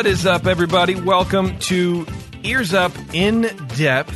What 0.00 0.06
is 0.06 0.24
up, 0.24 0.46
everybody? 0.46 0.94
Welcome 0.94 1.58
to 1.58 2.06
Ears 2.42 2.72
Up 2.72 2.90
in 3.12 3.42
Depth, 3.76 4.14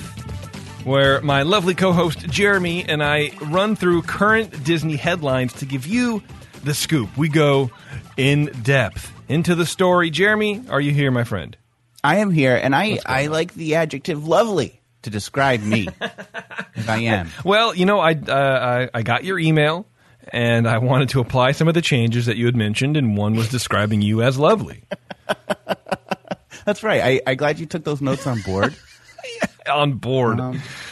where 0.86 1.20
my 1.20 1.42
lovely 1.42 1.74
co 1.74 1.92
host 1.92 2.20
Jeremy 2.20 2.88
and 2.88 3.04
I 3.04 3.32
run 3.42 3.76
through 3.76 4.00
current 4.00 4.64
Disney 4.64 4.96
headlines 4.96 5.52
to 5.52 5.66
give 5.66 5.86
you 5.86 6.22
the 6.62 6.72
scoop. 6.72 7.14
We 7.18 7.28
go 7.28 7.70
in 8.16 8.46
depth 8.62 9.12
into 9.28 9.54
the 9.54 9.66
story. 9.66 10.08
Jeremy, 10.08 10.62
are 10.70 10.80
you 10.80 10.90
here, 10.90 11.10
my 11.10 11.24
friend? 11.24 11.54
I 12.02 12.16
am 12.16 12.30
here, 12.30 12.56
and 12.56 12.74
I, 12.74 12.98
I 13.04 13.26
like 13.26 13.52
the 13.52 13.74
adjective 13.74 14.26
lovely 14.26 14.80
to 15.02 15.10
describe 15.10 15.60
me. 15.60 15.88
I 16.88 17.00
am. 17.00 17.28
Well, 17.44 17.74
you 17.74 17.84
know, 17.84 18.00
I, 18.00 18.12
uh, 18.12 18.88
I 18.94 18.98
I 19.00 19.02
got 19.02 19.24
your 19.24 19.38
email, 19.38 19.84
and 20.32 20.66
I 20.68 20.78
wanted 20.78 21.08
to 21.10 21.20
apply 21.20 21.52
some 21.52 21.68
of 21.68 21.74
the 21.74 21.82
changes 21.82 22.26
that 22.26 22.36
you 22.36 22.46
had 22.46 22.56
mentioned, 22.56 22.96
and 22.96 23.16
one 23.16 23.34
was 23.34 23.48
describing 23.48 24.02
you 24.02 24.22
as 24.22 24.38
lovely. 24.38 24.82
That's 26.64 26.82
right. 26.82 27.00
I, 27.02 27.30
I'm 27.30 27.36
glad 27.36 27.58
you 27.58 27.66
took 27.66 27.84
those 27.84 28.00
notes 28.00 28.26
on 28.26 28.40
board. 28.40 28.74
On 29.66 29.94
board. 29.94 30.38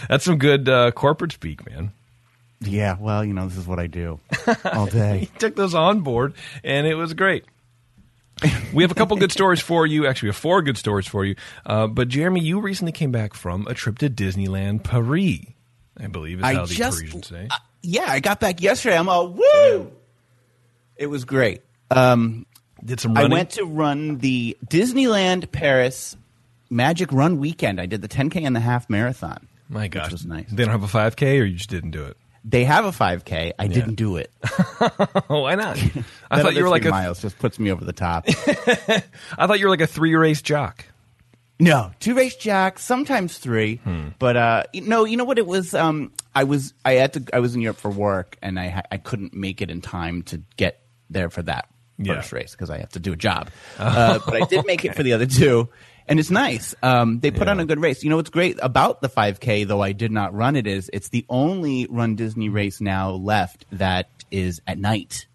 That's 0.08 0.24
some 0.24 0.38
good 0.38 0.66
uh, 0.66 0.92
corporate 0.92 1.32
speak, 1.32 1.68
man. 1.70 1.92
yeah, 2.62 2.96
well, 2.98 3.22
you 3.22 3.34
know, 3.34 3.46
this 3.46 3.58
is 3.58 3.66
what 3.66 3.78
I 3.78 3.86
do 3.86 4.18
all 4.72 4.86
day. 4.86 5.28
took 5.38 5.54
those 5.56 5.74
on 5.74 6.00
board, 6.00 6.32
and 6.64 6.86
it 6.86 6.94
was 6.94 7.12
great. 7.12 7.44
we 8.72 8.82
have 8.82 8.90
a 8.90 8.94
couple 8.94 9.14
good 9.18 9.30
stories 9.30 9.60
for 9.60 9.86
you. 9.86 10.06
Actually, 10.06 10.28
we 10.28 10.30
have 10.30 10.36
four 10.36 10.62
good 10.62 10.78
stories 10.78 11.06
for 11.06 11.22
you. 11.26 11.36
Uh, 11.66 11.86
but 11.86 12.08
Jeremy, 12.08 12.40
you 12.40 12.60
recently 12.60 12.92
came 12.92 13.12
back 13.12 13.34
from 13.34 13.66
a 13.66 13.74
trip 13.74 13.98
to 13.98 14.08
Disneyland 14.08 14.82
Paris. 14.84 15.40
I 16.00 16.06
believe 16.06 16.38
is 16.38 16.44
I 16.44 16.54
how 16.54 16.64
the 16.64 16.74
just- 16.74 16.98
Parisians 17.00 17.26
say. 17.26 17.48
Uh, 17.50 17.56
yeah, 17.82 18.06
I 18.08 18.20
got 18.20 18.40
back 18.40 18.62
yesterday. 18.62 18.96
I'm 18.96 19.08
all, 19.08 19.28
woo! 19.28 19.92
It 20.96 21.06
was 21.06 21.24
great. 21.24 21.62
Um, 21.90 22.46
Did 22.84 23.00
some 23.00 23.16
I 23.16 23.26
went 23.26 23.50
to 23.50 23.64
run 23.64 24.18
the 24.18 24.56
Disneyland 24.66 25.50
Paris 25.52 26.16
Magic 26.70 27.12
Run 27.12 27.38
weekend. 27.38 27.80
I 27.80 27.86
did 27.86 28.02
the 28.02 28.08
10K 28.08 28.46
and 28.46 28.56
the 28.56 28.60
half 28.60 28.88
marathon. 28.88 29.48
My 29.68 29.88
gosh, 29.88 30.06
which 30.06 30.12
was 30.12 30.26
nice. 30.26 30.50
They 30.50 30.64
don't 30.64 30.72
have 30.72 30.82
a 30.82 30.86
5K, 30.86 31.40
or 31.40 31.44
you 31.44 31.56
just 31.56 31.70
didn't 31.70 31.92
do 31.92 32.04
it. 32.04 32.16
They 32.44 32.64
have 32.64 32.84
a 32.84 32.90
5K. 32.90 33.52
I 33.58 33.66
didn't 33.68 33.94
do 33.94 34.16
it. 34.16 34.32
Why 35.28 35.54
not? 35.54 35.78
I 36.30 36.42
thought 36.42 36.54
you 36.54 36.62
were 36.62 36.68
like 36.68 36.84
a. 36.84 36.90
miles 36.90 37.22
just 37.22 37.38
puts 37.38 37.58
me 37.58 37.70
over 37.70 37.84
the 37.84 37.92
top. 37.92 38.24
I 38.28 39.46
thought 39.46 39.60
you 39.60 39.66
were 39.66 39.70
like 39.70 39.80
a 39.80 39.86
three 39.86 40.14
race 40.14 40.42
jock. 40.42 40.84
No, 41.62 41.92
two 42.00 42.14
race 42.16 42.34
jack, 42.34 42.80
sometimes 42.80 43.38
three. 43.38 43.76
Hmm. 43.76 44.08
But 44.18 44.36
uh, 44.36 44.62
no, 44.74 45.04
you 45.04 45.16
know 45.16 45.24
what 45.24 45.38
it 45.38 45.46
was? 45.46 45.74
Um, 45.74 46.10
I 46.34 46.42
was 46.44 46.74
I 46.84 46.94
had 46.94 47.12
to 47.12 47.24
I 47.32 47.38
was 47.38 47.54
in 47.54 47.60
Europe 47.60 47.76
for 47.78 47.90
work, 47.90 48.36
and 48.42 48.58
I 48.58 48.68
ha- 48.68 48.82
I 48.90 48.96
couldn't 48.96 49.32
make 49.32 49.62
it 49.62 49.70
in 49.70 49.80
time 49.80 50.22
to 50.24 50.42
get 50.56 50.80
there 51.08 51.30
for 51.30 51.42
that 51.42 51.68
Yeah. 51.98 52.14
first 52.16 52.32
race 52.32 52.50
because 52.52 52.68
I 52.68 52.78
have 52.78 52.88
to 52.90 52.98
do 53.00 53.12
a 53.12 53.16
job. 53.16 53.50
Uh, 53.78 54.18
but 54.26 54.42
I 54.42 54.46
did 54.46 54.66
make 54.66 54.84
it 54.84 54.96
for 54.96 55.04
the 55.04 55.12
other 55.12 55.26
two, 55.26 55.68
and 56.08 56.18
it's 56.18 56.30
nice. 56.30 56.74
Um, 56.82 57.20
they 57.20 57.30
put 57.30 57.46
on 57.46 57.60
a 57.60 57.64
good 57.64 57.78
race. 57.80 58.02
You 58.02 58.10
know 58.10 58.16
what's 58.16 58.30
great 58.30 58.58
about 58.60 59.00
the 59.00 59.08
5K, 59.08 59.64
though 59.68 59.82
I 59.82 59.92
did 59.92 60.10
not 60.10 60.34
run 60.34 60.56
it, 60.56 60.66
is 60.66 60.90
it's 60.92 61.10
the 61.10 61.24
only 61.28 61.86
Run 61.88 62.16
Disney 62.16 62.48
race 62.48 62.80
now 62.80 63.10
left 63.12 63.66
that 63.70 64.08
is 64.32 64.60
at 64.66 64.78
night 64.78 65.26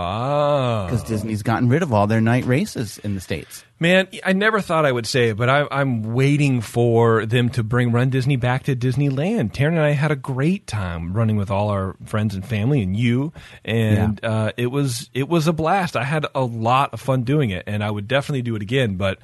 Ah, 0.00 0.86
because 0.86 1.02
Disney's 1.02 1.42
gotten 1.42 1.68
rid 1.68 1.82
of 1.82 1.92
all 1.92 2.06
their 2.06 2.20
night 2.20 2.44
races 2.44 2.98
in 2.98 3.16
the 3.16 3.20
states. 3.20 3.64
man, 3.80 4.06
I 4.24 4.32
never 4.32 4.60
thought 4.60 4.86
I 4.86 4.92
would 4.92 5.06
say 5.06 5.30
it, 5.30 5.36
but 5.36 5.48
I, 5.48 5.66
I'm 5.72 6.14
waiting 6.14 6.60
for 6.60 7.26
them 7.26 7.48
to 7.50 7.64
bring 7.64 7.90
Run 7.90 8.08
Disney 8.08 8.36
back 8.36 8.62
to 8.64 8.76
Disneyland. 8.76 9.52
Taryn 9.52 9.68
and 9.70 9.80
I 9.80 9.90
had 9.90 10.12
a 10.12 10.16
great 10.16 10.68
time 10.68 11.12
running 11.12 11.36
with 11.36 11.50
all 11.50 11.70
our 11.70 11.96
friends 12.04 12.36
and 12.36 12.46
family, 12.46 12.80
and 12.80 12.96
you, 12.96 13.32
and 13.64 14.24
uh, 14.24 14.52
it 14.56 14.68
was 14.68 15.10
it 15.14 15.28
was 15.28 15.48
a 15.48 15.52
blast. 15.52 15.96
I 15.96 16.04
had 16.04 16.26
a 16.32 16.44
lot 16.44 16.94
of 16.94 17.00
fun 17.00 17.24
doing 17.24 17.50
it, 17.50 17.64
and 17.66 17.82
I 17.82 17.90
would 17.90 18.06
definitely 18.06 18.42
do 18.42 18.54
it 18.54 18.62
again. 18.62 18.94
But 18.98 19.18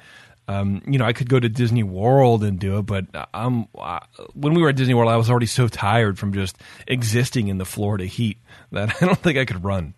um, 0.49 0.81
you 0.85 0.99
know, 0.99 1.05
I 1.05 1.13
could 1.13 1.29
go 1.29 1.39
to 1.39 1.47
Disney 1.47 1.83
World 1.83 2.43
and 2.43 2.59
do 2.59 2.79
it, 2.79 2.81
but 2.83 3.05
I'm 3.33 3.67
uh, 3.77 4.01
when 4.33 4.53
we 4.53 4.61
were 4.61 4.69
at 4.69 4.75
Disney 4.75 4.93
World, 4.93 5.09
I 5.09 5.15
was 5.15 5.29
already 5.29 5.45
so 5.45 5.69
tired 5.69 6.19
from 6.19 6.33
just 6.33 6.57
existing 6.85 7.47
in 7.47 7.59
the 7.59 7.65
Florida 7.65 8.05
heat 8.05 8.39
that 8.71 8.93
I 9.01 9.05
don't 9.05 9.17
think 9.17 9.37
I 9.37 9.45
could 9.45 9.63
run. 9.63 9.93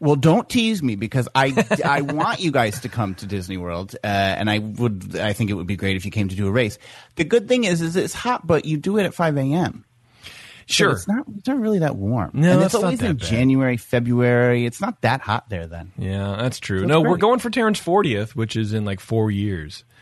Well, 0.00 0.16
don't 0.16 0.48
tease 0.48 0.82
me 0.82 0.94
because 0.96 1.28
I, 1.34 1.66
I 1.84 2.02
want 2.02 2.40
you 2.40 2.50
guys 2.50 2.80
to 2.80 2.88
come 2.88 3.14
to 3.16 3.26
Disney 3.26 3.56
World, 3.56 3.94
uh, 4.04 4.06
and 4.06 4.50
I 4.50 4.58
would 4.58 5.16
I 5.18 5.32
think 5.32 5.50
it 5.50 5.54
would 5.54 5.66
be 5.66 5.76
great 5.76 5.96
if 5.96 6.04
you 6.04 6.10
came 6.10 6.28
to 6.28 6.36
do 6.36 6.46
a 6.46 6.50
race. 6.50 6.78
The 7.16 7.24
good 7.24 7.48
thing 7.48 7.64
is, 7.64 7.80
is 7.80 7.96
it's 7.96 8.14
hot, 8.14 8.46
but 8.46 8.64
you 8.64 8.76
do 8.76 8.98
it 8.98 9.04
at 9.04 9.14
five 9.14 9.36
a.m. 9.36 9.84
So 10.68 10.72
Sure, 10.74 10.90
it's 10.92 11.06
not 11.06 11.24
it's 11.38 11.46
not 11.46 11.58
really 11.60 11.78
that 11.78 11.94
warm. 11.96 12.32
No, 12.34 12.52
and 12.54 12.62
it's 12.62 12.74
always 12.74 13.00
in 13.00 13.16
bad. 13.16 13.26
January, 13.26 13.76
February. 13.76 14.66
It's 14.66 14.80
not 14.80 15.00
that 15.02 15.20
hot 15.20 15.48
there 15.48 15.66
then. 15.68 15.92
yeah, 15.96 16.36
that's 16.40 16.58
true. 16.58 16.80
it's 16.80 16.88
no, 16.88 17.00
we're 17.00 17.18
going 17.18 17.38
for 17.38 17.50
Taryn's 17.50 17.80
40th, 17.80 18.30
which 18.30 18.56
is 18.56 18.72
in 18.72 18.84
like 18.84 19.00
four 19.00 19.30
years. 19.30 19.84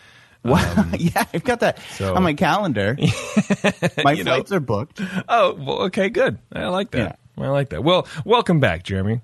Wow, 0.45 0.85
yeah, 0.99 1.25
I've 1.33 1.43
got 1.43 1.61
that 1.61 1.79
Um, 1.79 1.85
so- 1.97 2.15
on 2.17 2.23
my 2.23 2.35
calendar. 2.35 2.99
my 4.05 4.13
You 4.13 4.25
know. 4.25 4.35
flights 4.35 4.53
are 4.53 4.61
booked. 4.61 5.01
Oh, 5.27 5.55
well, 5.55 5.79
okay, 5.85 6.11
good. 6.11 6.39
I 6.53 6.67
like 6.67 6.91
that. 6.91 7.19
I 7.39 7.49
like 7.49 7.71
that. 7.71 7.83
Well, 7.83 8.07
welcome 8.27 8.61
back, 8.61 8.83
Jeremy. 8.83 9.23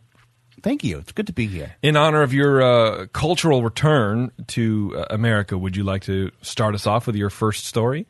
Thank 0.62 0.84
you. 0.84 0.98
It's 0.98 1.12
good 1.12 1.26
to 1.28 1.32
be 1.32 1.46
here. 1.46 1.74
In 1.82 1.96
honor 1.96 2.22
of 2.22 2.32
your 2.32 2.62
uh, 2.62 3.06
cultural 3.06 3.62
return 3.62 4.30
to 4.48 4.94
uh, 4.96 5.04
America, 5.10 5.56
would 5.56 5.76
you 5.76 5.84
like 5.84 6.02
to 6.02 6.30
start 6.42 6.74
us 6.74 6.86
off 6.86 7.06
with 7.06 7.16
your 7.16 7.30
first 7.30 7.64
story? 7.64 8.06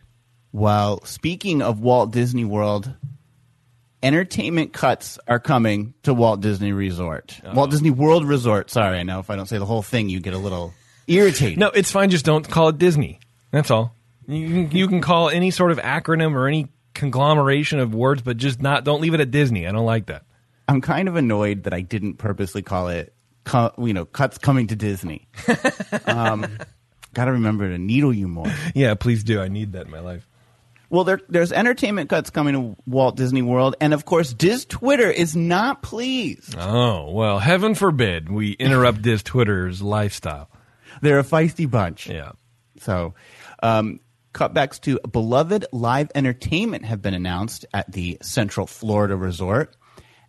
Well, 0.52 1.04
speaking 1.04 1.62
of 1.62 1.80
Walt 1.80 2.10
Disney 2.10 2.44
World, 2.44 2.92
entertainment 4.02 4.72
cuts 4.72 5.18
are 5.28 5.38
coming 5.38 5.94
to 6.02 6.12
Walt 6.12 6.40
Disney 6.40 6.72
Resort. 6.72 7.40
Walt 7.54 7.70
Disney 7.70 7.90
World 7.90 8.26
Resort. 8.26 8.70
Sorry, 8.70 8.98
I 8.98 9.02
know 9.04 9.20
if 9.20 9.30
I 9.30 9.36
don't 9.36 9.46
say 9.46 9.58
the 9.58 9.66
whole 9.66 9.82
thing, 9.82 10.08
you 10.08 10.20
get 10.20 10.34
a 10.34 10.38
little 10.38 10.74
irritated. 11.06 11.58
No, 11.58 11.68
it's 11.68 11.90
fine. 11.90 12.10
Just 12.10 12.24
don't 12.24 12.48
call 12.48 12.68
it 12.68 12.78
Disney. 12.78 13.20
That's 13.52 13.70
all. 13.70 13.94
You 14.26 14.66
can, 14.66 14.76
you 14.76 14.88
can 14.88 15.00
call 15.00 15.28
any 15.28 15.50
sort 15.50 15.70
of 15.70 15.78
acronym 15.78 16.34
or 16.34 16.46
any 16.46 16.68
conglomeration 16.94 17.78
of 17.78 17.94
words, 17.94 18.22
but 18.22 18.36
just 18.36 18.60
not. 18.60 18.84
Don't 18.84 19.00
leave 19.00 19.14
it 19.14 19.20
at 19.20 19.30
Disney. 19.30 19.66
I 19.66 19.72
don't 19.72 19.86
like 19.86 20.06
that. 20.06 20.24
I'm 20.70 20.80
kind 20.80 21.08
of 21.08 21.16
annoyed 21.16 21.64
that 21.64 21.74
I 21.74 21.80
didn't 21.80 22.18
purposely 22.18 22.62
call 22.62 22.88
it, 22.88 23.12
cu- 23.44 23.70
you 23.78 23.92
know, 23.92 24.04
cuts 24.04 24.38
coming 24.38 24.68
to 24.68 24.76
Disney. 24.76 25.26
um, 26.06 26.46
Got 27.12 27.24
to 27.24 27.32
remember 27.32 27.68
to 27.68 27.76
needle 27.76 28.12
you 28.12 28.28
more. 28.28 28.52
Yeah, 28.72 28.94
please 28.94 29.24
do. 29.24 29.40
I 29.40 29.48
need 29.48 29.72
that 29.72 29.86
in 29.86 29.90
my 29.90 29.98
life. 29.98 30.28
Well, 30.90 31.02
there, 31.02 31.20
there's 31.28 31.52
entertainment 31.52 32.08
cuts 32.08 32.30
coming 32.30 32.54
to 32.54 32.76
Walt 32.86 33.16
Disney 33.16 33.42
World, 33.42 33.74
and 33.80 33.92
of 33.92 34.04
course, 34.04 34.32
Diz 34.32 34.64
Twitter 34.64 35.10
is 35.10 35.34
not 35.34 35.82
pleased. 35.82 36.54
Oh 36.56 37.10
well, 37.10 37.40
heaven 37.40 37.74
forbid 37.74 38.28
we 38.28 38.52
interrupt 38.52 39.02
Diz 39.02 39.22
Twitter's 39.22 39.82
lifestyle. 39.82 40.50
They're 41.02 41.18
a 41.18 41.24
feisty 41.24 41.68
bunch. 41.68 42.08
Yeah. 42.08 42.32
So, 42.80 43.14
um, 43.62 44.00
cutbacks 44.32 44.80
to 44.82 45.00
beloved 45.00 45.66
live 45.72 46.10
entertainment 46.14 46.84
have 46.84 47.02
been 47.02 47.14
announced 47.14 47.66
at 47.74 47.90
the 47.90 48.18
Central 48.22 48.66
Florida 48.66 49.16
Resort 49.16 49.76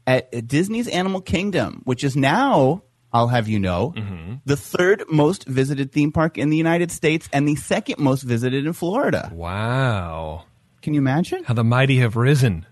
at 0.07 0.47
Disney's 0.47 0.87
Animal 0.87 1.21
Kingdom, 1.21 1.81
which 1.85 2.03
is 2.03 2.15
now, 2.15 2.83
I'll 3.13 3.27
have 3.27 3.47
you 3.47 3.59
know, 3.59 3.93
mm-hmm. 3.95 4.35
the 4.45 4.57
third 4.57 5.03
most 5.09 5.47
visited 5.47 5.91
theme 5.91 6.11
park 6.11 6.37
in 6.37 6.49
the 6.49 6.57
United 6.57 6.91
States 6.91 7.29
and 7.33 7.47
the 7.47 7.55
second 7.55 7.99
most 7.99 8.23
visited 8.23 8.65
in 8.65 8.73
Florida. 8.73 9.31
Wow. 9.33 10.45
Can 10.81 10.93
you 10.93 10.99
imagine? 10.99 11.43
How 11.43 11.53
the 11.53 11.63
mighty 11.63 11.97
have 11.97 12.15
risen. 12.15 12.65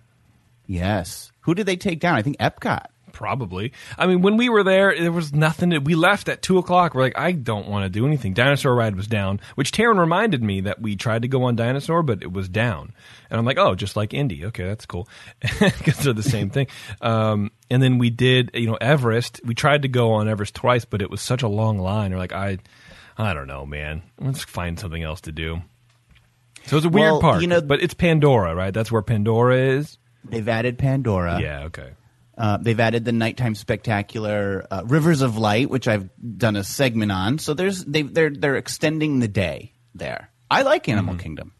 Yes. 0.65 1.31
Who 1.41 1.55
did 1.55 1.65
they 1.65 1.77
take 1.77 1.99
down? 1.99 2.15
I 2.15 2.21
think 2.21 2.37
Epcot. 2.37 2.85
Probably. 3.19 3.73
I 3.97 4.07
mean, 4.07 4.21
when 4.21 4.37
we 4.37 4.47
were 4.47 4.63
there, 4.63 4.97
there 4.97 5.11
was 5.11 5.33
nothing. 5.33 5.71
To, 5.71 5.79
we 5.79 5.93
left 5.93 6.29
at 6.29 6.41
two 6.41 6.57
o'clock. 6.57 6.95
We're 6.95 7.01
like, 7.01 7.19
I 7.19 7.33
don't 7.33 7.67
want 7.67 7.83
to 7.83 7.89
do 7.89 8.07
anything. 8.07 8.33
Dinosaur 8.33 8.73
ride 8.73 8.95
was 8.95 9.07
down, 9.07 9.41
which 9.55 9.73
Taryn 9.73 9.99
reminded 9.99 10.41
me 10.41 10.61
that 10.61 10.81
we 10.81 10.95
tried 10.95 11.23
to 11.23 11.27
go 11.27 11.43
on 11.43 11.57
Dinosaur, 11.57 12.01
but 12.01 12.23
it 12.23 12.31
was 12.31 12.47
down. 12.47 12.93
And 13.29 13.37
I'm 13.37 13.43
like, 13.43 13.57
oh, 13.57 13.75
just 13.75 13.97
like 13.97 14.13
Indy. 14.13 14.45
Okay, 14.45 14.63
that's 14.63 14.85
cool 14.85 15.09
because 15.59 15.97
they're 15.97 16.13
the 16.13 16.23
same 16.23 16.49
thing. 16.49 16.67
Um, 17.01 17.51
and 17.69 17.83
then 17.83 17.97
we 17.97 18.09
did, 18.09 18.51
you 18.53 18.67
know, 18.67 18.77
Everest. 18.79 19.41
We 19.43 19.53
tried 19.53 19.81
to 19.81 19.89
go 19.89 20.13
on 20.13 20.29
Everest 20.29 20.55
twice, 20.55 20.85
but 20.85 21.01
it 21.01 21.09
was 21.11 21.21
such 21.21 21.43
a 21.43 21.49
long 21.49 21.77
line. 21.77 22.11
We're 22.13 22.19
like, 22.19 22.31
I, 22.31 22.59
I 23.17 23.33
don't 23.33 23.47
know, 23.47 23.65
man. 23.65 24.01
Let's 24.17 24.45
find 24.45 24.79
something 24.79 25.03
else 25.03 25.19
to 25.21 25.33
do. 25.33 25.61
So 26.67 26.77
it's 26.77 26.85
a 26.85 26.89
weird 26.89 27.11
Well, 27.11 27.19
park, 27.19 27.41
you 27.41 27.47
know- 27.47 27.59
but 27.59 27.81
it's 27.83 27.93
Pandora, 27.93 28.55
right? 28.55 28.73
That's 28.73 28.93
where 28.93 29.01
Pandora 29.01 29.57
is. 29.57 29.97
They've 30.23 30.47
added 30.47 30.77
Pandora. 30.77 31.41
yeah, 31.41 31.63
okay. 31.65 31.89
Uh, 32.39 32.57
they've 32.57 32.79
added 32.79 33.03
the 33.03 33.11
nighttime 33.11 33.53
spectacular 33.53 34.65
uh, 34.71 34.83
Rivers 34.85 35.21
of 35.21 35.37
Light, 35.37 35.69
which 35.69 35.87
I've 35.89 36.09
done 36.37 36.55
a 36.55 36.63
segment 36.63 37.11
on. 37.11 37.37
So 37.37 37.53
there's 37.53 37.83
they 37.83 38.01
they're 38.03 38.29
they're 38.29 38.55
extending 38.55 39.19
the 39.19 39.27
day 39.27 39.73
there. 39.93 40.31
I 40.49 40.61
like 40.61 40.87
Animal 40.87 41.15
Mm-hmm. 41.15 41.21
Kingdom. 41.21 41.53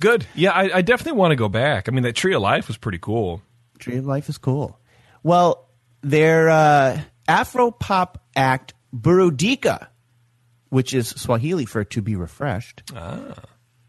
Good. 0.00 0.26
Yeah, 0.34 0.50
I, 0.50 0.78
I 0.78 0.82
definitely 0.82 1.18
want 1.18 1.30
to 1.30 1.36
go 1.36 1.48
back. 1.48 1.88
I 1.88 1.92
mean, 1.92 2.02
that 2.02 2.14
Tree 2.16 2.34
of 2.34 2.42
Life 2.42 2.66
was 2.68 2.76
pretty 2.76 2.98
cool. 2.98 3.40
Tree 3.78 3.96
of 3.98 4.04
Life 4.04 4.28
is 4.28 4.36
cool. 4.36 4.78
Well, 5.22 5.68
their 6.02 6.48
uh, 6.50 7.00
Afro 7.28 7.70
pop 7.70 8.22
act 8.34 8.74
Burudika, 8.94 9.86
which 10.70 10.92
is 10.92 11.08
Swahili 11.08 11.64
for 11.66 11.84
to 11.84 12.02
be 12.02 12.16
refreshed, 12.16 12.82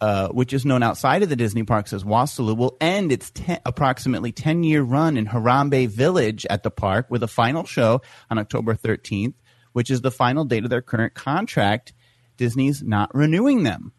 uh, 0.02 0.28
which 0.30 0.54
is 0.54 0.66
known 0.66 0.84
outside 0.84 1.24
of 1.24 1.30
the 1.30 1.36
Disney 1.36 1.64
parks 1.64 1.92
as 1.94 2.04
Wasalu, 2.04 2.56
will 2.56 2.78
end 2.80 3.12
its 3.12 3.32
ten, 3.32 3.60
approximately 3.66 4.32
10 4.32 4.64
year 4.64 4.82
run 4.84 5.18
in 5.18 5.26
Harambe 5.28 5.88
Village 5.88 6.46
at 6.50 6.64
the 6.64 6.70
park 6.72 7.08
with 7.10 7.24
a 7.24 7.28
final 7.28 7.66
show 7.66 8.02
on 8.30 8.38
October 8.38 8.76
13th, 8.76 9.34
which 9.74 9.90
is 9.90 10.02
the 10.02 10.12
final 10.12 10.46
date 10.46 10.64
of 10.64 10.70
their 10.70 10.82
current 10.82 11.14
contract. 11.16 11.94
Disney's 12.38 12.84
not 12.84 13.14
renewing 13.16 13.64
them. 13.64 13.92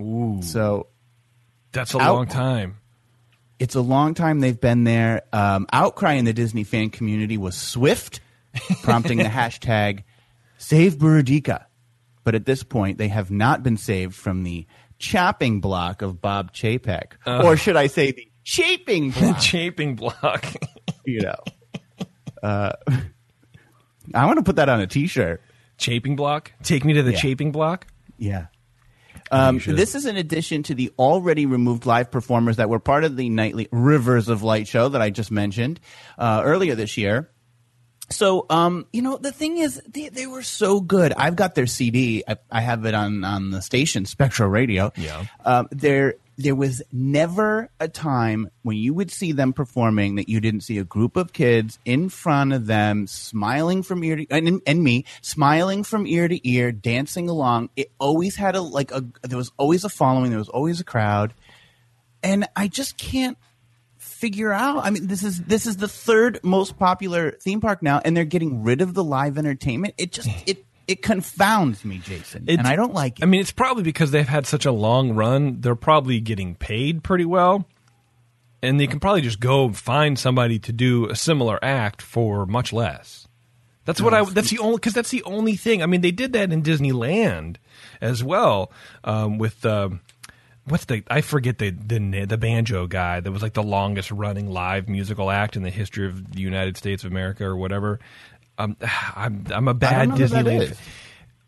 Ooh, 0.00 0.40
So 0.42 0.88
that's 1.72 1.94
a 1.94 2.00
Out- 2.00 2.14
long 2.14 2.26
time. 2.26 2.76
it's 3.58 3.74
a 3.74 3.80
long 3.80 4.14
time 4.14 4.40
they've 4.40 4.60
been 4.60 4.84
there. 4.84 5.22
Um, 5.32 5.66
outcry 5.72 6.14
in 6.14 6.24
the 6.24 6.32
Disney 6.32 6.64
fan 6.64 6.90
community 6.90 7.36
was 7.36 7.56
swift, 7.56 8.20
prompting 8.82 9.18
the 9.18 9.24
hashtag 9.24 10.04
Save 10.58 10.96
Burudika. 10.96 11.64
But 12.24 12.34
at 12.34 12.46
this 12.46 12.62
point, 12.62 12.98
they 12.98 13.08
have 13.08 13.30
not 13.30 13.62
been 13.62 13.76
saved 13.76 14.14
from 14.14 14.42
the 14.42 14.66
chopping 14.98 15.60
block 15.60 16.00
of 16.02 16.20
Bob 16.20 16.52
Chapek, 16.54 17.12
or 17.26 17.56
should 17.56 17.76
I 17.76 17.86
say 17.88 18.12
the 18.12 18.26
chaping 18.44 19.10
block? 19.18 19.40
Chaping 19.40 19.94
block. 19.94 20.46
you 21.04 21.20
know, 21.20 21.36
uh, 22.42 22.72
I 24.14 24.26
want 24.26 24.38
to 24.38 24.42
put 24.42 24.56
that 24.56 24.68
on 24.68 24.80
a 24.80 24.86
T-shirt. 24.86 25.42
chaping 25.78 26.16
block. 26.16 26.52
Take 26.62 26.84
me 26.84 26.94
to 26.94 27.02
the 27.02 27.12
Yeah. 27.12 27.18
chaping 27.18 27.52
block. 27.52 27.86
Yeah. 28.18 28.46
Um, 29.30 29.58
this 29.58 29.94
is 29.94 30.04
in 30.06 30.16
addition 30.16 30.62
to 30.64 30.74
the 30.74 30.92
already 30.98 31.46
removed 31.46 31.86
live 31.86 32.10
performers 32.10 32.56
that 32.56 32.68
were 32.68 32.78
part 32.78 33.04
of 33.04 33.16
the 33.16 33.28
nightly 33.30 33.68
Rivers 33.72 34.28
of 34.28 34.42
Light 34.42 34.68
show 34.68 34.90
that 34.90 35.00
I 35.00 35.10
just 35.10 35.30
mentioned 35.30 35.80
uh, 36.18 36.42
earlier 36.44 36.74
this 36.74 36.96
year. 36.96 37.30
So, 38.10 38.46
um, 38.50 38.86
you 38.92 39.02
know, 39.02 39.16
the 39.16 39.32
thing 39.32 39.58
is, 39.58 39.80
they, 39.88 40.08
they 40.08 40.26
were 40.26 40.42
so 40.42 40.80
good. 40.80 41.12
I've 41.14 41.36
got 41.36 41.54
their 41.54 41.66
CD. 41.66 42.22
I, 42.28 42.36
I 42.50 42.60
have 42.60 42.84
it 42.84 42.94
on, 42.94 43.24
on 43.24 43.50
the 43.50 43.62
station, 43.62 44.04
Spectral 44.04 44.48
Radio. 44.48 44.92
Yeah. 44.96 45.24
Um, 45.44 45.68
there, 45.70 46.14
there 46.36 46.54
was 46.54 46.82
never 46.92 47.70
a 47.80 47.88
time 47.88 48.50
when 48.62 48.76
you 48.76 48.92
would 48.94 49.10
see 49.10 49.32
them 49.32 49.52
performing 49.52 50.16
that 50.16 50.28
you 50.28 50.40
didn't 50.40 50.62
see 50.62 50.78
a 50.78 50.84
group 50.84 51.16
of 51.16 51.32
kids 51.32 51.78
in 51.84 52.08
front 52.08 52.52
of 52.52 52.66
them, 52.66 53.06
smiling 53.06 53.82
from 53.82 54.02
ear 54.02 54.16
to 54.16 54.26
and, 54.30 54.60
and 54.66 54.82
me 54.82 55.04
smiling 55.22 55.84
from 55.84 56.06
ear 56.06 56.26
to 56.28 56.48
ear, 56.48 56.72
dancing 56.72 57.28
along. 57.28 57.70
It 57.76 57.92
always 57.98 58.36
had 58.36 58.56
a 58.56 58.60
like 58.60 58.90
a 58.90 59.04
there 59.22 59.38
was 59.38 59.52
always 59.56 59.84
a 59.84 59.88
following. 59.88 60.30
There 60.30 60.38
was 60.38 60.48
always 60.48 60.80
a 60.80 60.84
crowd, 60.84 61.34
and 62.22 62.48
I 62.56 62.68
just 62.68 62.96
can't 62.96 63.38
figure 64.24 64.52
out. 64.52 64.82
I 64.84 64.88
mean, 64.90 65.06
this 65.06 65.22
is 65.22 65.42
this 65.42 65.66
is 65.66 65.76
the 65.76 65.88
third 65.88 66.40
most 66.42 66.78
popular 66.78 67.32
theme 67.32 67.60
park 67.60 67.82
now, 67.82 68.00
and 68.02 68.16
they're 68.16 68.24
getting 68.24 68.62
rid 68.62 68.80
of 68.80 68.94
the 68.94 69.04
live 69.04 69.36
entertainment. 69.36 69.94
It 69.98 70.12
just 70.12 70.30
it 70.46 70.64
it 70.88 71.02
confounds 71.02 71.84
me, 71.84 71.98
Jason, 71.98 72.44
It's- 72.44 72.58
and 72.58 72.66
I 72.66 72.76
don't 72.76 72.94
like 72.94 73.18
it. 73.18 73.22
I 73.22 73.26
mean, 73.26 73.40
it's 73.40 73.52
probably 73.52 73.82
because 73.82 74.10
they've 74.12 74.28
had 74.28 74.46
such 74.46 74.64
a 74.64 74.72
long 74.72 75.12
run. 75.14 75.60
They're 75.60 75.74
probably 75.74 76.20
getting 76.20 76.54
paid 76.54 77.02
pretty 77.02 77.24
well, 77.26 77.66
and 78.62 78.80
they 78.80 78.86
can 78.86 78.98
probably 79.00 79.20
just 79.22 79.40
go 79.40 79.70
find 79.72 80.18
somebody 80.18 80.58
to 80.60 80.72
do 80.72 81.08
a 81.10 81.16
similar 81.16 81.62
act 81.62 82.00
for 82.00 82.46
much 82.46 82.72
less. 82.72 83.28
That's 83.84 84.00
what 84.00 84.14
I. 84.14 84.24
That's 84.24 84.48
the 84.48 84.58
only 84.58 84.76
because 84.76 84.94
that's 84.94 85.10
the 85.10 85.22
only 85.24 85.56
thing. 85.56 85.82
I 85.82 85.86
mean, 85.86 86.00
they 86.00 86.12
did 86.12 86.32
that 86.32 86.50
in 86.50 86.62
Disneyland 86.62 87.56
as 88.00 88.24
well 88.24 88.72
um, 89.04 89.36
with. 89.36 89.66
Um, 89.66 90.00
What's 90.66 90.86
the? 90.86 91.02
I 91.08 91.20
forget 91.20 91.58
the, 91.58 91.70
the 91.70 92.24
the 92.24 92.38
banjo 92.38 92.86
guy 92.86 93.20
that 93.20 93.30
was 93.30 93.42
like 93.42 93.52
the 93.52 93.62
longest 93.62 94.10
running 94.10 94.50
live 94.50 94.88
musical 94.88 95.30
act 95.30 95.56
in 95.56 95.62
the 95.62 95.70
history 95.70 96.06
of 96.06 96.32
the 96.32 96.40
United 96.40 96.76
States 96.76 97.04
of 97.04 97.12
America 97.12 97.44
or 97.44 97.56
whatever. 97.56 98.00
Um, 98.56 98.76
I'm 99.14 99.44
I'm 99.50 99.68
a 99.68 99.74
bad 99.74 100.08
know 100.08 100.14
who 100.16 100.26
that 100.28 100.44
Disneyland. 100.46 100.70
is. 100.72 100.78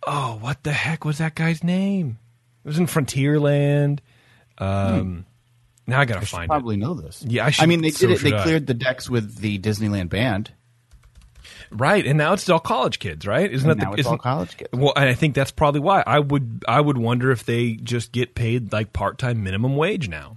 Oh, 0.07 0.39
what 0.41 0.63
the 0.65 0.73
heck 0.73 1.05
was 1.05 1.19
that 1.19 1.35
guy's 1.35 1.65
name? 1.65 2.19
It 2.65 2.69
was 2.69 2.79
in 2.79 2.87
Frontierland. 2.87 4.01
Um, 4.59 5.25
Now 5.87 6.01
I 6.01 6.05
gotta 6.05 6.27
find 6.27 6.49
probably 6.49 6.77
know 6.77 6.95
this. 6.95 7.25
Yeah, 7.27 7.47
I 7.47 7.51
should- 7.51 7.69
mean, 7.69 7.81
they 7.83 7.91
so 7.91 8.09
did 8.09 8.19
it. 8.19 8.23
They 8.23 8.33
I. 8.37 8.43
cleared 8.43 8.67
the 8.67 8.75
decks 8.75 9.09
with 9.09 9.37
the 9.39 9.59
Disneyland 9.59 10.09
band. 10.11 10.53
Right, 11.71 12.07
and 12.07 12.19
now 12.19 12.33
it's 12.33 12.49
all 12.49 12.61
college 12.61 12.99
kids, 12.99 13.27
right? 13.27 13.51
Isn't 13.51 13.71
And 13.71 13.81
that 13.81 13.85
now 13.85 13.93
the, 13.93 14.01
it's 14.01 14.09
all 14.09 14.19
college 14.19 14.57
kids. 14.57 14.71
Well, 14.73 14.93
and 14.97 15.09
I 15.09 15.15
think 15.15 15.35
that's 15.35 15.51
probably 15.51 15.81
why 15.81 16.03
I 16.07 16.19
would 16.19 16.65
I 16.69 16.81
would 16.81 16.99
wonder 16.99 17.31
if 17.31 17.45
they 17.45 17.75
just 17.75 18.13
get 18.13 18.35
paid 18.35 18.73
like 18.73 18.93
part 18.93 19.19
time 19.19 19.43
minimum 19.43 19.77
wage 19.77 20.09
now. 20.09 20.37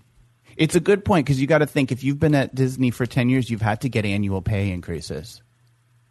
It's 0.57 0.75
a 0.75 0.79
good 0.79 1.05
point 1.05 1.25
because 1.25 1.39
you 1.39 1.47
got 1.47 1.59
to 1.59 1.67
think 1.67 1.91
if 1.91 2.03
you've 2.03 2.19
been 2.19 2.35
at 2.35 2.53
Disney 2.53 2.91
for 2.91 3.05
ten 3.05 3.29
years, 3.29 3.49
you've 3.49 3.61
had 3.61 3.81
to 3.81 3.89
get 3.89 4.05
annual 4.05 4.41
pay 4.41 4.71
increases, 4.71 5.41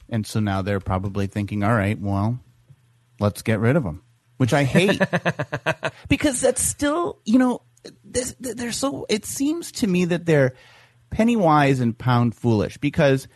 and 0.08 0.26
so 0.26 0.40
now 0.40 0.62
they're 0.62 0.81
probably 0.81 1.26
thinking, 1.26 1.62
"All 1.62 1.75
right, 1.75 2.00
well, 2.00 2.38
let's 3.20 3.43
get 3.43 3.60
rid 3.60 3.76
of 3.76 3.84
them," 3.84 4.02
which 4.38 4.55
I 4.55 4.64
hate 4.64 5.00
because 6.08 6.40
that's 6.40 6.62
still, 6.62 7.20
you 7.25 7.38
know, 7.38 7.62
this, 8.05 8.34
they're 8.40 8.72
so. 8.72 9.05
It 9.08 9.26
seems 9.26 9.72
to 9.72 9.87
me 9.87 10.06
that 10.06 10.25
they're 10.25 10.55
penny 11.10 11.37
wise 11.37 11.81
and 11.81 11.96
pound 11.96 12.34
foolish 12.34 12.78
because 12.78 13.28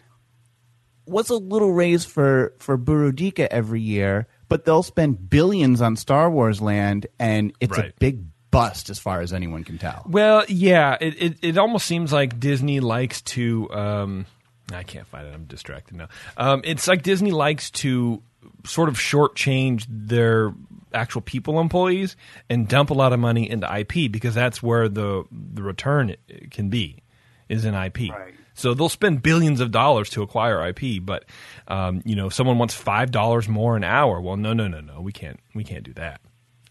what's 1.04 1.30
a 1.30 1.36
little 1.36 1.72
raise 1.72 2.04
for 2.04 2.54
for 2.58 2.78
Burudika 2.78 3.46
every 3.50 3.80
year, 3.80 4.26
but 4.48 4.64
they'll 4.64 4.82
spend 4.82 5.30
billions 5.30 5.80
on 5.80 5.96
Star 5.96 6.30
Wars 6.30 6.60
Land, 6.60 7.06
and 7.18 7.52
it's 7.60 7.76
a 7.78 7.92
big 7.98 8.24
bust 8.50 8.90
as 8.90 8.98
far 8.98 9.20
as 9.20 9.32
anyone 9.32 9.64
can 9.64 9.78
tell. 9.78 10.04
Well, 10.06 10.44
yeah, 10.48 10.96
it, 11.00 11.22
it, 11.22 11.38
it 11.42 11.58
almost 11.58 11.86
seems 11.86 12.12
like 12.12 12.38
Disney 12.38 12.80
likes 12.80 13.22
to. 13.22 13.72
Um, 13.72 14.26
I 14.72 14.84
can't 14.84 15.06
find 15.06 15.26
it. 15.26 15.34
I'm 15.34 15.44
distracted 15.44 15.96
now. 15.96 16.08
Um, 16.36 16.62
it's 16.64 16.86
like 16.86 17.02
Disney 17.02 17.32
likes 17.32 17.70
to 17.72 18.22
sort 18.64 18.88
of 18.88 18.96
shortchange 18.96 19.86
their 19.88 20.54
actual 20.94 21.22
people 21.22 21.58
employees 21.58 22.16
and 22.48 22.68
dump 22.68 22.90
a 22.90 22.94
lot 22.94 23.12
of 23.12 23.18
money 23.18 23.48
into 23.50 23.66
IP 23.78 24.12
because 24.12 24.34
that's 24.34 24.62
where 24.62 24.88
the 24.88 25.24
the 25.30 25.62
return 25.62 26.14
can 26.50 26.68
be 26.68 27.02
is 27.48 27.64
in 27.64 27.74
IP. 27.74 28.10
Right. 28.10 28.34
So 28.54 28.74
they'll 28.74 28.88
spend 28.88 29.22
billions 29.22 29.60
of 29.60 29.70
dollars 29.70 30.10
to 30.10 30.22
acquire 30.22 30.66
IP, 30.68 31.04
but 31.04 31.24
um, 31.68 32.02
you 32.04 32.14
know, 32.14 32.26
if 32.26 32.34
someone 32.34 32.58
wants 32.58 32.74
five 32.74 33.10
dollars 33.10 33.48
more 33.48 33.76
an 33.76 33.84
hour. 33.84 34.20
Well, 34.20 34.36
no, 34.36 34.52
no, 34.52 34.68
no, 34.68 34.80
no, 34.80 35.00
we 35.00 35.12
can't, 35.12 35.40
we 35.54 35.64
can't 35.64 35.84
do 35.84 35.92
that, 35.94 36.20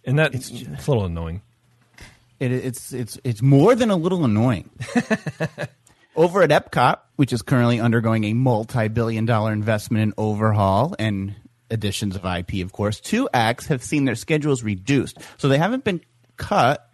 and 0.05 0.19
that 0.19 0.35
it's, 0.35 0.49
it's 0.49 0.87
a 0.87 0.91
little 0.91 1.05
annoying. 1.05 1.41
It, 2.39 2.51
it's 2.51 2.93
it's 2.93 3.19
it's 3.23 3.41
more 3.41 3.75
than 3.75 3.89
a 3.91 3.95
little 3.95 4.25
annoying. 4.25 4.69
Over 6.15 6.43
at 6.43 6.49
Epcot, 6.49 6.99
which 7.15 7.31
is 7.31 7.41
currently 7.41 7.79
undergoing 7.79 8.25
a 8.25 8.33
multi-billion-dollar 8.33 9.53
investment 9.53 10.03
in 10.03 10.13
overhaul 10.17 10.93
and 10.99 11.35
additions 11.69 12.17
of 12.17 12.25
IP, 12.25 12.65
of 12.65 12.73
course, 12.73 12.99
two 12.99 13.29
acts 13.33 13.67
have 13.67 13.81
seen 13.81 14.03
their 14.03 14.15
schedules 14.15 14.61
reduced. 14.61 15.17
So 15.37 15.47
they 15.47 15.57
haven't 15.57 15.85
been 15.85 16.01
cut, 16.35 16.89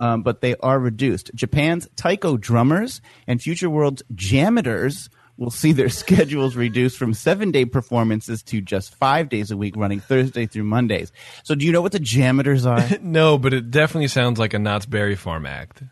um, 0.00 0.22
but 0.22 0.40
they 0.40 0.56
are 0.56 0.78
reduced. 0.78 1.30
Japan's 1.34 1.88
Taiko 1.96 2.36
Drummers 2.36 3.00
and 3.26 3.40
Future 3.40 3.68
World's 3.70 4.02
Jammers 4.14 5.08
will 5.36 5.50
see 5.50 5.72
their 5.72 5.88
schedules 5.90 6.54
reduced 6.56 6.96
from 6.96 7.12
seven-day 7.14 7.64
performances 7.64 8.42
to 8.44 8.60
just 8.60 8.94
five 8.94 9.28
days 9.28 9.50
a 9.50 9.56
week, 9.56 9.76
running 9.76 10.00
Thursday 10.00 10.46
through 10.46 10.64
Mondays. 10.64 11.10
So, 11.42 11.54
do 11.54 11.66
you 11.66 11.72
know 11.72 11.82
what 11.82 11.92
the 11.92 11.98
Jammers 12.00 12.66
are? 12.66 12.80
No, 13.00 13.36
but 13.38 13.52
it 13.52 13.70
definitely 13.70 14.08
sounds 14.08 14.38
like 14.38 14.54
a 14.54 14.58
Knott's 14.58 14.86
Berry 14.86 15.16
Farm 15.16 15.46
act. 15.46 15.82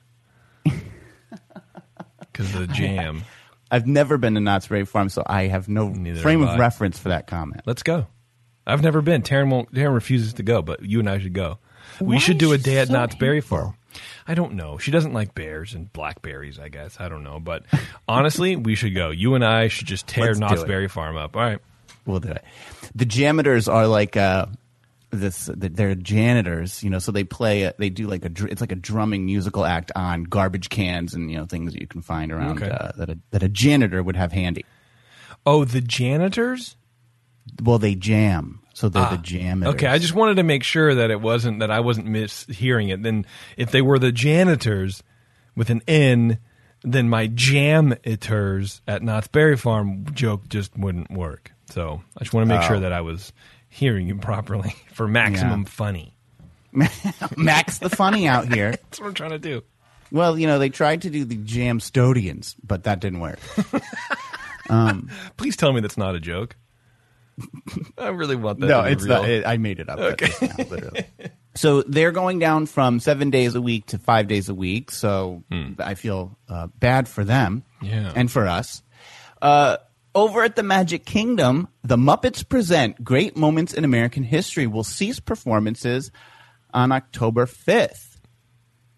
Because 2.32 2.54
of 2.54 2.60
the 2.60 2.66
jam. 2.68 3.24
I've 3.70 3.86
never 3.86 4.16
been 4.16 4.34
to 4.36 4.40
Knott's 4.40 4.66
Berry 4.66 4.86
Farm, 4.86 5.10
so 5.10 5.22
I 5.26 5.48
have 5.48 5.68
no 5.68 5.88
Neither 5.88 6.20
frame 6.20 6.40
have 6.40 6.50
of 6.50 6.54
I. 6.56 6.58
reference 6.58 6.98
for 6.98 7.10
that 7.10 7.26
comment. 7.26 7.62
Let's 7.66 7.82
go. 7.82 8.06
I've 8.66 8.82
never 8.82 9.02
been. 9.02 9.20
Taryn 9.22 9.50
won't. 9.50 9.72
Taryn 9.72 9.92
refuses 9.92 10.34
to 10.34 10.42
go, 10.42 10.62
but 10.62 10.82
you 10.82 10.98
and 11.00 11.10
I 11.10 11.18
should 11.18 11.34
go. 11.34 11.58
We 12.00 12.14
Why 12.16 12.18
should 12.18 12.38
do 12.38 12.52
a 12.52 12.58
day 12.58 12.78
at 12.78 12.88
so 12.88 12.94
Knott's 12.94 13.14
Berry? 13.14 13.40
Farm. 13.40 13.74
I 14.26 14.34
don't 14.34 14.54
know. 14.54 14.78
She 14.78 14.90
doesn't 14.90 15.12
like 15.12 15.34
bears 15.34 15.74
and 15.74 15.92
blackberries. 15.92 16.58
I 16.58 16.68
guess 16.68 16.96
I 17.00 17.08
don't 17.08 17.24
know, 17.24 17.40
but 17.40 17.64
honestly, 18.08 18.56
we 18.56 18.74
should 18.74 18.94
go. 18.94 19.10
You 19.10 19.34
and 19.34 19.44
I 19.44 19.68
should 19.68 19.86
just 19.86 20.06
tear 20.06 20.26
Let's 20.28 20.38
Knott's. 20.38 20.64
Berry 20.64 20.88
Farm 20.88 21.16
up. 21.16 21.36
All 21.36 21.42
right. 21.42 21.58
We'll 22.06 22.20
do 22.20 22.30
it. 22.30 22.44
The 22.94 23.04
janitors 23.04 23.68
are 23.68 23.86
like 23.86 24.16
uh, 24.16 24.46
this. 25.10 25.50
They're 25.54 25.94
janitors, 25.94 26.82
you 26.82 26.90
know. 26.90 26.98
So 26.98 27.12
they 27.12 27.24
play. 27.24 27.62
A, 27.64 27.74
they 27.78 27.90
do 27.90 28.06
like 28.06 28.24
a. 28.24 28.30
It's 28.46 28.60
like 28.60 28.72
a 28.72 28.76
drumming 28.76 29.26
musical 29.26 29.64
act 29.64 29.92
on 29.94 30.24
garbage 30.24 30.68
cans 30.68 31.14
and 31.14 31.30
you 31.30 31.36
know 31.36 31.44
things 31.46 31.72
that 31.72 31.80
you 31.80 31.86
can 31.86 32.00
find 32.02 32.32
around 32.32 32.62
Okay. 32.62 32.70
uh, 32.70 32.92
that 32.96 33.10
a, 33.10 33.18
that 33.32 33.42
a 33.42 33.48
janitor 33.48 34.02
would 34.02 34.16
have 34.16 34.32
handy. 34.32 34.64
Oh, 35.44 35.64
the 35.64 35.80
janitors. 35.80 36.76
Well, 37.62 37.78
they 37.78 37.94
jam, 37.96 38.61
so 38.82 38.88
they're 38.88 39.10
the 39.10 39.16
jam. 39.18 39.62
Ah, 39.64 39.68
Okay, 39.70 39.86
I 39.86 39.98
just 39.98 40.12
wanted 40.14 40.34
to 40.38 40.42
make 40.42 40.64
sure 40.64 40.92
that 40.96 41.10
it 41.12 41.20
wasn't 41.20 41.60
that 41.60 41.70
I 41.70 41.78
wasn't 41.80 42.08
mishearing 42.08 42.92
it. 42.92 43.02
Then, 43.04 43.24
if 43.56 43.70
they 43.70 43.80
were 43.80 43.98
the 44.00 44.10
janitors 44.10 45.02
with 45.54 45.70
an 45.70 45.82
N, 45.86 46.38
then 46.82 47.08
my 47.08 47.28
jam-iters 47.28 48.80
at 48.88 49.02
Knott's 49.04 49.28
Berry 49.28 49.56
Farm 49.56 50.04
joke 50.14 50.48
just 50.48 50.76
wouldn't 50.76 51.12
work. 51.12 51.52
So 51.70 52.02
I 52.18 52.24
just 52.24 52.34
want 52.34 52.48
to 52.48 52.54
make 52.56 52.64
sure 52.66 52.76
Oh. 52.76 52.80
that 52.80 52.92
I 52.92 53.02
was 53.02 53.32
hearing 53.68 54.08
you 54.08 54.16
properly 54.16 54.74
for 54.92 55.06
maximum 55.06 55.60
Yeah. 55.60 55.68
funny. 55.68 56.16
Max 57.36 57.78
the 57.78 57.88
funny 57.90 58.26
out 58.26 58.52
here. 58.52 58.70
That's 58.82 58.98
what 59.00 59.06
I'm 59.06 59.14
trying 59.14 59.30
to 59.30 59.38
do. 59.38 59.62
Well, 60.10 60.36
you 60.38 60.46
know, 60.48 60.58
they 60.58 60.70
tried 60.70 61.02
to 61.02 61.10
do 61.10 61.24
the 61.24 61.36
Jamstodians, 61.36 62.56
but 62.66 62.82
that 62.84 62.98
didn't 63.00 63.20
work. 63.20 63.38
Please 65.36 65.56
tell 65.56 65.72
me 65.72 65.80
that's 65.80 65.96
not 65.96 66.14
a 66.14 66.20
joke. 66.20 66.56
I 67.98 68.08
really 68.08 68.36
want 68.36 68.60
that. 68.60 68.66
no, 68.66 68.80
it's 68.82 69.04
real. 69.04 69.20
not. 69.22 69.28
It, 69.28 69.46
I 69.46 69.56
made 69.56 69.80
it 69.80 69.88
up. 69.88 69.98
Okay. 69.98 70.30
Now, 70.46 70.64
literally. 70.68 71.06
so 71.54 71.82
they're 71.82 72.12
going 72.12 72.38
down 72.38 72.66
from 72.66 73.00
seven 73.00 73.30
days 73.30 73.54
a 73.54 73.60
week 73.60 73.86
to 73.86 73.98
five 73.98 74.28
days 74.28 74.48
a 74.48 74.54
week. 74.54 74.90
So 74.90 75.42
I 75.78 75.94
feel 75.94 76.36
uh, 76.48 76.66
bad 76.78 77.08
for 77.08 77.24
them 77.24 77.64
Yeah. 77.80 78.12
and 78.14 78.30
for 78.30 78.46
us. 78.46 78.82
Uh, 79.40 79.78
over 80.14 80.42
at 80.44 80.56
the 80.56 80.62
Magic 80.62 81.06
Kingdom, 81.06 81.68
the 81.82 81.96
Muppets 81.96 82.46
Present 82.46 83.02
Great 83.02 83.36
Moments 83.36 83.72
in 83.72 83.84
American 83.84 84.22
History 84.24 84.66
will 84.66 84.84
cease 84.84 85.20
performances 85.20 86.10
on 86.74 86.92
October 86.92 87.46
5th. 87.46 88.11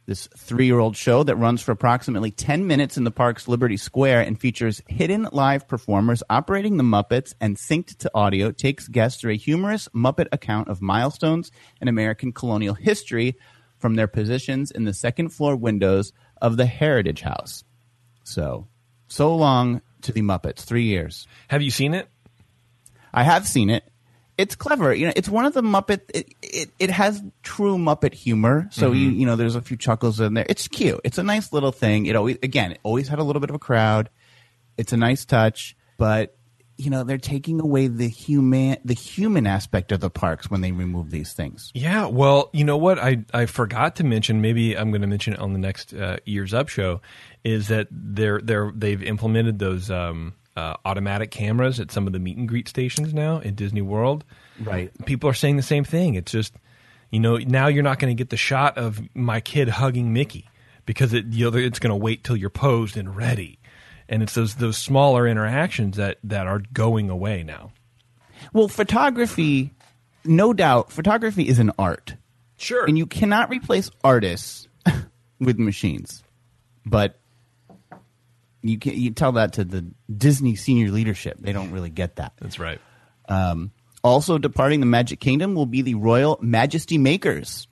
This 0.06 0.28
three 0.36 0.66
year 0.66 0.78
old 0.78 0.96
show 0.96 1.22
that 1.22 1.36
runs 1.36 1.62
for 1.62 1.72
approximately 1.72 2.30
10 2.30 2.66
minutes 2.66 2.98
in 2.98 3.04
the 3.04 3.10
park's 3.10 3.48
Liberty 3.48 3.78
Square 3.78 4.22
and 4.22 4.38
features 4.38 4.82
hidden 4.86 5.26
live 5.32 5.66
performers 5.66 6.22
operating 6.28 6.76
the 6.76 6.84
Muppets 6.84 7.34
and 7.40 7.56
synced 7.56 7.96
to 7.98 8.10
audio 8.14 8.50
takes 8.50 8.86
guests 8.86 9.20
through 9.20 9.32
a 9.32 9.36
humorous 9.36 9.88
Muppet 9.94 10.26
account 10.30 10.68
of 10.68 10.82
milestones 10.82 11.50
in 11.80 11.88
American 11.88 12.32
colonial 12.32 12.74
history 12.74 13.38
from 13.78 13.94
their 13.94 14.06
positions 14.06 14.70
in 14.70 14.84
the 14.84 14.92
second 14.92 15.30
floor 15.30 15.56
windows 15.56 16.12
of 16.40 16.58
the 16.58 16.66
Heritage 16.66 17.22
House. 17.22 17.64
So, 18.24 18.68
so 19.08 19.34
long 19.34 19.80
to 20.02 20.12
the 20.12 20.20
Muppets. 20.20 20.60
Three 20.60 20.84
years. 20.84 21.26
Have 21.48 21.62
you 21.62 21.70
seen 21.70 21.94
it? 21.94 22.08
I 23.14 23.22
have 23.22 23.48
seen 23.48 23.70
it. 23.70 23.90
It's 24.36 24.54
clever. 24.56 24.92
You 24.92 25.06
know, 25.06 25.12
it's 25.14 25.28
one 25.28 25.44
of 25.44 25.54
the 25.54 25.62
Muppet. 25.62 26.00
It 26.12 26.34
it, 26.42 26.70
it 26.78 26.90
has 26.90 27.22
true 27.42 27.78
Muppet 27.78 28.14
humor. 28.14 28.68
So 28.70 28.92
you 28.92 29.10
you 29.10 29.26
know, 29.26 29.36
there's 29.36 29.54
a 29.54 29.62
few 29.62 29.76
chuckles 29.76 30.20
in 30.20 30.34
there. 30.34 30.46
It's 30.48 30.68
cute. 30.68 31.00
It's 31.04 31.18
a 31.18 31.22
nice 31.22 31.52
little 31.52 31.72
thing. 31.72 32.06
It 32.06 32.16
always 32.16 32.38
again, 32.42 32.72
it 32.72 32.80
always 32.82 33.08
had 33.08 33.18
a 33.18 33.22
little 33.22 33.40
bit 33.40 33.50
of 33.50 33.56
a 33.56 33.60
crowd. 33.60 34.10
It's 34.76 34.92
a 34.92 34.96
nice 34.96 35.24
touch, 35.24 35.76
but 35.98 36.36
you 36.76 36.90
know, 36.90 37.04
they're 37.04 37.18
taking 37.18 37.60
away 37.60 37.86
the 37.86 38.08
human 38.08 38.78
the 38.84 38.94
human 38.94 39.46
aspect 39.46 39.92
of 39.92 40.00
the 40.00 40.10
parks 40.10 40.50
when 40.50 40.60
they 40.60 40.72
remove 40.72 41.10
these 41.10 41.32
things. 41.32 41.70
Yeah, 41.74 42.06
well, 42.06 42.50
you 42.52 42.64
know 42.64 42.76
what? 42.76 42.98
I, 42.98 43.24
I 43.32 43.46
forgot 43.46 43.96
to 43.96 44.04
mention. 44.04 44.40
Maybe 44.40 44.76
I'm 44.76 44.90
going 44.90 45.02
to 45.02 45.06
mention 45.06 45.34
it 45.34 45.38
on 45.38 45.52
the 45.52 45.58
next 45.58 45.94
uh, 45.94 46.16
Ears 46.26 46.52
Up 46.52 46.68
show. 46.68 47.00
Is 47.44 47.68
that 47.68 47.88
they're 47.90 48.40
they're 48.40 48.72
they've 48.74 49.02
implemented 49.02 49.58
those 49.58 49.90
um, 49.90 50.34
uh, 50.56 50.74
automatic 50.84 51.30
cameras 51.30 51.80
at 51.80 51.90
some 51.90 52.06
of 52.06 52.12
the 52.12 52.18
meet 52.18 52.36
and 52.36 52.48
greet 52.48 52.68
stations 52.68 53.12
now 53.12 53.38
in 53.38 53.54
Disney 53.54 53.82
World. 53.82 54.24
Right. 54.60 54.92
People 55.04 55.28
are 55.30 55.34
saying 55.34 55.56
the 55.56 55.62
same 55.62 55.84
thing. 55.84 56.14
It's 56.14 56.32
just 56.32 56.54
you 57.10 57.20
know 57.20 57.36
now 57.38 57.68
you're 57.68 57.82
not 57.82 57.98
going 57.98 58.14
to 58.14 58.20
get 58.20 58.30
the 58.30 58.36
shot 58.36 58.78
of 58.78 59.00
my 59.14 59.40
kid 59.40 59.68
hugging 59.68 60.12
Mickey 60.12 60.48
because 60.86 61.12
it 61.12 61.26
you 61.26 61.50
know 61.50 61.56
it's 61.56 61.78
going 61.78 61.90
to 61.90 61.96
wait 61.96 62.24
till 62.24 62.36
you're 62.36 62.50
posed 62.50 62.96
and 62.96 63.16
ready. 63.16 63.58
And 64.08 64.22
it's 64.22 64.34
those 64.34 64.56
those 64.56 64.76
smaller 64.76 65.26
interactions 65.26 65.96
that, 65.96 66.18
that 66.24 66.46
are 66.46 66.60
going 66.72 67.10
away 67.10 67.42
now. 67.42 67.72
Well, 68.52 68.68
photography, 68.68 69.72
no 70.24 70.52
doubt, 70.52 70.92
photography 70.92 71.48
is 71.48 71.58
an 71.58 71.72
art. 71.78 72.14
Sure. 72.56 72.84
and 72.86 72.96
you 72.96 73.06
cannot 73.06 73.50
replace 73.50 73.90
artists 74.02 74.68
with 75.40 75.58
machines. 75.58 76.22
But 76.86 77.18
you 78.64 78.78
can 78.78 78.94
you 78.94 79.10
tell 79.10 79.32
that 79.32 79.52
to 79.54 79.64
the 79.64 79.84
Disney 80.14 80.56
senior 80.56 80.90
leadership; 80.90 81.36
they 81.38 81.52
don't 81.52 81.70
really 81.70 81.90
get 81.90 82.16
that. 82.16 82.32
That's 82.40 82.58
right. 82.58 82.80
Um, 83.28 83.70
also 84.02 84.38
departing 84.38 84.80
the 84.80 84.86
Magic 84.86 85.20
Kingdom 85.20 85.54
will 85.54 85.66
be 85.66 85.82
the 85.82 85.94
Royal 85.94 86.38
Majesty 86.42 86.98
Makers. 86.98 87.68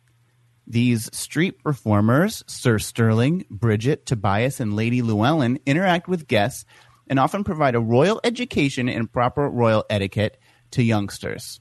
These 0.66 1.11
street 1.14 1.62
performers, 1.62 2.44
Sir 2.46 2.78
Sterling, 2.78 3.44
Bridget, 3.50 4.06
Tobias, 4.06 4.61
and 4.61 4.76
Lady 4.76 5.02
Llewellyn, 5.02 5.58
interact 5.66 6.06
with 6.06 6.28
guests 6.28 6.64
and 7.08 7.18
often 7.18 7.42
provide 7.42 7.75
a 7.75 7.80
royal 7.80 8.20
education 8.22 8.88
in 8.88 9.08
proper 9.08 9.50
royal 9.50 9.84
etiquette 9.90 10.38
to 10.70 10.82
youngsters. 10.82 11.61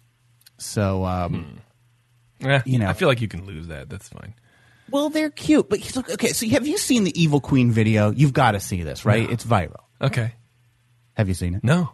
So, 0.58 1.04
um, 1.04 1.60
Eh, 2.44 2.62
You 2.66 2.80
know. 2.80 2.88
I 2.88 2.94
feel 2.94 3.08
like 3.08 3.22
you 3.22 3.28
can 3.28 3.46
lose 3.46 3.68
that. 3.68 3.90
That's 3.90 4.08
fine. 4.10 4.34
Well, 4.92 5.10
they're 5.10 5.30
cute, 5.30 5.70
but 5.70 5.80
he's- 5.80 5.98
okay. 5.98 6.30
So, 6.34 6.48
have 6.50 6.68
you 6.68 6.78
seen 6.78 7.04
the 7.04 7.22
Evil 7.22 7.40
Queen 7.42 7.72
video? 7.72 8.12
You've 8.12 8.34
got 8.34 8.52
to 8.52 8.60
see 8.60 8.84
this, 8.84 9.06
right? 9.06 9.30
It's 9.30 9.46
viral. 9.46 9.82
Okay. 10.02 10.34
Have 11.14 11.28
you 11.28 11.34
seen 11.34 11.56
it? 11.56 11.64
No. 11.64 11.92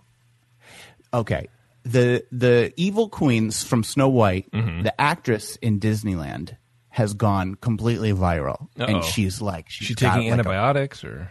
Okay. 1.14 1.48
The 1.84 2.24
the 2.32 2.74
Evil 2.76 3.08
Queens 3.10 3.64
from 3.64 3.84
Snow 3.84 4.10
White, 4.10 4.52
Mm-hmm. 4.52 4.84
the 4.84 5.00
actress 5.02 5.56
in 5.58 5.80
Disneyland, 5.80 6.58
has 6.90 7.14
gone 7.14 7.56
completely 7.56 8.12
viral, 8.12 8.68
Uh-oh. 8.80 8.86
and 8.86 9.04
she's 9.04 9.42
like, 9.42 9.70
she's 9.70 9.88
She 9.88 9.96
taking 9.96 10.18
like, 10.20 10.28
a- 10.28 10.32
antibiotics 10.32 11.04
or? 11.04 11.30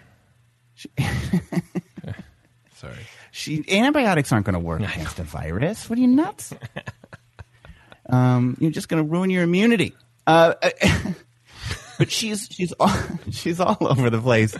Sorry. 2.74 2.94
she 3.32 3.64
antibiotics 3.68 4.30
aren't 4.32 4.44
going 4.46 4.54
to 4.54 4.58
work 4.60 4.80
against 4.82 5.18
a 5.18 5.22
virus. 5.22 5.88
What 5.88 5.98
are 5.98 6.02
you 6.02 6.08
nuts? 6.08 6.52
um, 8.10 8.56
you're 8.60 8.70
just 8.70 8.88
going 8.88 9.02
to 9.04 9.10
ruin 9.10 9.30
your 9.30 9.42
immunity. 9.42 9.94
Uh, 10.26 10.54
but 11.98 12.10
she's 12.10 12.48
she's 12.50 12.72
all, 12.72 12.92
she's 13.30 13.60
all 13.60 13.78
over 13.80 14.10
the 14.10 14.20
place, 14.20 14.54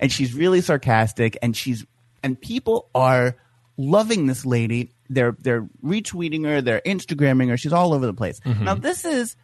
and 0.00 0.10
she's 0.10 0.34
really 0.34 0.60
sarcastic, 0.60 1.36
and 1.42 1.56
she's 1.56 1.84
and 2.22 2.40
people 2.40 2.90
are 2.94 3.36
loving 3.76 4.26
this 4.26 4.44
lady. 4.44 4.92
They're 5.08 5.36
they're 5.38 5.68
retweeting 5.84 6.44
her, 6.44 6.60
they're 6.60 6.82
Instagramming 6.84 7.48
her. 7.48 7.56
She's 7.56 7.72
all 7.72 7.94
over 7.94 8.06
the 8.06 8.14
place. 8.14 8.40
Mm-hmm. 8.40 8.64
Now 8.64 8.74
this 8.74 9.04
is 9.04 9.36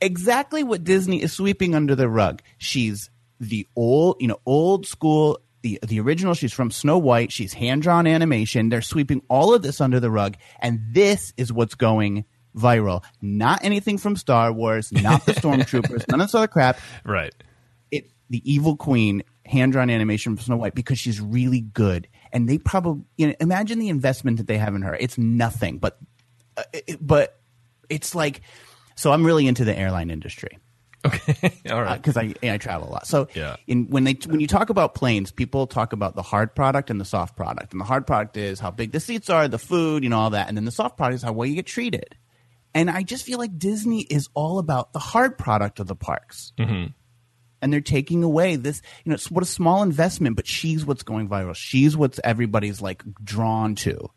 exactly 0.00 0.62
what 0.62 0.84
Disney 0.84 1.22
is 1.22 1.32
sweeping 1.32 1.74
under 1.74 1.94
the 1.94 2.08
rug. 2.08 2.42
She's 2.58 3.10
the 3.40 3.66
old, 3.76 4.16
you 4.20 4.28
know, 4.28 4.40
old 4.46 4.86
school, 4.86 5.38
the 5.62 5.78
the 5.86 6.00
original. 6.00 6.34
She's 6.34 6.52
from 6.52 6.70
Snow 6.70 6.98
White. 6.98 7.32
She's 7.32 7.52
hand 7.52 7.82
drawn 7.82 8.06
animation. 8.06 8.68
They're 8.68 8.82
sweeping 8.82 9.22
all 9.28 9.54
of 9.54 9.62
this 9.62 9.80
under 9.80 10.00
the 10.00 10.10
rug, 10.10 10.36
and 10.60 10.80
this 10.92 11.32
is 11.36 11.52
what's 11.52 11.74
going 11.74 12.24
viral. 12.56 13.02
Not 13.20 13.64
anything 13.64 13.98
from 13.98 14.16
Star 14.16 14.52
Wars, 14.52 14.92
not 14.92 15.24
the 15.26 15.32
Stormtroopers, 15.40 16.08
none 16.08 16.20
of 16.20 16.26
this 16.28 16.34
other 16.34 16.48
crap. 16.48 16.78
Right. 17.04 17.34
It 17.90 18.10
the 18.30 18.42
evil 18.50 18.76
queen 18.76 19.22
hand 19.44 19.72
drawn 19.72 19.90
animation 19.90 20.36
from 20.36 20.44
Snow 20.44 20.56
White 20.56 20.74
because 20.74 20.98
she's 20.98 21.20
really 21.20 21.60
good, 21.60 22.08
and 22.32 22.48
they 22.48 22.58
probably 22.58 23.04
you 23.16 23.28
know, 23.28 23.34
imagine 23.40 23.78
the 23.78 23.88
investment 23.88 24.38
that 24.38 24.46
they 24.46 24.58
have 24.58 24.74
in 24.74 24.82
her. 24.82 24.94
It's 24.94 25.18
nothing, 25.18 25.78
but 25.78 25.98
uh, 26.56 26.62
it, 26.72 26.98
but 27.00 27.38
it's 27.88 28.14
like. 28.14 28.42
So 28.94 29.10
I'm 29.10 29.24
really 29.24 29.46
into 29.46 29.64
the 29.64 29.76
airline 29.76 30.10
industry 30.10 30.58
Okay. 31.04 31.52
All 31.70 31.82
right. 31.82 31.96
because 32.00 32.16
I 32.16 32.34
I 32.42 32.58
travel 32.58 32.88
a 32.88 32.92
lot. 32.92 33.06
So 33.06 33.26
Yeah. 33.34 33.56
in 33.66 33.86
when 33.88 34.04
they 34.04 34.16
when 34.26 34.38
you 34.38 34.46
talk 34.46 34.70
about 34.70 34.94
planes, 34.94 35.32
people 35.32 35.66
talk 35.66 35.92
about 35.92 36.14
the 36.14 36.22
hard 36.22 36.54
product 36.54 36.90
and 36.90 37.00
the 37.00 37.04
soft 37.04 37.34
product. 37.34 37.72
And 37.72 37.80
the 37.80 37.84
hard 37.84 38.06
product 38.06 38.36
is 38.36 38.60
how 38.60 38.70
big 38.70 38.92
the 38.92 39.00
seats 39.00 39.30
are, 39.30 39.48
the 39.48 39.58
food, 39.58 40.04
you 40.04 40.10
know, 40.10 40.18
all 40.18 40.30
that. 40.30 40.46
And 40.48 40.56
then 40.56 40.64
the 40.66 40.70
soft 40.70 40.96
product 40.96 41.16
is 41.16 41.22
how 41.22 41.32
well 41.32 41.46
you 41.46 41.54
get 41.54 41.66
treated. 41.66 42.14
And 42.74 42.90
I 42.90 43.02
just 43.02 43.24
feel 43.24 43.38
like 43.38 43.58
Disney 43.58 44.00
is 44.02 44.28
all 44.34 44.58
about 44.58 44.92
the 44.92 44.98
hard 44.98 45.38
product 45.38 45.80
of 45.80 45.86
the 45.86 45.96
parks. 45.96 46.52
Mm-hmm. 46.58 46.92
And 47.60 47.72
they're 47.72 47.80
taking 47.80 48.24
away 48.24 48.56
this, 48.56 48.82
you 49.04 49.10
know, 49.10 49.14
it's 49.14 49.30
what 49.30 49.44
a 49.44 49.46
small 49.46 49.82
investment, 49.82 50.34
but 50.34 50.46
she's 50.46 50.84
what's 50.84 51.04
going 51.04 51.28
viral. 51.28 51.54
She's 51.54 51.96
what's 51.96 52.18
everybody's 52.24 52.80
like 52.80 53.04
drawn 53.22 53.76
to. 53.76 54.10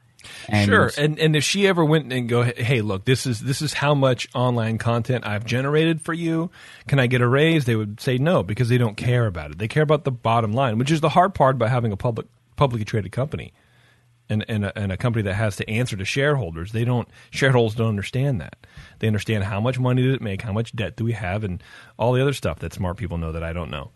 And 0.47 0.67
sure. 0.67 0.91
And 0.97 1.19
and 1.19 1.35
if 1.35 1.43
she 1.43 1.67
ever 1.67 1.85
went 1.85 2.11
and 2.11 2.27
go, 2.27 2.41
hey, 2.41 2.81
look, 2.81 3.05
this 3.05 3.27
is 3.27 3.39
this 3.39 3.61
is 3.61 3.73
how 3.73 3.93
much 3.93 4.27
online 4.33 4.79
content 4.79 5.27
I've 5.27 5.45
generated 5.45 6.01
for 6.01 6.13
you. 6.13 6.49
Can 6.87 6.99
I 6.99 7.05
get 7.05 7.21
a 7.21 7.27
raise? 7.27 7.65
They 7.65 7.75
would 7.75 7.99
say 7.99 8.17
no 8.17 8.41
because 8.41 8.69
they 8.69 8.79
don't 8.79 8.97
care 8.97 9.27
about 9.27 9.51
it. 9.51 9.59
They 9.59 9.67
care 9.67 9.83
about 9.83 10.03
the 10.03 10.11
bottom 10.11 10.53
line, 10.53 10.79
which 10.79 10.91
is 10.91 11.01
the 11.01 11.09
hard 11.09 11.35
part 11.35 11.55
about 11.55 11.69
having 11.69 11.91
a 11.91 11.97
public 11.97 12.27
publicly 12.55 12.85
traded 12.85 13.11
company. 13.11 13.53
And, 14.27 14.43
and, 14.47 14.65
a, 14.65 14.75
and 14.75 14.91
a 14.91 14.97
company 14.97 15.21
that 15.21 15.35
has 15.35 15.55
to 15.57 15.69
answer 15.69 15.95
to 15.95 16.03
shareholders, 16.03 16.71
they 16.71 16.83
don't. 16.83 17.07
Shareholders 17.29 17.75
don't 17.75 17.89
understand 17.89 18.41
that. 18.41 18.65
They 18.97 19.05
understand 19.05 19.43
how 19.43 19.61
much 19.61 19.77
money 19.77 20.01
did 20.01 20.15
it 20.15 20.21
make, 20.21 20.41
how 20.41 20.51
much 20.51 20.75
debt 20.75 20.95
do 20.97 21.05
we 21.05 21.11
have, 21.11 21.43
and 21.43 21.61
all 21.99 22.13
the 22.13 22.23
other 22.23 22.33
stuff 22.33 22.57
that 22.59 22.73
smart 22.73 22.97
people 22.97 23.19
know 23.19 23.31
that 23.33 23.43
I 23.43 23.53
don't 23.53 23.69
know. 23.69 23.91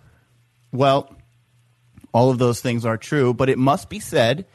Well, 0.71 1.15
all 2.13 2.29
of 2.29 2.37
those 2.37 2.61
things 2.61 2.85
are 2.85 2.97
true, 2.97 3.33
but 3.33 3.49
it 3.49 3.57
must 3.57 3.89
be 3.89 3.99
said 3.99 4.45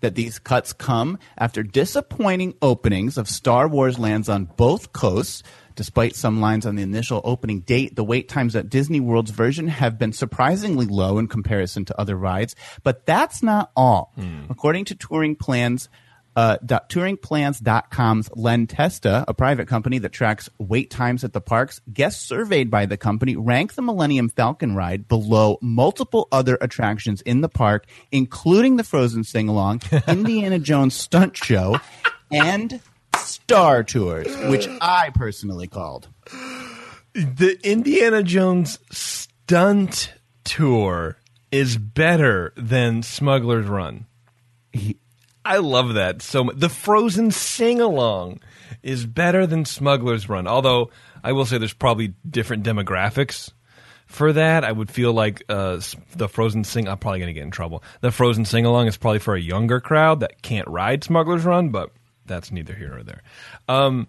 that 0.00 0.14
these 0.14 0.38
cuts 0.38 0.72
come 0.72 1.18
after 1.38 1.62
disappointing 1.62 2.54
openings 2.60 3.16
of 3.16 3.28
Star 3.28 3.66
Wars 3.66 3.98
lands 3.98 4.28
on 4.28 4.44
both 4.44 4.92
coasts. 4.92 5.42
Despite 5.76 6.14
some 6.14 6.40
lines 6.40 6.66
on 6.66 6.76
the 6.76 6.82
initial 6.82 7.20
opening 7.24 7.60
date, 7.60 7.96
the 7.96 8.04
wait 8.04 8.28
times 8.28 8.54
at 8.56 8.68
Disney 8.70 9.00
World's 9.00 9.30
version 9.32 9.68
have 9.68 9.98
been 9.98 10.12
surprisingly 10.12 10.86
low 10.86 11.18
in 11.18 11.26
comparison 11.28 11.84
to 11.86 12.00
other 12.00 12.16
rides. 12.16 12.54
But 12.82 13.06
that's 13.06 13.42
not 13.42 13.70
all. 13.76 14.12
According 14.48 14.84
to 14.86 14.94
touring 14.94 15.36
plans, 15.36 15.88
Uh, 16.36 16.56
touringplans.com's 16.88 18.28
Len 18.34 18.66
Testa, 18.66 19.24
a 19.28 19.32
private 19.34 19.68
company 19.68 19.98
that 19.98 20.08
tracks 20.10 20.50
wait 20.58 20.90
times 20.90 21.22
at 21.22 21.32
the 21.32 21.40
parks, 21.40 21.80
guests 21.92 22.26
surveyed 22.26 22.70
by 22.72 22.86
the 22.86 22.96
company 22.96 23.36
rank 23.36 23.74
the 23.74 23.82
Millennium 23.82 24.28
Falcon 24.28 24.74
ride 24.74 25.06
below 25.06 25.58
multiple 25.62 26.26
other 26.32 26.58
attractions 26.60 27.20
in 27.22 27.40
the 27.40 27.48
park, 27.48 27.86
including 28.10 28.76
the 28.76 28.82
Frozen 28.84 29.22
Sing 29.22 29.48
Along, 29.48 29.80
Indiana 30.08 30.58
Jones 30.58 30.94
Stunt 30.94 31.36
Show, 31.36 31.78
and 32.32 32.80
Star 33.18 33.82
Tours, 33.82 34.34
which 34.48 34.68
I 34.80 35.10
personally 35.14 35.66
called. 35.66 36.08
The 37.14 37.58
Indiana 37.62 38.22
Jones 38.22 38.78
stunt 38.90 40.12
tour 40.44 41.16
is 41.52 41.76
better 41.76 42.52
than 42.56 43.02
Smuggler's 43.02 43.66
Run. 43.66 44.06
I 45.44 45.58
love 45.58 45.94
that 45.94 46.22
so 46.22 46.44
much. 46.44 46.56
The 46.56 46.68
Frozen 46.68 47.30
sing 47.30 47.80
along 47.80 48.40
is 48.82 49.06
better 49.06 49.46
than 49.46 49.64
Smuggler's 49.64 50.28
Run. 50.28 50.46
Although 50.46 50.90
I 51.22 51.32
will 51.32 51.44
say 51.44 51.58
there's 51.58 51.72
probably 51.72 52.14
different 52.28 52.64
demographics 52.64 53.52
for 54.06 54.32
that. 54.32 54.64
I 54.64 54.72
would 54.72 54.90
feel 54.90 55.12
like 55.12 55.44
uh, 55.48 55.80
the 56.16 56.28
Frozen 56.28 56.64
sing. 56.64 56.88
I'm 56.88 56.98
probably 56.98 57.20
going 57.20 57.28
to 57.28 57.34
get 57.34 57.44
in 57.44 57.50
trouble. 57.50 57.82
The 58.00 58.10
Frozen 58.10 58.46
sing 58.46 58.64
along 58.64 58.86
is 58.86 58.96
probably 58.96 59.18
for 59.18 59.34
a 59.34 59.40
younger 59.40 59.80
crowd 59.80 60.20
that 60.20 60.42
can't 60.42 60.68
ride 60.68 61.04
Smuggler's 61.04 61.44
Run, 61.44 61.68
but 61.68 61.90
that's 62.26 62.50
neither 62.50 62.74
here 62.74 62.90
nor 62.90 63.02
there. 63.02 63.22
Um, 63.68 64.08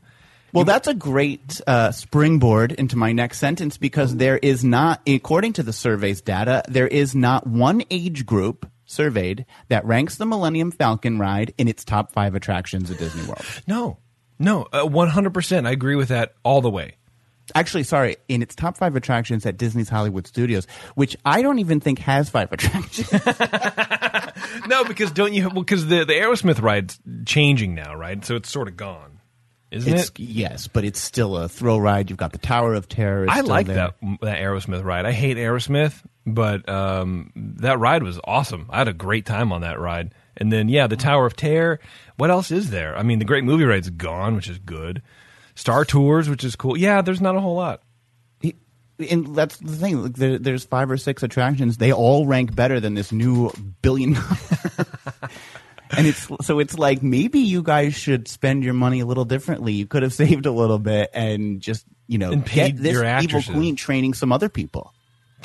Well, 0.53 0.63
that's 0.63 0.87
a 0.87 0.93
great 0.93 1.59
uh, 1.67 1.91
springboard 1.91 2.71
into 2.71 2.95
my 2.95 3.11
next 3.11 3.39
sentence 3.39 3.77
because 3.77 4.15
there 4.15 4.37
is 4.37 4.63
not, 4.63 5.01
according 5.05 5.53
to 5.53 5.63
the 5.63 5.73
survey's 5.73 6.21
data, 6.21 6.63
there 6.69 6.87
is 6.87 7.13
not 7.13 7.45
one 7.45 7.83
age 7.91 8.25
group 8.25 8.69
surveyed 8.85 9.45
that 9.67 9.83
ranks 9.85 10.15
the 10.15 10.25
Millennium 10.25 10.71
Falcon 10.71 11.19
ride 11.19 11.53
in 11.57 11.67
its 11.67 11.83
top 11.83 12.11
five 12.11 12.35
attractions 12.35 12.89
at 12.89 12.97
Disney 12.97 13.27
World. 13.27 13.43
no, 13.67 13.97
no, 14.39 14.67
uh, 14.73 14.83
100%. 14.85 15.65
I 15.65 15.71
agree 15.71 15.95
with 15.95 16.09
that 16.09 16.33
all 16.43 16.61
the 16.61 16.69
way. 16.69 16.97
Actually, 17.53 17.83
sorry, 17.83 18.17
in 18.27 18.41
its 18.41 18.55
top 18.55 18.77
five 18.77 18.95
attractions 18.95 19.45
at 19.45 19.57
Disney's 19.57 19.89
Hollywood 19.89 20.25
Studios, 20.25 20.65
which 20.95 21.15
I 21.23 21.41
don't 21.43 21.59
even 21.59 21.79
think 21.79 21.99
has 21.99 22.29
five 22.29 22.51
attractions. 22.51 23.11
No, 24.67 24.83
because 24.83 25.11
don't 25.11 25.33
you? 25.33 25.43
Well, 25.43 25.63
because 25.63 25.87
the 25.87 26.05
the 26.05 26.13
Aerosmith 26.13 26.61
ride's 26.61 26.99
changing 27.25 27.75
now, 27.75 27.95
right? 27.95 28.23
So 28.23 28.35
it's 28.35 28.49
sort 28.49 28.67
of 28.67 28.77
gone, 28.77 29.19
isn't 29.71 29.91
it's, 29.91 30.09
it? 30.09 30.19
yes, 30.19 30.67
but 30.67 30.83
it's 30.83 30.99
still 30.99 31.37
a 31.37 31.47
thrill 31.47 31.79
ride. 31.79 32.09
You've 32.09 32.19
got 32.19 32.31
the 32.31 32.37
Tower 32.37 32.73
of 32.73 32.87
Terror. 32.87 33.25
I 33.29 33.41
like 33.41 33.67
there. 33.67 33.75
that 34.01 34.19
that 34.21 34.39
Aerosmith 34.39 34.83
ride. 34.83 35.05
I 35.05 35.11
hate 35.11 35.37
Aerosmith, 35.37 36.03
but 36.25 36.67
um, 36.69 37.31
that 37.35 37.79
ride 37.79 38.03
was 38.03 38.19
awesome. 38.23 38.67
I 38.69 38.79
had 38.79 38.87
a 38.87 38.93
great 38.93 39.25
time 39.25 39.51
on 39.51 39.61
that 39.61 39.79
ride. 39.79 40.13
And 40.37 40.51
then 40.51 40.67
yeah, 40.67 40.87
the 40.87 40.97
Tower 40.97 41.25
of 41.25 41.35
Terror. 41.35 41.79
What 42.17 42.29
else 42.29 42.51
is 42.51 42.69
there? 42.69 42.97
I 42.97 43.03
mean, 43.03 43.19
the 43.19 43.25
Great 43.25 43.43
Movie 43.43 43.63
Ride's 43.65 43.89
gone, 43.89 44.35
which 44.35 44.49
is 44.49 44.57
good. 44.59 45.01
Star 45.55 45.85
Tours, 45.85 46.29
which 46.29 46.43
is 46.43 46.55
cool. 46.55 46.77
Yeah, 46.77 47.01
there's 47.01 47.21
not 47.21 47.35
a 47.35 47.39
whole 47.39 47.55
lot. 47.55 47.81
and 49.09 49.35
that's 49.35 49.57
the 49.57 49.75
thing. 49.75 50.03
Like 50.03 50.13
there, 50.13 50.37
there's 50.39 50.65
five 50.65 50.89
or 50.91 50.97
six 50.97 51.23
attractions. 51.23 51.77
They 51.77 51.91
all 51.91 52.25
rank 52.25 52.55
better 52.55 52.79
than 52.79 52.93
this 52.93 53.11
new 53.11 53.51
billion. 53.81 54.15
and 55.97 56.07
it's 56.07 56.27
so 56.41 56.59
it's 56.59 56.77
like 56.77 57.03
maybe 57.03 57.39
you 57.39 57.61
guys 57.61 57.93
should 57.95 58.27
spend 58.27 58.63
your 58.63 58.73
money 58.73 59.01
a 59.01 59.05
little 59.05 59.25
differently. 59.25 59.73
You 59.73 59.85
could 59.85 60.03
have 60.03 60.13
saved 60.23 60.45
a 60.45 60.51
little 60.51 60.79
bit 60.79 61.09
and 61.13 61.61
just 61.61 61.85
you 62.07 62.17
know 62.17 62.31
And 62.31 62.45
get 62.45 62.77
this 62.77 62.93
your 62.93 63.19
evil 63.19 63.41
queen 63.41 63.75
training 63.75 64.13
some 64.13 64.31
other 64.31 64.49
people. 64.49 64.93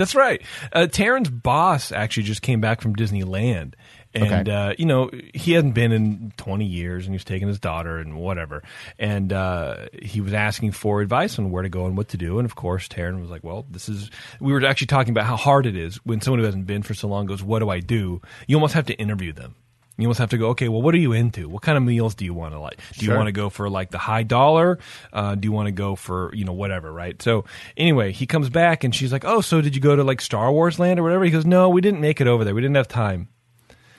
That's 0.00 0.14
right. 0.14 0.40
Uh, 0.73 0.87
Taryn's 0.90 1.28
boss 1.28 1.92
actually 1.92 2.23
just 2.23 2.40
came 2.40 2.59
back 2.62 2.80
from 2.80 2.97
Disneyland. 2.97 3.75
And, 4.14 4.49
Okay. 4.49 4.50
uh, 4.50 4.75
you 4.78 4.87
know, 4.87 5.11
he 5.35 5.52
hadn't 5.52 5.73
been 5.73 5.92
in 5.92 6.33
20 6.38 6.64
years 6.64 7.04
and 7.04 7.12
he 7.12 7.16
was 7.16 7.25
taking 7.25 7.49
his 7.49 7.61
daughter 7.61 7.99
and 7.99 8.16
whatever. 8.16 8.62
And 8.99 9.30
uh, 9.30 9.88
he 10.02 10.23
was 10.23 10.33
asking 10.33 10.73
for 10.73 11.02
advice 11.02 11.38
on 11.38 11.50
where 11.50 11.62
to 11.62 11.69
go 11.69 11.85
and 11.85 11.99
what 11.99 12.09
to 12.09 12.16
do. 12.16 12.38
And 12.38 12.47
of 12.47 12.54
course, 12.57 12.88
Taryn 12.88 13.21
was 13.21 13.28
like, 13.28 13.45
well, 13.45 13.66
this 13.71 13.90
is. 13.90 14.11
We 14.40 14.54
were 14.54 14.64
actually 14.64 14.87
talking 14.87 15.11
about 15.12 15.26
how 15.26 15.37
hard 15.37 15.66
it 15.66 15.76
is 15.76 15.97
when 15.99 16.23
someone 16.23 16.38
who 16.40 16.47
hasn't 16.47 16.66
been 16.66 16.83
for 16.83 16.95
so 16.95 17.07
long 17.07 17.26
goes, 17.26 17.42
what 17.42 17.59
do 17.59 17.69
I 17.69 17.80
do? 17.80 18.23
You 18.47 18.56
almost 18.56 18.73
have 18.73 18.86
to 18.86 18.95
interview 18.95 19.34
them. 19.34 19.54
You 20.00 20.06
almost 20.06 20.21
have 20.21 20.30
to 20.30 20.39
go, 20.39 20.49
okay, 20.50 20.69
well, 20.69 20.82
what 20.82 20.95
are 20.95 20.99
you 20.99 21.13
into? 21.13 21.49
What 21.49 21.63
kind 21.63 21.76
of 21.76 21.84
meals 21.84 22.15
do 22.15 22.25
you 22.25 22.34
want 22.34 22.54
to 22.54 22.60
like? 22.60 22.78
Do 22.99 23.06
you 23.06 23.13
want 23.13 23.26
to 23.26 23.32
go 23.32 23.50
for 23.50 23.69
like 23.69 23.91
the 23.91 23.99
high 23.99 24.23
dollar? 24.23 24.78
Uh, 25.13 25.34
do 25.34 25.47
you 25.47 25.52
want 25.52 25.67
to 25.67 25.73
go 25.73 25.97
for, 25.97 26.34
you 26.34 26.45
know, 26.45 26.52
whatever, 26.52 26.93
right? 26.93 27.21
So 27.21 27.45
anyway, 27.76 28.13
he 28.13 28.26
comes 28.26 28.49
back 28.49 28.84
and 28.84 28.95
she's 28.95 29.13
like, 29.13 29.25
oh, 29.25 29.41
so 29.41 29.60
did 29.60 29.75
you 29.75 29.80
go 29.80 29.97
to 29.97 30.04
like 30.04 30.21
Star 30.21 30.50
Wars 30.52 30.78
land 30.78 30.99
or 30.99 31.02
whatever? 31.02 31.25
He 31.25 31.30
goes, 31.30 31.47
no, 31.47 31.69
we 31.69 31.80
didn't 31.80 32.00
make 32.00 32.21
it 32.21 32.26
over 32.26 32.45
there. 32.45 32.54
We 32.54 32.60
didn't 32.60 32.76
have 32.76 32.89
time. 32.89 33.28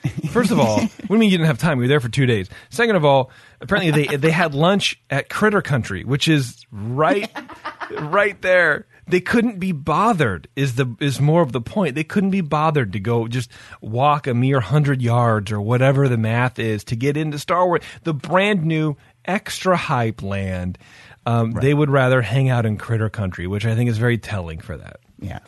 First 0.30 0.50
of 0.50 0.58
all, 0.58 0.80
what 0.80 0.88
do 0.88 1.14
you 1.14 1.18
mean 1.18 1.30
you 1.30 1.38
didn't 1.38 1.46
have 1.46 1.58
time? 1.58 1.78
We 1.78 1.84
were 1.84 1.88
there 1.88 2.00
for 2.00 2.08
two 2.08 2.26
days. 2.26 2.48
Second 2.70 2.96
of 2.96 3.04
all, 3.04 3.30
apparently 3.60 3.92
they 3.92 4.16
they 4.16 4.30
had 4.32 4.54
lunch 4.54 5.00
at 5.10 5.28
Critter 5.28 5.62
Country, 5.62 6.04
which 6.04 6.26
is 6.26 6.66
right 6.72 7.30
right 8.00 8.40
there. 8.42 8.86
They 9.12 9.20
couldn't 9.20 9.58
be 9.58 9.72
bothered. 9.72 10.48
Is 10.56 10.76
the 10.76 10.96
is 10.98 11.20
more 11.20 11.42
of 11.42 11.52
the 11.52 11.60
point? 11.60 11.94
They 11.94 12.02
couldn't 12.02 12.30
be 12.30 12.40
bothered 12.40 12.94
to 12.94 12.98
go 12.98 13.28
just 13.28 13.50
walk 13.82 14.26
a 14.26 14.32
mere 14.32 14.60
hundred 14.60 15.02
yards 15.02 15.52
or 15.52 15.60
whatever 15.60 16.08
the 16.08 16.16
math 16.16 16.58
is 16.58 16.82
to 16.84 16.96
get 16.96 17.18
into 17.18 17.38
Star 17.38 17.66
Wars, 17.66 17.82
the 18.04 18.14
brand 18.14 18.64
new 18.64 18.96
extra 19.26 19.76
hype 19.76 20.22
land. 20.22 20.78
Um, 21.26 21.52
They 21.52 21.74
would 21.74 21.90
rather 21.90 22.22
hang 22.22 22.48
out 22.48 22.64
in 22.64 22.78
Critter 22.78 23.10
Country, 23.10 23.46
which 23.46 23.66
I 23.66 23.74
think 23.74 23.90
is 23.90 23.98
very 23.98 24.16
telling 24.16 24.60
for 24.60 24.78
that. 24.78 25.00
Yeah, 25.20 25.40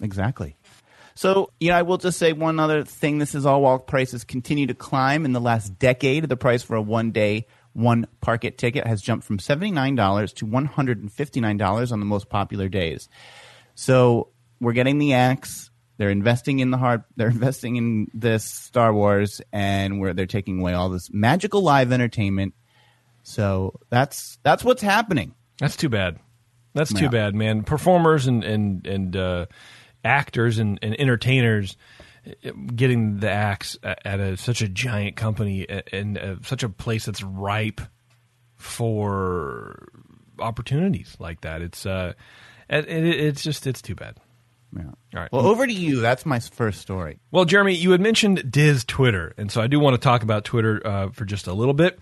exactly. 0.00 0.54
So, 1.16 1.50
you 1.58 1.70
know, 1.70 1.76
I 1.78 1.82
will 1.82 1.98
just 1.98 2.16
say 2.16 2.32
one 2.32 2.60
other 2.60 2.84
thing. 2.84 3.18
This 3.18 3.34
is 3.34 3.44
all 3.44 3.62
while 3.62 3.80
prices 3.80 4.22
continue 4.22 4.68
to 4.68 4.74
climb. 4.74 5.24
In 5.24 5.32
the 5.32 5.40
last 5.40 5.80
decade, 5.80 6.28
the 6.28 6.36
price 6.36 6.62
for 6.62 6.76
a 6.76 6.80
one 6.80 7.10
day, 7.10 7.48
one 7.72 8.06
park-it 8.20 8.58
ticket 8.58 8.86
has 8.86 9.00
jumped 9.00 9.24
from 9.24 9.38
$79 9.38 10.34
to 10.34 10.46
$159 10.46 11.92
on 11.92 12.00
the 12.00 12.06
most 12.06 12.28
popular 12.28 12.68
days. 12.68 13.08
So 13.74 14.28
we're 14.60 14.72
getting 14.72 14.98
the 14.98 15.14
X. 15.14 15.70
They're 15.96 16.10
investing 16.10 16.60
in 16.60 16.70
the 16.70 16.78
hard. 16.78 17.04
They're 17.16 17.28
investing 17.28 17.76
in 17.76 18.08
this 18.14 18.44
Star 18.44 18.92
Wars, 18.92 19.42
and 19.52 20.00
where 20.00 20.14
they're 20.14 20.26
taking 20.26 20.60
away 20.60 20.72
all 20.72 20.88
this 20.88 21.12
magical 21.12 21.62
live 21.62 21.92
entertainment. 21.92 22.54
So 23.22 23.78
that's 23.90 24.38
that's 24.42 24.64
what's 24.64 24.80
happening. 24.80 25.34
That's 25.58 25.76
too 25.76 25.90
bad. 25.90 26.18
That's 26.72 26.92
too 26.92 27.10
bad, 27.10 27.34
man. 27.34 27.64
Performers 27.64 28.26
and 28.26 28.42
and 28.44 28.86
and 28.86 29.16
uh, 29.16 29.46
actors 30.04 30.58
and, 30.58 30.78
and 30.82 30.98
entertainers 30.98 31.76
getting 32.74 33.18
the 33.18 33.30
axe 33.30 33.78
at, 33.82 34.20
a, 34.20 34.36
such 34.36 34.62
a 34.62 34.68
giant 34.68 35.16
company 35.16 35.66
and 35.92 36.18
uh, 36.18 36.36
such 36.42 36.62
a 36.62 36.68
place 36.68 37.06
that's 37.06 37.22
ripe 37.22 37.80
for 38.56 39.88
opportunities 40.38 41.16
like 41.18 41.40
that. 41.42 41.62
It's 41.62 41.86
uh, 41.86 42.12
it, 42.68 42.86
it, 42.88 43.04
it's 43.04 43.42
just 43.42 43.66
it's 43.66 43.82
too 43.82 43.94
bad. 43.94 44.16
Yeah. 44.76 44.82
All 44.84 44.94
right. 45.14 45.32
Well, 45.32 45.46
over 45.46 45.66
to 45.66 45.72
you. 45.72 46.00
That's 46.00 46.24
my 46.24 46.38
first 46.38 46.80
story. 46.80 47.18
Well, 47.32 47.44
Jeremy, 47.44 47.74
you 47.74 47.90
had 47.90 48.00
mentioned 48.00 48.50
Diz 48.50 48.84
Twitter, 48.84 49.34
and 49.36 49.50
so 49.50 49.60
I 49.60 49.66
do 49.66 49.80
want 49.80 49.94
to 49.94 49.98
talk 49.98 50.22
about 50.22 50.44
Twitter 50.44 50.80
uh, 50.86 51.10
for 51.10 51.24
just 51.24 51.46
a 51.46 51.52
little 51.52 51.74
bit. 51.74 51.98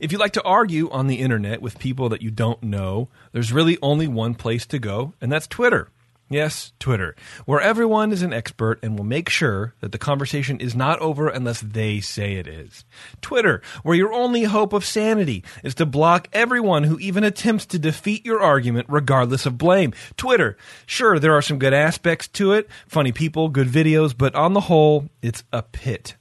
If 0.00 0.12
you 0.12 0.18
like 0.18 0.32
to 0.32 0.42
argue 0.42 0.90
on 0.90 1.06
the 1.06 1.16
internet 1.16 1.60
with 1.60 1.78
people 1.78 2.08
that 2.08 2.22
you 2.22 2.30
don't 2.30 2.62
know, 2.62 3.08
there's 3.32 3.52
really 3.52 3.78
only 3.82 4.08
one 4.08 4.34
place 4.34 4.66
to 4.66 4.78
go, 4.78 5.14
and 5.20 5.30
that's 5.30 5.46
Twitter. 5.46 5.88
Yes, 6.30 6.72
Twitter, 6.78 7.16
where 7.46 7.60
everyone 7.60 8.12
is 8.12 8.20
an 8.20 8.34
expert 8.34 8.78
and 8.82 8.98
will 8.98 9.04
make 9.06 9.30
sure 9.30 9.74
that 9.80 9.92
the 9.92 9.98
conversation 9.98 10.60
is 10.60 10.74
not 10.74 10.98
over 10.98 11.28
unless 11.28 11.62
they 11.62 12.00
say 12.00 12.34
it 12.34 12.46
is. 12.46 12.84
Twitter, 13.22 13.62
where 13.82 13.96
your 13.96 14.12
only 14.12 14.42
hope 14.42 14.74
of 14.74 14.84
sanity 14.84 15.42
is 15.64 15.74
to 15.76 15.86
block 15.86 16.28
everyone 16.34 16.84
who 16.84 16.98
even 16.98 17.24
attempts 17.24 17.64
to 17.66 17.78
defeat 17.78 18.26
your 18.26 18.42
argument 18.42 18.88
regardless 18.90 19.46
of 19.46 19.56
blame. 19.56 19.94
Twitter, 20.18 20.58
sure, 20.84 21.18
there 21.18 21.32
are 21.32 21.40
some 21.40 21.58
good 21.58 21.72
aspects 21.72 22.28
to 22.28 22.52
it, 22.52 22.68
funny 22.86 23.10
people, 23.12 23.48
good 23.48 23.68
videos, 23.68 24.14
but 24.16 24.34
on 24.34 24.52
the 24.52 24.60
whole, 24.60 25.08
it's 25.22 25.44
a 25.50 25.62
pit 25.62 26.14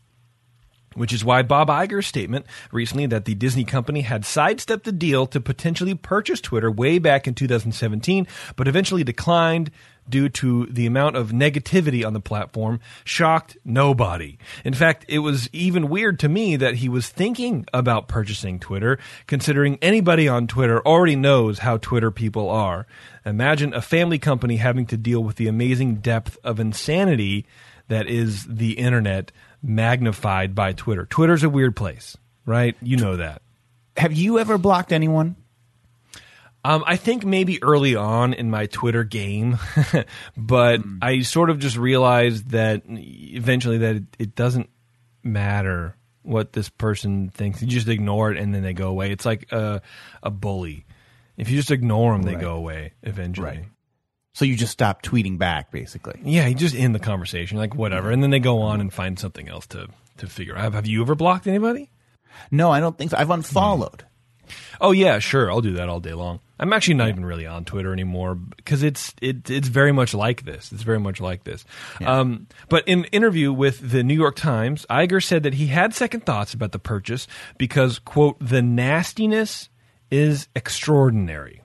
which 0.98 1.14
is 1.14 1.24
why 1.24 1.44
Bob 1.44 1.70
Iger's 1.70 2.08
statement 2.08 2.46
recently 2.72 3.06
that 3.06 3.26
the 3.26 3.36
Disney 3.36 3.64
company 3.64 4.02
had 4.02 4.26
sidestepped 4.26 4.84
the 4.84 4.92
deal 4.92 5.28
to 5.28 5.40
potentially 5.40 5.94
purchase 5.94 6.42
Twitter 6.42 6.72
way 6.72 6.98
back 6.98 7.28
in 7.28 7.36
2017, 7.36 8.28
but 8.56 8.68
eventually 8.68 9.04
declined 9.04 9.70
due 10.10 10.30
to 10.30 10.66
the 10.68 10.86
amount 10.86 11.16
of 11.16 11.32
negativity 11.32 12.06
on 12.06 12.14
the 12.14 12.20
platform 12.20 12.80
shocked 13.04 13.58
nobody. 13.64 14.38
In 14.64 14.74
fact, 14.74 15.06
it 15.08 15.20
was 15.20 15.50
even 15.54 15.90
weird 15.90 16.20
to 16.20 16.30
me 16.30 16.56
that 16.56 16.76
he 16.76 16.90
was 16.90 17.10
thinking 17.10 17.66
about 17.74 18.08
purchasing 18.08 18.60
Twitter, 18.60 19.00
considering 19.28 19.78
anybody 19.82 20.28
on 20.28 20.48
Twitter 20.48 20.86
already 20.86 21.16
knows 21.16 21.60
how 21.60 21.78
Twitter 21.78 22.12
people 22.12 22.50
are. 22.50 22.88
Imagine 23.26 23.74
a 23.74 23.82
family 23.82 24.20
company 24.20 24.58
having 24.58 24.86
to 24.88 24.98
deal 24.98 25.24
with 25.24 25.36
the 25.36 25.48
amazing 25.48 25.96
depth 25.98 26.38
of 26.44 26.60
insanity 26.60 27.46
that 27.88 28.08
is 28.08 28.46
the 28.46 28.74
internet 28.74 29.32
magnified 29.62 30.54
by 30.54 30.74
Twitter. 30.74 31.06
Twitter's 31.06 31.44
a 31.44 31.50
weird 31.50 31.76
place, 31.76 32.18
right? 32.46 32.76
You 32.82 32.98
know 32.98 33.18
that. 33.18 33.42
Have 33.98 34.14
you 34.14 34.40
ever 34.40 34.58
blocked 34.58 34.92
anyone? 34.92 35.36
Um, 36.66 36.84
I 36.86 36.98
think 36.98 37.24
maybe 37.26 37.62
early 37.64 37.96
on 37.96 38.34
in 38.34 38.50
my 38.50 38.66
Twitter 38.66 39.04
game, 39.06 39.58
but 40.38 40.82
I 41.02 41.22
sort 41.22 41.50
of 41.50 41.60
just 41.60 41.78
realized 41.78 42.50
that 42.50 42.82
eventually 42.88 43.78
that 43.80 43.96
it, 43.98 44.04
it 44.20 44.36
doesn't 44.36 44.70
matter 45.24 45.96
what 46.24 46.52
this 46.54 46.68
person 46.68 47.30
thinks. 47.30 47.62
You 47.62 47.68
just 47.68 47.88
ignore 47.88 48.32
it 48.34 48.38
and 48.38 48.54
then 48.54 48.64
they 48.64 48.74
go 48.74 48.90
away. 48.90 49.12
It's 49.12 49.26
like 49.26 49.50
a, 49.52 49.82
a 50.22 50.30
bully. 50.30 50.86
If 51.38 51.50
you 51.50 51.56
just 51.58 51.72
ignore 51.72 52.12
them, 52.14 52.24
they 52.24 52.34
Right. 52.34 52.42
go 52.42 52.56
away 52.56 52.94
eventually. 53.04 53.48
Right. 53.48 53.66
So 54.34 54.44
you 54.46 54.56
just 54.58 54.74
stop 54.74 55.02
tweeting 55.04 55.38
back, 55.38 55.72
basically. 55.72 56.20
Yeah, 56.24 56.48
you 56.48 56.56
just 56.56 56.76
end 56.76 56.94
the 56.94 57.00
conversation, 57.00 57.58
like 57.58 57.76
whatever, 57.76 58.12
and 58.12 58.22
then 58.22 58.30
they 58.30 58.40
go 58.40 58.62
on 58.62 58.82
and 58.82 58.92
find 58.94 59.18
something 59.18 59.48
else 59.48 59.66
to 59.68 59.88
to 60.18 60.28
figure 60.28 60.56
out. 60.56 60.62
Have, 60.64 60.74
have 60.74 60.86
you 60.88 61.02
ever 61.02 61.16
blocked 61.16 61.48
anybody? 61.48 61.90
No, 62.52 62.70
I 62.72 62.80
don't 62.80 62.98
think 62.98 63.12
so. 63.12 63.18
I've 63.18 63.30
unfollowed. 63.32 64.06
Oh 64.82 64.92
yeah, 64.92 65.20
sure. 65.20 65.52
I'll 65.52 65.62
do 65.62 65.74
that 65.74 65.90
all 65.90 66.00
day 66.00 66.14
long. 66.14 66.40
I'm 66.60 66.74
actually 66.74 66.96
not 66.96 67.10
even 67.10 67.26
really 67.26 67.46
on 67.46 67.66
Twitter 67.66 67.94
anymore 67.94 68.36
because 68.36 68.84
it's 68.84 69.14
it, 69.22 69.50
it's 69.50 69.68
very 69.68 69.92
much 69.92 70.14
like 70.14 70.44
this. 70.44 70.72
It's 70.72 70.84
very 70.84 71.00
much 71.00 71.22
like 71.22 71.44
this. 71.44 71.66
Um, 72.04 72.48
but 72.70 72.88
in 72.88 73.00
an 73.00 73.06
interview 73.06 73.54
with 73.54 73.92
the 73.92 74.04
New 74.04 74.16
York 74.16 74.36
Times, 74.36 74.86
Iger 74.90 75.24
said 75.24 75.44
that 75.44 75.56
he 75.56 75.68
had 75.68 75.94
second 75.94 76.26
thoughts 76.26 76.54
about 76.54 76.72
the 76.72 76.80
purchase 76.80 77.28
because 77.58 78.00
quote 78.00 78.38
the 78.40 78.62
nastiness 78.62 79.70
is 80.10 80.48
extraordinary. 80.56 81.62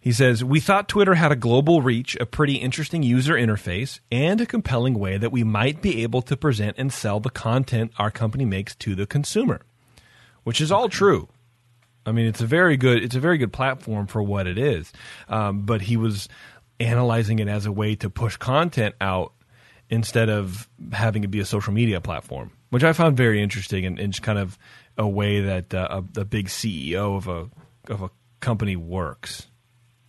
He 0.00 0.12
says, 0.12 0.44
We 0.44 0.60
thought 0.60 0.88
Twitter 0.88 1.16
had 1.16 1.32
a 1.32 1.36
global 1.36 1.82
reach, 1.82 2.16
a 2.20 2.26
pretty 2.26 2.54
interesting 2.54 3.02
user 3.02 3.34
interface, 3.34 4.00
and 4.10 4.40
a 4.40 4.46
compelling 4.46 4.98
way 4.98 5.18
that 5.18 5.32
we 5.32 5.44
might 5.44 5.82
be 5.82 6.02
able 6.02 6.22
to 6.22 6.36
present 6.36 6.76
and 6.78 6.92
sell 6.92 7.20
the 7.20 7.30
content 7.30 7.92
our 7.98 8.10
company 8.10 8.44
makes 8.44 8.74
to 8.76 8.94
the 8.94 9.06
consumer, 9.06 9.60
which 10.48 10.62
is 10.62 10.72
all 10.72 10.88
true. 10.88 11.28
I 12.06 12.12
mean, 12.12 12.24
it's 12.24 12.40
a 12.40 12.46
very 12.46 12.78
good 12.78 13.04
it's 13.04 13.14
a 13.14 13.20
very 13.20 13.36
good 13.36 13.52
platform 13.52 14.06
for 14.06 14.22
what 14.22 14.46
it 14.46 14.56
is. 14.56 14.90
Um, 15.28 15.66
but 15.66 15.82
he 15.82 15.98
was 15.98 16.26
analyzing 16.80 17.38
it 17.38 17.48
as 17.48 17.66
a 17.66 17.70
way 17.70 17.96
to 17.96 18.08
push 18.08 18.38
content 18.38 18.94
out 18.98 19.34
instead 19.90 20.30
of 20.30 20.66
having 20.90 21.22
it 21.22 21.30
be 21.30 21.40
a 21.40 21.44
social 21.44 21.74
media 21.74 22.00
platform, 22.00 22.50
which 22.70 22.82
I 22.82 22.94
found 22.94 23.14
very 23.14 23.42
interesting 23.42 23.84
and, 23.84 23.98
and 23.98 24.14
just 24.14 24.22
kind 24.22 24.38
of 24.38 24.56
a 24.96 25.06
way 25.06 25.42
that 25.42 25.74
uh, 25.74 26.00
a, 26.16 26.20
a 26.20 26.24
big 26.24 26.46
CEO 26.46 27.18
of 27.18 27.28
a 27.28 27.92
of 27.92 28.00
a 28.00 28.10
company 28.40 28.74
works. 28.74 29.48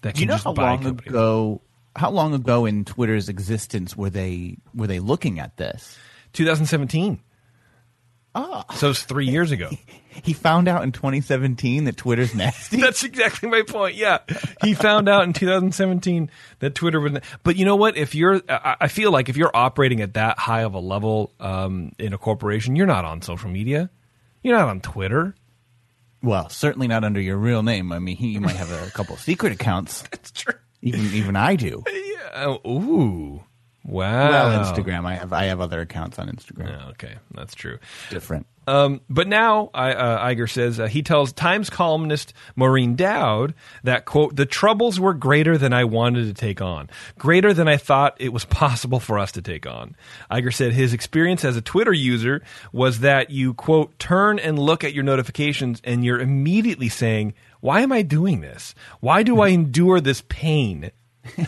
That 0.03 0.15
Do 0.15 0.21
you 0.21 0.27
know 0.27 0.37
how 0.37 0.53
long 0.53 0.81
companies. 0.81 1.09
ago? 1.09 1.61
How 1.97 2.11
long 2.11 2.33
ago 2.33 2.65
in 2.65 2.85
Twitter's 2.85 3.27
existence 3.27 3.97
were 3.97 4.09
they 4.09 4.55
were 4.73 4.87
they 4.87 4.99
looking 4.99 5.41
at 5.41 5.57
this? 5.57 5.97
2017. 6.31 7.19
Oh. 8.35 8.63
So 8.75 8.91
it's 8.91 9.03
three 9.03 9.27
years 9.27 9.51
ago. 9.51 9.69
He 10.23 10.33
found 10.33 10.67
out 10.67 10.83
in 10.83 10.91
2017 10.91 11.85
that 11.85 11.97
Twitter's 11.97 12.33
nasty. 12.35 12.77
That's 12.81 13.03
exactly 13.03 13.49
my 13.49 13.61
point. 13.63 13.95
Yeah, 13.95 14.19
he 14.63 14.73
found 14.73 15.07
out 15.09 15.23
in 15.23 15.33
2017 15.33 16.29
that 16.59 16.75
Twitter 16.75 16.99
would. 16.99 17.21
But 17.43 17.55
you 17.55 17.65
know 17.65 17.75
what? 17.75 17.97
If 17.97 18.15
you're, 18.15 18.41
I 18.49 18.87
feel 18.87 19.11
like 19.11 19.29
if 19.29 19.37
you're 19.37 19.51
operating 19.53 20.01
at 20.01 20.13
that 20.15 20.37
high 20.39 20.61
of 20.61 20.73
a 20.73 20.79
level 20.79 21.33
um, 21.39 21.91
in 21.99 22.13
a 22.13 22.17
corporation, 22.17 22.75
you're 22.75 22.87
not 22.87 23.05
on 23.05 23.21
social 23.21 23.49
media. 23.49 23.89
You're 24.43 24.57
not 24.57 24.69
on 24.69 24.79
Twitter. 24.81 25.35
well, 26.23 26.49
certainly 26.49 26.87
not 26.87 27.03
under 27.03 27.19
your 27.21 27.37
real 27.37 27.63
name. 27.63 27.91
I 27.91 27.99
mean, 27.99 28.17
you 28.19 28.39
might 28.41 28.55
have 28.55 28.71
a 28.71 28.89
couple 28.91 29.15
secret 29.17 29.53
accounts. 29.53 30.03
It's 30.13 30.31
true. 30.31 30.53
Even 30.81 31.01
even 31.13 31.35
I 31.35 31.55
do. 31.55 31.83
Yeah. 31.93 32.45
Oh, 32.45 32.69
Ooh. 32.69 33.43
Wow. 33.83 34.29
Well, 34.29 34.63
Instagram. 34.63 35.05
I 35.05 35.15
have 35.15 35.33
I 35.33 35.45
have 35.45 35.61
other 35.61 35.81
accounts 35.81 36.19
on 36.19 36.27
Instagram. 36.29 36.69
Yeah, 36.69 36.89
okay, 36.89 37.15
that's 37.33 37.55
true. 37.55 37.79
Different. 38.09 38.45
Um, 38.67 39.01
but 39.09 39.27
now, 39.27 39.71
I, 39.73 39.93
uh, 39.93 40.27
Iger 40.27 40.47
says 40.47 40.79
uh, 40.79 40.85
he 40.85 41.01
tells 41.01 41.33
Times 41.33 41.71
columnist 41.71 42.33
Maureen 42.55 42.95
Dowd 42.95 43.55
that 43.83 44.05
quote 44.05 44.35
the 44.35 44.45
troubles 44.45 44.99
were 44.99 45.15
greater 45.15 45.57
than 45.57 45.73
I 45.73 45.85
wanted 45.85 46.25
to 46.25 46.35
take 46.35 46.61
on, 46.61 46.87
greater 47.17 47.51
than 47.51 47.67
I 47.67 47.77
thought 47.77 48.15
it 48.19 48.31
was 48.31 48.45
possible 48.63 48.99
for 48.99 49.17
us 49.17 49.31
to 49.33 49.41
take 49.41 49.65
on. 49.65 49.95
Iger 50.29 50.53
said 50.53 50.73
his 50.73 50.93
experience 50.93 51.43
as 51.43 51.57
a 51.57 51.61
Twitter 51.61 51.93
user 51.93 52.43
was 52.71 52.99
that 52.99 53.31
you 53.31 53.55
quote 53.55 53.97
turn 53.97 54.37
and 54.37 54.59
look 54.59 54.83
at 54.83 54.93
your 54.93 55.03
notifications 55.03 55.81
and 55.83 56.05
you're 56.05 56.19
immediately 56.19 56.89
saying, 56.89 57.33
"Why 57.61 57.81
am 57.81 57.91
I 57.91 58.03
doing 58.03 58.41
this? 58.41 58.75
Why 58.99 59.23
do 59.23 59.41
I 59.41 59.47
endure 59.47 59.99
this 59.99 60.21
pain?" 60.27 60.91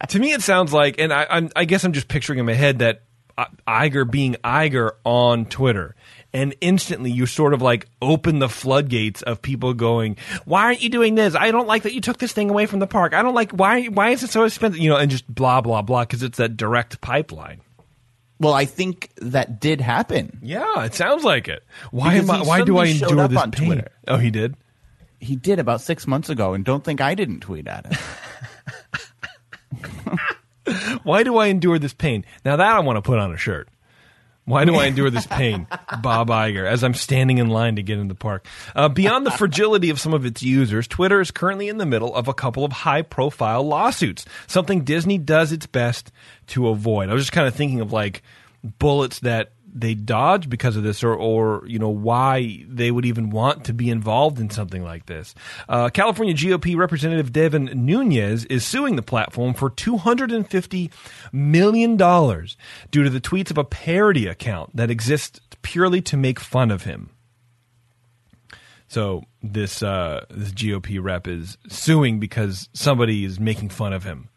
to 0.08 0.18
me, 0.18 0.32
it 0.32 0.42
sounds 0.42 0.72
like, 0.72 0.96
and 0.98 1.12
I, 1.12 1.26
I'm, 1.28 1.50
I 1.56 1.64
guess 1.64 1.84
I'm 1.84 1.92
just 1.92 2.08
picturing 2.08 2.38
in 2.38 2.46
my 2.46 2.54
head 2.54 2.80
that 2.80 3.02
I- 3.36 3.88
Iger 3.88 4.10
being 4.10 4.36
Iger 4.44 4.92
on 5.04 5.46
Twitter. 5.46 5.94
And 6.30 6.54
instantly, 6.60 7.10
you 7.10 7.24
sort 7.24 7.54
of 7.54 7.62
like 7.62 7.86
open 8.02 8.38
the 8.38 8.50
floodgates 8.50 9.22
of 9.22 9.40
people 9.40 9.72
going, 9.72 10.18
"Why 10.44 10.64
aren't 10.64 10.82
you 10.82 10.90
doing 10.90 11.14
this? 11.14 11.34
I 11.34 11.50
don't 11.50 11.66
like 11.66 11.84
that 11.84 11.94
you 11.94 12.02
took 12.02 12.18
this 12.18 12.32
thing 12.32 12.50
away 12.50 12.66
from 12.66 12.80
the 12.80 12.86
park. 12.86 13.14
I 13.14 13.22
don't 13.22 13.34
like 13.34 13.52
why. 13.52 13.86
Why 13.86 14.10
is 14.10 14.22
it 14.22 14.28
so 14.28 14.44
expensive? 14.44 14.78
You 14.78 14.90
know, 14.90 14.98
and 14.98 15.10
just 15.10 15.26
blah 15.26 15.62
blah 15.62 15.80
blah 15.80 16.02
because 16.02 16.22
it's 16.22 16.36
that 16.36 16.54
direct 16.58 17.00
pipeline. 17.00 17.62
Well, 18.40 18.52
I 18.52 18.66
think 18.66 19.08
that 19.16 19.58
did 19.58 19.80
happen. 19.80 20.38
Yeah, 20.42 20.84
it 20.84 20.92
sounds 20.94 21.24
like 21.24 21.48
it. 21.48 21.64
Why 21.92 22.12
Because 22.12 22.28
am 22.28 22.42
I? 22.42 22.44
Why 22.44 22.62
do 22.62 22.76
I 22.76 22.84
endure 22.86 23.26
this 23.26 23.38
on 23.38 23.50
pain? 23.50 23.66
Twitter. 23.66 23.88
Oh, 24.06 24.18
he 24.18 24.30
did. 24.30 24.54
He 25.20 25.34
did 25.34 25.58
about 25.58 25.80
six 25.80 26.06
months 26.06 26.28
ago, 26.28 26.52
and 26.52 26.62
don't 26.62 26.84
think 26.84 27.00
I 27.00 27.14
didn't 27.14 27.40
tweet 27.40 27.66
at 27.66 27.86
him. 27.86 27.98
Why 31.08 31.22
do 31.22 31.38
I 31.38 31.46
endure 31.46 31.78
this 31.78 31.94
pain? 31.94 32.26
Now 32.44 32.56
that 32.56 32.76
I 32.76 32.80
want 32.80 32.98
to 32.98 33.00
put 33.00 33.18
on 33.18 33.32
a 33.32 33.38
shirt. 33.38 33.70
Why 34.44 34.66
do 34.66 34.74
I 34.76 34.84
endure 34.88 35.08
this 35.08 35.26
pain, 35.26 35.66
Bob 36.02 36.28
Iger, 36.28 36.66
as 36.66 36.84
I'm 36.84 36.92
standing 36.92 37.38
in 37.38 37.48
line 37.48 37.76
to 37.76 37.82
get 37.82 37.98
in 37.98 38.08
the 38.08 38.14
park? 38.14 38.46
Uh, 38.76 38.90
beyond 38.90 39.24
the 39.24 39.30
fragility 39.30 39.88
of 39.88 39.98
some 39.98 40.12
of 40.12 40.26
its 40.26 40.42
users, 40.42 40.86
Twitter 40.86 41.22
is 41.22 41.30
currently 41.30 41.70
in 41.70 41.78
the 41.78 41.86
middle 41.86 42.14
of 42.14 42.28
a 42.28 42.34
couple 42.34 42.62
of 42.62 42.72
high 42.72 43.00
profile 43.00 43.62
lawsuits, 43.62 44.26
something 44.48 44.84
Disney 44.84 45.16
does 45.16 45.50
its 45.50 45.64
best 45.64 46.12
to 46.48 46.68
avoid. 46.68 47.08
I 47.08 47.14
was 47.14 47.22
just 47.22 47.32
kind 47.32 47.48
of 47.48 47.54
thinking 47.54 47.80
of 47.80 47.90
like 47.90 48.22
bullets 48.78 49.20
that 49.20 49.52
they 49.80 49.94
dodge 49.94 50.48
because 50.48 50.76
of 50.76 50.82
this 50.82 51.02
or, 51.02 51.14
or 51.14 51.62
you 51.66 51.78
know 51.78 51.88
why 51.88 52.64
they 52.68 52.90
would 52.90 53.04
even 53.04 53.30
want 53.30 53.64
to 53.64 53.72
be 53.72 53.90
involved 53.90 54.38
in 54.38 54.50
something 54.50 54.82
like 54.82 55.06
this 55.06 55.34
uh, 55.68 55.88
california 55.90 56.34
gop 56.34 56.76
representative 56.76 57.32
devin 57.32 57.70
nunes 57.74 58.44
is 58.46 58.64
suing 58.66 58.96
the 58.96 59.02
platform 59.02 59.54
for 59.54 59.70
$250 59.70 60.90
million 61.32 61.96
due 61.96 63.02
to 63.02 63.10
the 63.10 63.20
tweets 63.20 63.50
of 63.50 63.58
a 63.58 63.64
parody 63.64 64.26
account 64.26 64.74
that 64.74 64.90
exists 64.90 65.40
purely 65.62 66.00
to 66.00 66.16
make 66.16 66.40
fun 66.40 66.70
of 66.70 66.84
him 66.84 67.10
so 68.88 69.24
this 69.42 69.82
uh, 69.82 70.24
this 70.30 70.50
GOP 70.50 70.98
rep 71.00 71.28
is 71.28 71.58
suing 71.68 72.18
because 72.18 72.68
somebody 72.72 73.24
is 73.24 73.38
making 73.38 73.68
fun 73.68 73.92
of 73.92 74.02
him. 74.02 74.30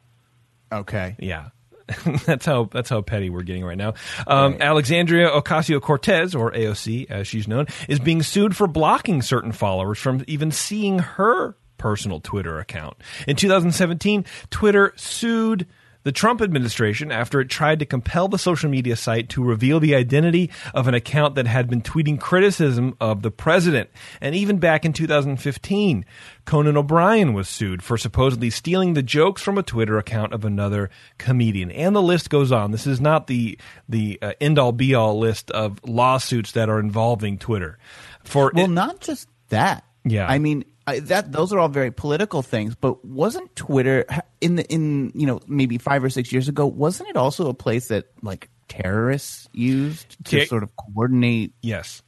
Okay. 0.72 1.16
Yeah. 1.20 1.50
that's 2.26 2.46
how 2.46 2.66
that's 2.66 2.90
how 2.90 3.02
petty 3.02 3.30
we're 3.30 3.44
getting 3.44 3.64
right 3.64 3.78
now. 3.78 3.94
Um, 4.28 4.58
Alexandria 4.60 5.30
Ocasio 5.30 5.82
Cortez, 5.82 6.36
or 6.36 6.52
AOC 6.52 7.10
as 7.10 7.28
she's 7.28 7.48
known, 7.48 7.68
is 7.88 8.00
being 8.00 8.24
sued 8.24 8.56
for 8.56 8.68
blocking 8.68 9.22
certain 9.22 9.52
followers 9.52 10.00
from 10.00 10.24
even 10.28 10.52
seeing 10.52 11.00
her 11.00 11.56
personal 11.78 12.20
Twitter 12.20 12.60
account. 12.60 12.96
In 13.28 13.36
2017, 13.36 14.26
Twitter 14.52 14.94
sued 14.96 15.68
the 16.04 16.12
Trump 16.12 16.42
administration 16.42 17.12
after 17.12 17.40
it 17.40 17.50
tried 17.50 17.80
to 17.80 17.86
compel 17.86 18.28
the 18.28 18.38
social 18.38 18.70
media 18.70 18.96
site 18.96 19.30
to 19.30 19.44
reveal 19.44 19.80
the 19.80 19.96
identity 19.96 20.50
of 20.74 20.88
an 20.88 20.94
account 20.94 21.36
that 21.36 21.48
had 21.48 21.70
been 21.70 21.82
tweeting 21.82 22.20
criticism 22.20 22.96
of 23.00 23.22
the 23.22 23.32
president. 23.32 23.90
And 24.20 24.36
even 24.36 24.58
back 24.58 24.86
in 24.86 24.94
2015, 24.94 26.06
Conan 26.46 26.78
O'Brien 26.78 27.34
was 27.34 27.48
sued 27.48 27.84
for 27.84 27.98
supposedly 27.98 28.50
stealing 28.50 28.94
the 28.94 29.04
jokes 29.04 29.42
from 29.42 29.58
a 29.58 29.64
Twitter 29.64 29.98
account 29.98 30.34
of 30.34 30.46
another 30.46 30.90
comedian. 31.18 31.72
And 31.72 31.96
the 31.96 32.02
list 32.02 32.30
goes 32.30 32.52
on. 32.52 32.72
This 32.72 32.88
is 32.88 33.00
not 33.00 33.28
the 33.28 33.58
the 33.88 34.18
uh, 34.22 34.34
end 34.42 34.58
all 34.58 34.72
be 34.72 34.96
all 34.96 35.20
list 35.20 35.52
of 35.52 35.80
lawsuits 35.84 36.54
that 36.54 36.70
are 36.70 36.80
involving 36.80 37.38
Twitter. 37.38 37.78
For 38.24 38.52
Well, 38.54 38.68
not 38.68 39.02
just 39.02 39.28
that. 39.50 39.84
Yeah. 40.04 40.28
I 40.28 40.40
mean, 40.40 40.66
I, 40.92 41.00
that 41.00 41.32
those 41.32 41.52
are 41.54 41.60
all 41.60 41.68
very 41.70 41.92
political 41.92 42.42
things. 42.42 42.76
But 42.76 43.04
wasn't 43.04 43.56
Twitter 43.56 44.06
in 44.40 44.56
the 44.56 44.66
in 44.72 45.12
you 45.16 45.26
know 45.26 45.40
maybe 45.48 45.78
five 45.78 46.04
or 46.04 46.10
six 46.10 46.32
years 46.32 46.48
ago? 46.48 46.66
Wasn't 46.68 47.10
it 47.10 47.18
also 47.18 47.50
a 47.50 47.54
place 47.54 47.88
that 47.88 48.08
like 48.22 48.50
terrorists 48.68 49.50
used 49.54 50.24
to 50.26 50.40
Ta- 50.40 50.46
sort 50.46 50.64
of 50.64 50.70
coordinate? 50.76 51.54
yes. 51.62 52.04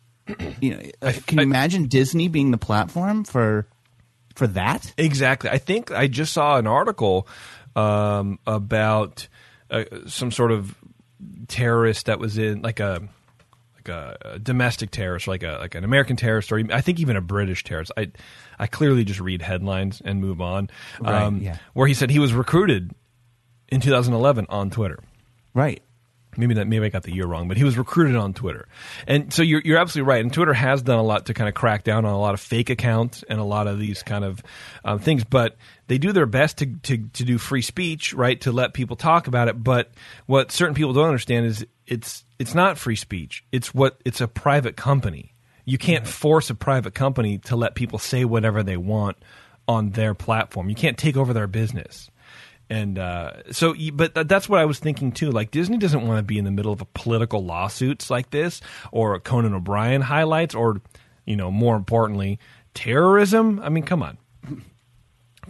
You 0.62 0.76
know, 0.76 0.82
uh, 1.02 1.12
can 1.28 1.40
you 1.40 1.44
imagine 1.44 1.88
Disney 1.88 2.30
being 2.30 2.52
the 2.52 2.58
platform 2.58 3.26
for 3.26 3.68
for 4.36 4.48
that? 4.48 4.94
Exactly. 4.98 5.50
I 5.50 5.58
think 5.58 5.92
I 5.92 6.08
just 6.08 6.32
saw 6.32 6.58
an 6.58 6.66
article 6.68 7.28
um, 7.76 8.40
about 8.48 9.28
uh, 9.70 9.84
some 10.08 10.32
sort 10.32 10.52
of 10.52 10.76
terrorist 11.48 12.06
that 12.06 12.20
was 12.20 12.38
in 12.38 12.62
like 12.62 12.80
a 12.80 13.02
like 13.88 13.96
a, 13.96 14.18
a 14.34 14.40
domestic 14.40 14.92
terrorist, 14.92 15.28
like 15.28 15.44
a 15.44 15.58
like 15.60 15.76
an 15.76 15.84
American 15.84 16.16
terrorist, 16.16 16.52
or 16.52 16.62
I 16.72 16.82
think 16.82 17.00
even 17.00 17.16
a 17.16 17.22
British 17.22 17.64
terrorist. 17.64 17.92
I 17.98 18.12
I 18.60 18.68
clearly 18.68 19.04
just 19.04 19.20
read 19.20 19.42
headlines 19.42 20.02
and 20.04 20.20
move 20.22 20.42
on. 20.42 20.70
Um, 21.04 21.42
yeah. 21.42 21.58
Where 21.74 21.88
he 21.88 21.94
said 21.94 22.10
he 22.10 22.20
was 22.20 22.34
recruited 22.34 22.92
in 23.70 23.82
2011 23.82 24.46
on 24.50 24.70
Twitter. 24.70 25.00
Right. 25.54 25.82
maybe 26.36 26.56
that 26.56 26.68
maybe 26.68 26.86
I 26.86 26.90
got 26.90 27.04
the 27.04 27.14
year 27.14 27.26
wrong, 27.28 27.48
but 27.48 27.58
he 27.58 27.64
was 27.64 27.78
recruited 27.78 28.16
on 28.16 28.34
Twitter. 28.34 28.68
And 29.08 29.32
so 29.34 29.44
you're 29.44 29.62
you're 29.64 29.78
absolutely 29.78 30.10
right. 30.10 30.22
And 30.22 30.34
Twitter 30.34 30.54
has 30.54 30.82
done 30.82 30.98
a 31.00 31.04
lot 31.04 31.28
to 31.28 31.34
kind 31.34 31.48
of 31.48 31.56
crack 31.56 31.84
down 31.84 32.06
on 32.06 32.14
a 32.14 32.20
lot 32.20 32.34
of 32.34 32.40
fake 32.40 32.70
accounts 32.70 33.24
and 33.30 33.40
a 33.40 33.44
lot 33.44 33.68
of 33.68 33.80
these 33.80 34.02
kind 34.04 34.26
of 34.26 34.42
um, 34.84 35.00
things, 35.00 35.24
but 35.24 35.58
they 35.88 35.98
do 35.98 36.12
their 36.12 36.26
best 36.26 36.58
to, 36.60 36.66
to 36.84 36.98
to 36.98 37.24
do 37.24 37.38
free 37.38 37.62
speech, 37.62 38.14
right? 38.14 38.40
To 38.42 38.52
let 38.52 38.74
people 38.74 38.96
talk 38.96 39.28
about 39.28 39.48
it. 39.48 39.62
But 39.64 39.92
what 40.26 40.52
certain 40.52 40.74
people 40.74 40.94
don't 40.94 41.08
understand 41.08 41.46
is 41.46 41.66
it's 41.86 42.24
it's 42.44 42.54
not 42.54 42.78
free 42.78 42.98
speech. 42.98 43.46
It's 43.54 43.74
what 43.74 44.02
it's 44.04 44.20
a 44.20 44.28
private 44.28 44.76
company. 44.76 45.34
You 45.64 45.78
can't 45.78 46.06
force 46.06 46.50
a 46.50 46.56
private 46.56 46.94
company 46.94 47.38
to 47.38 47.56
let 47.56 47.74
people 47.74 48.00
say 48.00 48.26
whatever 48.26 48.64
they 48.64 48.76
want 48.76 49.16
on 49.66 49.92
their 49.92 50.14
platform. 50.14 50.68
You 50.68 50.76
can't 50.76 50.98
take 50.98 51.16
over 51.16 51.32
their 51.32 51.48
business. 51.48 52.12
And 52.70 53.00
uh, 53.00 53.54
so, 53.54 53.74
but 53.94 54.14
th- 54.14 54.28
that's 54.28 54.50
what 54.50 54.60
I 54.60 54.66
was 54.66 54.78
thinking 54.78 55.14
too. 55.14 55.32
Like 55.32 55.52
Disney 55.52 55.78
doesn't 55.78 56.06
want 56.06 56.18
to 56.18 56.24
be 56.24 56.38
in 56.38 56.44
the 56.44 56.52
middle 56.52 56.74
of 56.74 56.82
a 56.82 56.86
political 56.94 57.46
lawsuits 57.46 58.10
like 58.10 58.30
this, 58.32 58.60
or 58.92 59.18
Conan 59.22 59.54
O'Brien 59.54 60.02
highlights, 60.02 60.54
or 60.54 60.82
you 61.26 61.38
know, 61.38 61.50
more 61.50 61.78
importantly, 61.78 62.40
terrorism. 62.74 63.62
I 63.64 63.70
mean, 63.70 63.86
come 63.86 64.04
on. 64.04 64.18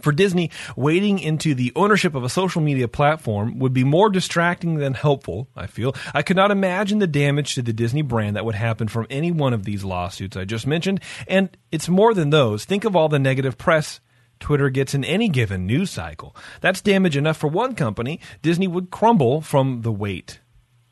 For 0.04 0.12
Disney, 0.12 0.50
wading 0.76 1.18
into 1.18 1.54
the 1.54 1.72
ownership 1.74 2.14
of 2.14 2.24
a 2.24 2.28
social 2.28 2.60
media 2.60 2.88
platform 2.88 3.58
would 3.58 3.72
be 3.72 3.84
more 3.84 4.10
distracting 4.10 4.76
than 4.76 4.92
helpful, 4.92 5.48
I 5.56 5.66
feel. 5.66 5.96
I 6.12 6.20
could 6.20 6.36
not 6.36 6.50
imagine 6.50 6.98
the 6.98 7.06
damage 7.06 7.54
to 7.54 7.62
the 7.62 7.72
Disney 7.72 8.02
brand 8.02 8.36
that 8.36 8.44
would 8.44 8.54
happen 8.54 8.86
from 8.86 9.06
any 9.08 9.32
one 9.32 9.54
of 9.54 9.64
these 9.64 9.82
lawsuits 9.82 10.36
I 10.36 10.44
just 10.44 10.66
mentioned. 10.66 11.00
And 11.26 11.56
it's 11.72 11.88
more 11.88 12.12
than 12.12 12.28
those. 12.28 12.66
Think 12.66 12.84
of 12.84 12.94
all 12.94 13.08
the 13.08 13.18
negative 13.18 13.56
press 13.56 14.00
Twitter 14.40 14.68
gets 14.68 14.94
in 14.94 15.04
any 15.04 15.30
given 15.30 15.66
news 15.66 15.90
cycle. 15.90 16.36
That's 16.60 16.82
damage 16.82 17.16
enough 17.16 17.38
for 17.38 17.48
one 17.48 17.74
company. 17.74 18.20
Disney 18.42 18.68
would 18.68 18.90
crumble 18.90 19.40
from 19.40 19.80
the 19.80 19.92
weight. 19.92 20.40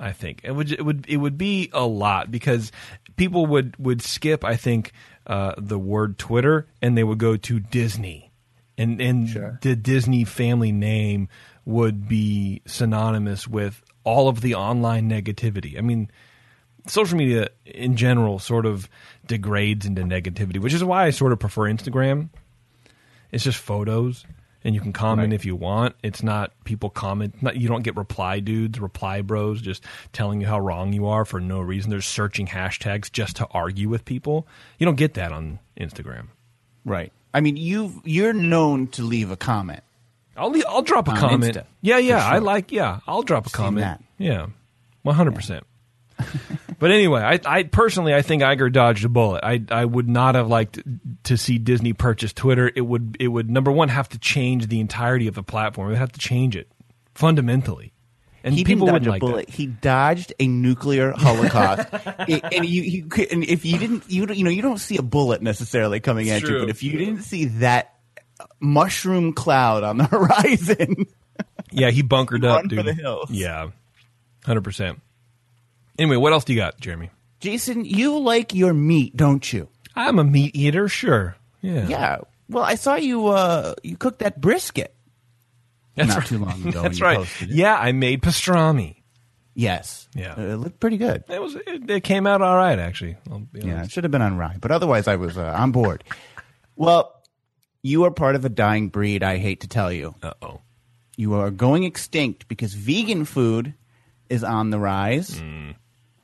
I 0.00 0.12
think 0.12 0.40
it 0.42 0.52
would 0.52 0.72
it 0.72 0.82
would 0.82 1.04
it 1.06 1.18
would 1.18 1.36
be 1.36 1.68
a 1.74 1.86
lot 1.86 2.30
because 2.30 2.72
people 3.16 3.44
would 3.44 3.76
would 3.76 4.00
skip. 4.00 4.42
I 4.42 4.56
think 4.56 4.92
uh, 5.26 5.52
the 5.58 5.78
word 5.78 6.18
Twitter 6.18 6.66
and 6.80 6.96
they 6.96 7.04
would 7.04 7.18
go 7.18 7.36
to 7.36 7.60
Disney, 7.60 8.31
and 8.82 9.00
and 9.00 9.58
the 9.62 9.76
Disney 9.76 10.24
family 10.24 10.72
name 10.72 11.28
would 11.64 12.08
be 12.08 12.62
synonymous 12.66 13.46
with 13.46 13.82
all 14.04 14.28
of 14.28 14.40
the 14.40 14.54
online 14.54 15.08
negativity. 15.08 15.78
I 15.78 15.80
mean, 15.80 16.10
social 16.86 17.16
media 17.16 17.48
in 17.64 17.96
general 17.96 18.38
sort 18.38 18.66
of 18.66 18.88
degrades 19.26 19.86
into 19.86 20.02
negativity, 20.02 20.58
which 20.58 20.74
is 20.74 20.82
why 20.82 21.04
I 21.04 21.10
sort 21.10 21.32
of 21.32 21.38
prefer 21.38 21.62
Instagram. 21.62 22.30
It's 23.30 23.44
just 23.44 23.58
photos, 23.58 24.26
and 24.62 24.74
you 24.74 24.80
can 24.80 24.92
comment 24.92 25.32
if 25.32 25.44
you 25.44 25.56
want. 25.56 25.94
It's 26.02 26.22
not 26.22 26.52
people 26.64 26.90
comment. 26.90 27.42
Not, 27.42 27.56
you 27.56 27.68
don't 27.68 27.82
get 27.82 27.96
reply 27.96 28.40
dudes, 28.40 28.78
reply 28.78 29.22
bros, 29.22 29.62
just 29.62 29.84
telling 30.12 30.40
you 30.40 30.46
how 30.46 30.58
wrong 30.58 30.92
you 30.92 31.06
are 31.06 31.24
for 31.24 31.40
no 31.40 31.60
reason. 31.60 31.90
They're 31.90 32.02
searching 32.02 32.46
hashtags 32.46 33.10
just 33.10 33.36
to 33.36 33.46
argue 33.52 33.88
with 33.88 34.04
people. 34.04 34.46
You 34.78 34.84
don't 34.84 34.96
get 34.96 35.14
that 35.14 35.32
on 35.32 35.60
Instagram. 35.80 36.26
Right. 36.84 37.12
I 37.34 37.40
mean, 37.40 37.56
you 37.56 38.00
you're 38.04 38.32
known 38.32 38.88
to 38.88 39.02
leave 39.02 39.30
a 39.30 39.36
comment. 39.36 39.80
I'll 40.36 40.50
le- 40.50 40.64
I'll 40.68 40.82
drop 40.82 41.08
a 41.08 41.12
On 41.12 41.16
comment. 41.16 41.56
Insta, 41.56 41.64
yeah, 41.80 41.98
yeah, 41.98 42.26
for 42.28 42.34
I 42.34 42.38
like. 42.38 42.72
Yeah, 42.72 43.00
I'll 43.06 43.22
drop 43.22 43.46
a 43.46 43.50
comment. 43.50 43.84
that. 43.84 44.02
Yeah, 44.18 44.46
one 45.02 45.14
hundred 45.14 45.34
percent. 45.34 45.64
But 46.78 46.90
anyway, 46.90 47.20
I, 47.20 47.38
I 47.46 47.62
personally 47.62 48.12
I 48.12 48.22
think 48.22 48.42
Iger 48.42 48.72
dodged 48.72 49.04
a 49.04 49.08
bullet. 49.08 49.44
I 49.44 49.62
I 49.70 49.84
would 49.84 50.08
not 50.08 50.34
have 50.34 50.48
liked 50.48 50.80
to 51.24 51.36
see 51.36 51.58
Disney 51.58 51.92
purchase 51.92 52.32
Twitter. 52.32 52.72
It 52.74 52.80
would 52.80 53.16
it 53.20 53.28
would 53.28 53.48
number 53.48 53.70
one 53.70 53.88
have 53.88 54.08
to 54.08 54.18
change 54.18 54.66
the 54.66 54.80
entirety 54.80 55.28
of 55.28 55.36
the 55.36 55.44
platform. 55.44 55.86
It 55.86 55.90
would 55.90 55.98
have 55.98 56.10
to 56.10 56.18
change 56.18 56.56
it 56.56 56.66
fundamentally, 57.14 57.91
and 58.44 58.54
he 58.54 58.64
people 58.64 58.86
didn't 58.86 59.02
dodge 59.04 59.06
wouldn't 59.06 59.06
a 59.06 59.10
like 59.10 59.20
bullet. 59.20 59.46
that. 59.46 59.54
He 59.54 59.66
dodged 59.66 60.32
a 60.40 60.46
nuclear 60.46 61.12
holocaust. 61.16 61.88
It- 62.28 62.44
and 62.52 62.64
you, 62.66 62.82
you 62.82 63.08
and 63.30 63.44
if 63.44 63.64
you 63.64 63.78
didn't, 63.78 64.04
you 64.10 64.26
don't- 64.26 64.36
you 64.36 64.44
know, 64.44 64.50
you 64.50 64.62
don't 64.62 64.78
see 64.78 64.96
a 64.96 65.02
bullet 65.02 65.42
necessarily 65.42 66.00
coming 66.00 66.30
at 66.30 66.42
you, 66.42 66.60
but 66.60 66.70
if 66.70 66.82
you 66.82 66.96
didn't 66.98 67.22
see 67.22 67.46
that 67.46 67.94
mushroom 68.60 69.32
cloud 69.32 69.82
on 69.84 69.98
the 69.98 70.04
horizon, 70.06 71.06
Yeah, 71.70 71.90
he 71.90 72.02
bunkered 72.02 72.44
up, 72.44 72.66
dude. 72.68 72.84
the 72.84 72.92
hills. 72.94 73.30
Yeah, 73.30 73.70
hundred 74.44 74.62
percent. 74.64 75.00
Anyway, 75.98 76.16
what 76.16 76.32
else 76.32 76.44
do 76.44 76.52
you 76.52 76.58
got, 76.58 76.80
Jeremy? 76.80 77.10
Jason, 77.40 77.84
you 77.84 78.18
like 78.18 78.54
your 78.54 78.72
meat, 78.72 79.16
don't 79.16 79.52
you? 79.52 79.68
I'm 79.94 80.18
a 80.18 80.24
meat 80.24 80.56
eater, 80.56 80.88
sure. 80.88 81.36
Yeah, 81.60 81.86
Yeah. 81.86 82.18
Well, 82.48 82.64
I 82.64 82.74
saw 82.74 82.96
you. 82.96 83.28
Uh, 83.28 83.74
you 83.82 83.96
cooked 83.96 84.18
that 84.20 84.40
brisket. 84.40 84.94
That's 85.94 86.08
not 86.08 86.18
right. 86.18 86.26
too 86.26 86.38
long 86.38 86.66
ago 86.68 86.82
That's 86.82 87.00
right. 87.00 87.18
posted 87.18 87.50
it. 87.50 87.54
Yeah, 87.56 87.76
I 87.76 87.92
made 87.92 88.22
pastrami. 88.22 88.96
Yes. 89.54 90.08
Yeah. 90.14 90.34
Uh, 90.36 90.40
it 90.42 90.56
looked 90.56 90.80
pretty 90.80 90.96
good. 90.96 91.24
It 91.28 91.40
was 91.42 91.54
it, 91.54 91.90
it 91.90 92.00
came 92.04 92.26
out 92.26 92.40
all 92.40 92.56
right 92.56 92.78
actually. 92.78 93.16
Yeah, 93.52 93.82
it 93.84 93.90
should 93.90 94.04
have 94.04 94.10
been 94.10 94.22
on 94.22 94.36
rye, 94.38 94.56
but 94.60 94.70
otherwise 94.70 95.06
I 95.08 95.16
was 95.16 95.36
uh, 95.36 95.44
on 95.56 95.72
board. 95.72 96.04
Well, 96.76 97.12
you 97.82 98.04
are 98.04 98.10
part 98.10 98.34
of 98.34 98.44
a 98.44 98.48
dying 98.48 98.88
breed. 98.88 99.22
I 99.22 99.36
hate 99.38 99.60
to 99.60 99.68
tell 99.68 99.92
you, 99.92 100.14
Uh 100.22 100.32
oh. 100.40 100.60
you 101.16 101.34
are 101.34 101.50
going 101.50 101.84
extinct 101.84 102.48
because 102.48 102.72
vegan 102.72 103.24
food 103.26 103.74
is 104.30 104.42
on 104.42 104.70
the 104.70 104.78
rise. 104.78 105.42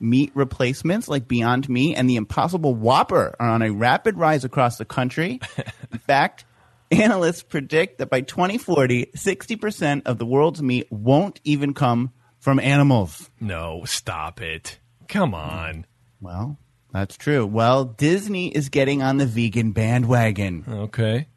Meat 0.01 0.31
replacements 0.33 1.09
like 1.09 1.27
Beyond 1.27 1.67
Meat 1.67 1.95
and 1.95 2.09
the 2.09 2.15
Impossible 2.15 2.73
Whopper 2.73 3.35
are 3.37 3.49
on 3.49 3.61
a 3.61 3.69
rapid 3.69 4.17
rise 4.17 4.45
across 4.45 4.77
the 4.77 4.85
country. 4.85 5.41
In 5.91 5.99
fact, 5.99 6.45
analysts 6.91 7.43
predict 7.43 7.99
that 7.99 8.09
by 8.09 8.21
2040, 8.21 9.07
60% 9.15 10.01
of 10.05 10.17
the 10.17 10.25
world's 10.25 10.61
meat 10.61 10.87
won't 10.91 11.39
even 11.43 11.73
come 11.73 12.11
from 12.39 12.59
animals. 12.59 13.29
No, 13.39 13.83
stop 13.85 14.41
it. 14.41 14.79
Come 15.07 15.33
on. 15.33 15.85
Well, 16.21 16.57
that's 16.91 17.17
true. 17.17 17.45
Well, 17.45 17.85
Disney 17.85 18.49
is 18.49 18.69
getting 18.69 19.01
on 19.01 19.17
the 19.17 19.25
vegan 19.25 19.71
bandwagon. 19.71 20.63
Okay. 20.67 21.27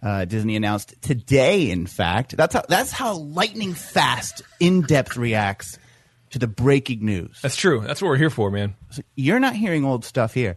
Uh, 0.00 0.24
Disney 0.24 0.54
announced 0.54 0.94
today, 1.02 1.70
in 1.70 1.86
fact, 1.86 2.36
that's 2.36 2.54
how 2.54 2.62
that's 2.68 2.92
how 2.92 3.14
lightning 3.14 3.74
fast, 3.74 4.42
in 4.60 4.82
depth 4.82 5.16
reacts 5.16 5.76
to 6.30 6.38
the 6.38 6.46
breaking 6.46 7.04
news. 7.04 7.40
That's 7.42 7.56
true. 7.56 7.80
That's 7.80 8.00
what 8.00 8.08
we're 8.08 8.16
here 8.16 8.30
for, 8.30 8.50
man. 8.50 8.76
So 8.90 9.02
you're 9.16 9.40
not 9.40 9.56
hearing 9.56 9.84
old 9.84 10.04
stuff 10.04 10.34
here. 10.34 10.56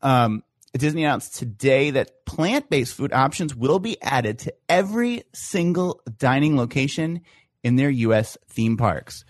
Um, 0.00 0.44
Disney 0.76 1.04
announced 1.04 1.36
today 1.36 1.90
that 1.92 2.26
plant 2.26 2.68
based 2.68 2.94
food 2.94 3.12
options 3.12 3.54
will 3.54 3.78
be 3.78 4.00
added 4.02 4.40
to 4.40 4.54
every 4.68 5.22
single 5.32 6.02
dining 6.18 6.56
location 6.56 7.22
in 7.62 7.76
their 7.76 7.90
U.S. 7.90 8.36
theme 8.48 8.76
parks. 8.76 9.24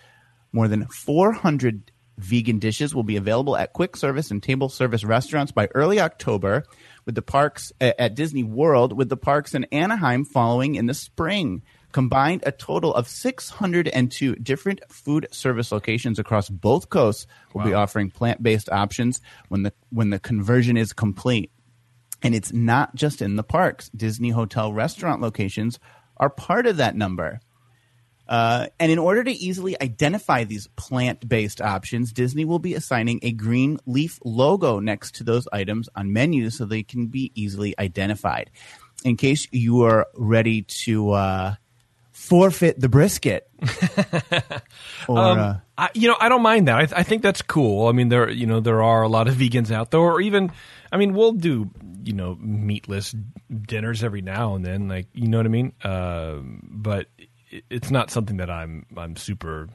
More 0.53 0.69
than 0.69 0.87
400 0.87 1.93
vegan 2.19 2.59
dishes 2.59 2.95
will 2.95 3.05
be 3.05 3.17
available 3.17 3.57
at 3.57 3.73
quick 3.73 3.97
service 3.97 4.31
and 4.31 4.43
table 4.43 4.69
service 4.69 5.05
restaurants 5.05 5.53
by 5.53 5.69
early 5.75 6.01
October, 6.01 6.65
with 7.07 7.15
the 7.15 7.23
parks 7.23 7.73
at 7.81 7.99
at 7.99 8.15
Disney 8.15 8.43
World, 8.43 8.93
with 8.93 9.09
the 9.09 9.17
parks 9.17 9.55
in 9.55 9.65
Anaheim 9.65 10.25
following 10.25 10.75
in 10.75 10.87
the 10.87 10.95
spring. 10.95 11.63
Combined, 11.93 12.43
a 12.45 12.53
total 12.53 12.95
of 12.95 13.09
602 13.09 14.37
different 14.37 14.81
food 14.91 15.27
service 15.31 15.73
locations 15.73 16.19
across 16.19 16.51
both 16.51 16.91
coasts 16.91 17.27
will 17.55 17.65
be 17.65 17.73
offering 17.73 18.11
plant-based 18.11 18.69
options 18.69 19.23
when 19.49 19.63
the 19.63 19.73
when 19.91 20.11
the 20.11 20.19
conversion 20.19 20.77
is 20.77 20.93
complete. 20.93 21.51
And 22.23 22.35
it's 22.35 22.53
not 22.53 22.95
just 22.95 23.23
in 23.23 23.37
the 23.37 23.43
parks. 23.43 23.89
Disney 23.91 24.31
hotel 24.31 24.73
restaurant 24.73 25.23
locations 25.23 25.79
are 26.19 26.29
part 26.29 26.67
of 26.67 26.77
that 26.77 26.97
number. 26.97 27.41
Uh, 28.29 28.67
and 28.79 28.93
in 28.93 28.99
order 28.99 29.25
to 29.25 29.31
easily 29.31 29.81
identify 29.81 30.45
these 30.45 30.67
plant 30.77 31.27
based 31.27 31.63
options, 31.63 32.13
Disney 32.13 32.45
will 32.45 32.59
be 32.59 32.75
assigning 32.75 33.21
a 33.23 33.33
green 33.33 33.79
leaf 33.87 34.19
logo 34.25 34.81
next 34.81 35.15
to 35.15 35.25
those 35.25 35.49
items 35.53 35.89
on 35.97 36.13
menus 36.13 36.59
so 36.59 36.67
they 36.67 36.83
can 36.83 37.07
be 37.07 37.33
easily 37.35 37.75
identified. 37.79 38.51
In 39.05 39.17
case 39.17 39.47
you 39.53 39.83
are 39.83 40.07
ready 40.15 40.63
to 40.63 41.13
uh, 41.13 41.55
forfeit 42.29 42.79
the 42.79 42.89
brisket. 42.89 43.49
or, 45.09 45.19
uh, 45.19 45.59
I, 45.77 45.89
you 45.95 46.09
know, 46.09 46.17
I 46.21 46.29
don't 46.29 46.43
mind 46.43 46.69
that. 46.69 46.77
I, 46.77 47.01
I 47.01 47.03
think 47.03 47.23
that's 47.23 47.43
cool. 47.43 47.89
I 47.89 47.93
mean, 47.93 48.09
there, 48.09 48.29
you 48.29 48.47
know, 48.47 48.61
there 48.61 48.83
are 48.83 49.03
a 49.03 49.09
lot 49.09 49.29
of 49.29 49.35
vegans 49.37 49.71
out 49.71 49.91
there, 49.91 50.01
or 50.01 50.21
even, 50.21 50.53
I 50.93 50.97
mean, 50.97 51.15
we'll 51.15 51.33
do, 51.33 51.71
you 52.03 52.13
know, 52.13 52.37
meatless 52.41 53.15
dinners 53.51 54.05
every 54.05 54.23
now 54.23 54.55
and 54.55 54.65
then, 54.65 54.89
like, 54.89 55.07
you 55.15 55.29
know 55.29 55.39
what 55.39 55.47
I 55.47 55.51
mean? 55.51 55.73
Uh, 55.83 56.37
but 56.43 57.07
it, 57.51 57.65
it's 57.71 57.91
not 57.91 58.11
something 58.11 58.39
that 58.39 58.51
I'm, 58.51 58.87
I'm 58.97 59.17
super, 59.17 59.69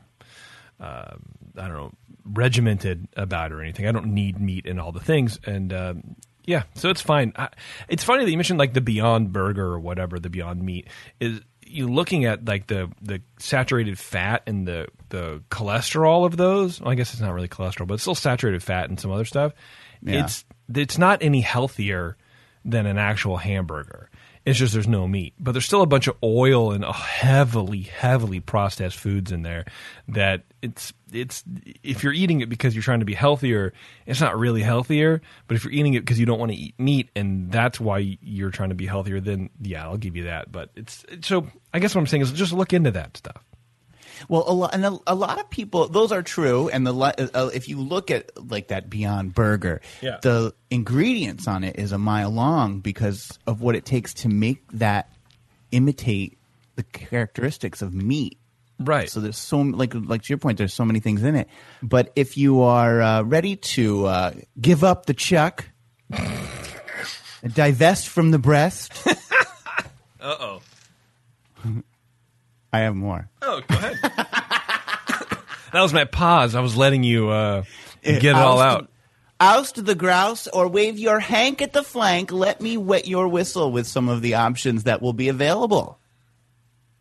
uh, 0.80 1.16
I 1.58 1.68
don't 1.68 1.74
know, 1.74 1.92
regimented 2.26 3.08
about 3.16 3.52
or 3.52 3.62
anything. 3.62 3.88
I 3.88 3.92
don't 3.92 4.14
need 4.14 4.40
meat 4.40 4.66
and 4.66 4.80
all 4.80 4.92
the 4.92 5.00
things, 5.00 5.40
and 5.46 5.74
um, 5.74 6.16
yeah, 6.46 6.64
so 6.76 6.90
it's 6.90 7.02
fine. 7.02 7.34
I, 7.36 7.50
it's 7.88 8.04
funny 8.04 8.26
that 8.26 8.32
you 8.32 8.38
mentioned 8.38 8.60
like 8.60 8.74
the 8.74 8.82
Beyond 8.82 9.32
Burger 9.32 9.66
or 9.66 9.80
whatever 9.80 10.20
the 10.20 10.30
Beyond 10.30 10.62
Meat 10.62 10.88
is. 11.20 11.42
You 11.74 11.88
looking 11.88 12.26
at 12.26 12.46
like 12.46 12.68
the 12.68 12.92
the 13.02 13.22
saturated 13.40 13.98
fat 13.98 14.44
and 14.48 14.68
the 14.68 14.88
the 15.10 15.42
cholesterol 15.50 16.26
of 16.26 16.38
those. 16.38 16.80
Well, 16.80 16.92
I 16.92 16.96
guess 16.96 17.14
it's 17.14 17.22
not 17.22 17.34
really 17.34 17.48
cholesterol, 17.48 17.88
but 17.88 17.96
it's 17.96 18.04
still 18.04 18.16
saturated 18.16 18.62
fat 18.62 18.90
and 18.90 19.00
some 19.00 19.12
other 19.12 19.26
stuff. 19.26 19.54
Yeah. 20.02 20.26
It's 20.26 20.46
it's 20.74 20.98
not 20.98 21.22
any 21.22 21.42
healthier 21.42 22.18
than 22.66 22.86
an 22.86 22.98
actual 22.98 23.38
hamburger. 23.38 24.10
It's 24.46 24.60
just 24.60 24.74
there's 24.74 24.90
no 24.90 25.08
meat, 25.08 25.34
but 25.40 25.54
there's 25.54 25.66
still 25.66 25.82
a 25.82 25.88
bunch 25.88 26.08
of 26.08 26.18
oil 26.22 26.74
and 26.74 26.84
oh, 26.84 26.92
heavily, 26.92 27.82
heavily 27.82 28.42
processed 28.42 28.98
foods 28.98 29.32
in 29.32 29.42
there. 29.42 29.64
That 30.10 30.44
it's 30.62 30.92
it's 31.14 31.46
if 31.82 32.04
you're 32.04 32.12
eating 32.12 32.42
it 32.42 32.50
because 32.50 32.76
you're 32.76 32.84
trying 32.84 33.00
to 33.00 33.06
be 33.06 33.14
healthier, 33.14 33.72
it's 34.06 34.20
not 34.20 34.38
really 34.38 34.62
healthier. 34.62 35.22
But 35.48 35.56
if 35.56 35.64
you're 35.64 35.72
eating 35.72 35.94
it 35.94 36.02
because 36.02 36.20
you 36.20 36.26
don't 36.26 36.40
want 36.40 36.52
to 36.52 36.58
eat 36.58 36.78
meat 36.78 37.10
and 37.16 37.54
that's 37.54 37.80
why 37.80 38.18
you're 38.22 38.52
trying 38.52 38.70
to 38.70 38.76
be 38.76 38.86
healthier, 38.86 39.22
then 39.22 39.50
yeah, 39.62 39.86
I'll 39.86 39.98
give 39.98 40.18
you 40.18 40.26
that. 40.26 40.52
But 40.52 40.72
it's 40.76 41.06
so 41.22 41.48
I 41.74 41.80
guess 41.80 41.96
what 41.96 42.02
I'm 42.02 42.08
saying 42.08 42.24
is 42.24 42.32
just 42.34 42.52
look 42.52 42.74
into 42.74 42.92
that 42.92 43.16
stuff. 43.16 43.42
Well, 44.30 44.44
a 44.48 44.54
lot, 44.54 44.74
and 44.74 44.86
a, 44.86 44.98
a 45.08 45.16
lot 45.16 45.40
of 45.40 45.50
people, 45.50 45.88
those 45.88 46.12
are 46.12 46.22
true. 46.24 46.70
And 46.70 46.86
the 46.88 46.94
uh, 46.94 47.50
if 47.54 47.68
you 47.68 47.80
look 47.80 48.12
at 48.12 48.32
like 48.50 48.68
that 48.70 48.90
Beyond 48.90 49.34
Burger, 49.34 49.82
Yeah. 50.02 50.18
the 50.22 50.54
ingredients 50.70 51.48
on 51.48 51.64
it 51.64 51.78
is 51.78 51.92
a 51.92 51.98
mile 51.98 52.30
long 52.32 52.80
because 52.80 53.38
of 53.48 53.62
what 53.62 53.76
it 53.76 53.86
takes 53.86 54.14
to 54.16 54.30
make 54.30 54.64
that 54.74 55.10
imitate 55.72 56.38
the 56.76 56.84
characteristics 56.84 57.82
of 57.82 57.94
meat. 57.94 58.38
Right. 58.80 59.10
So 59.10 59.20
there's 59.20 59.38
so 59.38 59.60
like 59.60 59.94
like 59.94 60.24
to 60.24 60.30
your 60.30 60.38
point, 60.40 60.58
there's 60.58 60.74
so 60.74 60.84
many 60.86 61.00
things 61.00 61.24
in 61.24 61.36
it. 61.36 61.48
But 61.82 62.12
if 62.16 62.38
you 62.38 62.62
are 62.62 63.02
uh, 63.02 63.22
ready 63.24 63.56
to 63.56 64.06
uh, 64.08 64.32
give 64.60 64.84
up 64.84 65.06
the 65.06 65.14
chuck, 65.14 65.70
divest 67.54 68.08
from 68.10 68.32
the 68.32 68.40
breast. 68.40 68.92
Uh 70.26 70.38
oh. 70.40 70.62
I 72.74 72.80
have 72.80 72.96
more. 72.96 73.30
Oh, 73.42 73.62
go 73.68 73.76
ahead. 73.76 73.98
that 75.72 75.82
was 75.82 75.94
my 75.94 76.06
pause. 76.06 76.56
I 76.56 76.60
was 76.62 76.76
letting 76.76 77.04
you 77.04 77.30
uh, 77.30 77.64
get 78.02 78.24
it 78.24 78.36
all 78.36 78.60
out. 78.60 78.90
Oust 79.40 79.86
the 79.86 79.96
grouse 79.96 80.48
or 80.48 80.68
wave 80.68 80.98
your 80.98 81.20
hank 81.20 81.62
at 81.62 81.74
the 81.74 81.84
flank. 81.84 82.32
Let 82.32 82.62
me 82.62 82.78
wet 82.78 83.08
your 83.08 83.28
whistle 83.28 83.72
with 83.72 83.86
some 83.88 84.10
of 84.10 84.22
the 84.22 84.36
options 84.36 84.84
that 84.84 85.02
will 85.02 85.14
be 85.14 85.30
available. 85.30 86.00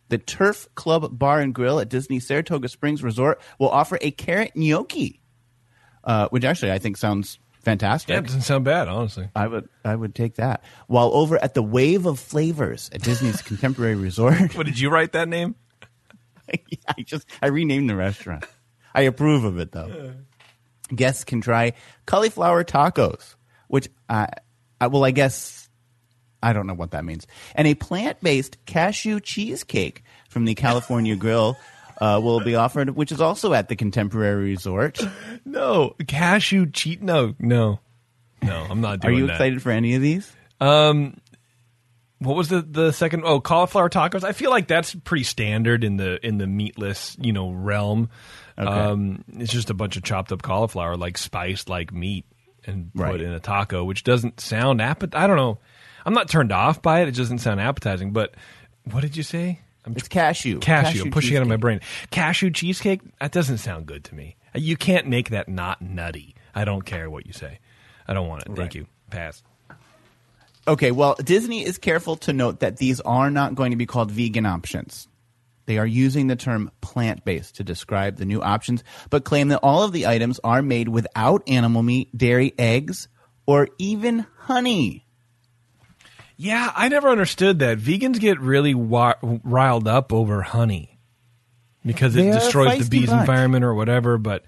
The 0.08 0.18
Turf 0.18 0.68
Club 0.74 1.18
Bar 1.18 1.40
and 1.40 1.54
Grill 1.54 1.80
at 1.80 1.88
Disney 1.88 2.20
Saratoga 2.20 2.68
Springs 2.68 3.02
Resort 3.02 3.40
will 3.58 3.70
offer 3.70 3.96
a 4.00 4.10
carrot 4.10 4.52
gnocchi, 4.54 5.20
uh, 6.04 6.28
which 6.28 6.44
actually 6.44 6.72
I 6.72 6.78
think 6.78 6.98
sounds 6.98 7.38
fantastic. 7.62 8.10
Yeah, 8.10 8.18
it 8.18 8.26
doesn't 8.26 8.42
sound 8.42 8.64
bad, 8.64 8.88
honestly. 8.88 9.30
I 9.34 9.46
would 9.46 9.68
I 9.84 9.94
would 9.94 10.14
take 10.14 10.34
that. 10.34 10.64
While 10.86 11.14
over 11.14 11.42
at 11.42 11.54
the 11.54 11.62
Wave 11.62 12.06
of 12.06 12.18
Flavors 12.18 12.90
at 12.92 13.02
Disney's 13.02 13.40
Contemporary 13.42 13.94
Resort, 13.94 14.54
What 14.56 14.66
did 14.66 14.78
you 14.78 14.90
write 14.90 15.12
that 15.12 15.28
name? 15.28 15.54
I 16.88 17.02
just 17.02 17.26
I 17.40 17.48
renamed 17.48 17.88
the 17.88 17.96
restaurant. 17.96 18.44
I 18.94 19.02
approve 19.02 19.44
of 19.44 19.58
it 19.58 19.72
though. 19.72 20.14
Guests 20.94 21.24
can 21.24 21.40
try 21.40 21.72
cauliflower 22.06 22.64
tacos, 22.64 23.34
which 23.68 23.88
I, 24.08 24.28
I 24.80 24.88
well 24.88 25.04
I 25.04 25.10
guess 25.10 25.68
I 26.42 26.52
don't 26.52 26.66
know 26.66 26.74
what 26.74 26.90
that 26.90 27.04
means, 27.04 27.26
and 27.54 27.66
a 27.68 27.74
plant-based 27.74 28.64
cashew 28.66 29.20
cheesecake 29.20 30.02
from 30.28 30.44
the 30.44 30.54
California 30.54 31.16
Grill. 31.16 31.56
Uh, 32.00 32.18
will 32.18 32.40
be 32.40 32.56
offered, 32.56 32.90
which 32.96 33.12
is 33.12 33.20
also 33.20 33.52
at 33.52 33.68
the 33.68 33.76
Contemporary 33.76 34.46
Resort. 34.46 34.98
No, 35.44 35.94
cashew 36.08 36.68
cheat. 36.68 37.00
No, 37.00 37.36
no, 37.38 37.78
no. 38.42 38.66
I'm 38.68 38.80
not 38.80 38.98
doing. 38.98 39.00
That. 39.00 39.08
Are 39.08 39.12
you 39.12 39.26
that. 39.28 39.34
excited 39.34 39.62
for 39.62 39.70
any 39.70 39.94
of 39.94 40.02
these? 40.02 40.32
What 42.22 42.36
was 42.36 42.48
the 42.48 42.62
the 42.62 42.92
second? 42.92 43.22
Oh, 43.24 43.40
cauliflower 43.40 43.88
tacos. 43.88 44.24
I 44.24 44.32
feel 44.32 44.50
like 44.50 44.66
that's 44.68 44.94
pretty 44.94 45.24
standard 45.24 45.84
in 45.84 45.96
the 45.96 46.24
in 46.24 46.38
the 46.38 46.46
meatless 46.46 47.16
you 47.20 47.32
know 47.32 47.50
realm. 47.50 48.10
Um, 48.56 49.24
it's 49.38 49.52
just 49.52 49.70
a 49.70 49.74
bunch 49.74 49.96
of 49.96 50.02
chopped 50.02 50.30
up 50.32 50.42
cauliflower, 50.42 50.96
like 50.96 51.18
spiced 51.18 51.68
like 51.68 51.92
meat, 51.92 52.26
and 52.66 52.92
put 52.94 53.20
in 53.20 53.32
a 53.32 53.40
taco, 53.40 53.84
which 53.84 54.04
doesn't 54.04 54.40
sound 54.40 54.80
appet. 54.80 55.14
I 55.14 55.26
don't 55.26 55.36
know. 55.36 55.58
I'm 56.04 56.14
not 56.14 56.28
turned 56.28 56.52
off 56.52 56.82
by 56.82 57.00
it. 57.00 57.08
It 57.08 57.14
doesn't 57.14 57.38
sound 57.38 57.60
appetizing. 57.60 58.12
But 58.12 58.34
what 58.90 59.00
did 59.00 59.16
you 59.16 59.22
say? 59.22 59.60
I'm 59.84 59.94
It's 59.96 60.08
cashew. 60.08 60.60
cashew. 60.60 61.02
I'm 61.04 61.10
pushing 61.10 61.34
it 61.34 61.38
out 61.38 61.42
of 61.42 61.48
my 61.48 61.56
brain. 61.56 61.80
Cashew 62.10 62.50
cheesecake. 62.50 63.00
That 63.20 63.32
doesn't 63.32 63.58
sound 63.58 63.86
good 63.86 64.04
to 64.04 64.14
me. 64.14 64.36
You 64.54 64.76
can't 64.76 65.08
make 65.08 65.30
that 65.30 65.48
not 65.48 65.80
nutty. 65.82 66.34
I 66.54 66.64
don't 66.64 66.82
care 66.82 67.08
what 67.10 67.26
you 67.26 67.32
say. 67.32 67.58
I 68.06 68.14
don't 68.14 68.28
want 68.28 68.42
it. 68.46 68.54
Thank 68.54 68.74
you. 68.74 68.86
Pass. 69.10 69.42
Okay, 70.66 70.92
well, 70.92 71.16
Disney 71.22 71.64
is 71.64 71.78
careful 71.78 72.16
to 72.16 72.32
note 72.32 72.60
that 72.60 72.76
these 72.76 73.00
are 73.00 73.30
not 73.30 73.54
going 73.54 73.72
to 73.72 73.76
be 73.76 73.86
called 73.86 74.10
vegan 74.10 74.46
options. 74.46 75.08
They 75.66 75.78
are 75.78 75.86
using 75.86 76.26
the 76.26 76.36
term 76.36 76.70
plant 76.80 77.24
based 77.24 77.56
to 77.56 77.64
describe 77.64 78.16
the 78.16 78.24
new 78.24 78.42
options, 78.42 78.84
but 79.10 79.24
claim 79.24 79.48
that 79.48 79.60
all 79.62 79.82
of 79.82 79.92
the 79.92 80.06
items 80.06 80.40
are 80.44 80.62
made 80.62 80.88
without 80.88 81.42
animal 81.48 81.82
meat, 81.82 82.16
dairy, 82.16 82.52
eggs, 82.58 83.08
or 83.46 83.68
even 83.78 84.26
honey. 84.38 85.06
Yeah, 86.36 86.72
I 86.74 86.88
never 86.88 87.08
understood 87.08 87.60
that. 87.60 87.78
Vegans 87.78 88.18
get 88.18 88.40
really 88.40 88.72
wi- 88.72 89.14
riled 89.22 89.86
up 89.86 90.12
over 90.12 90.42
honey 90.42 90.98
because 91.84 92.16
it 92.16 92.32
destroys 92.32 92.78
the 92.78 92.88
bee's 92.88 93.10
bunch. 93.10 93.20
environment 93.20 93.64
or 93.64 93.74
whatever. 93.74 94.18
But 94.18 94.44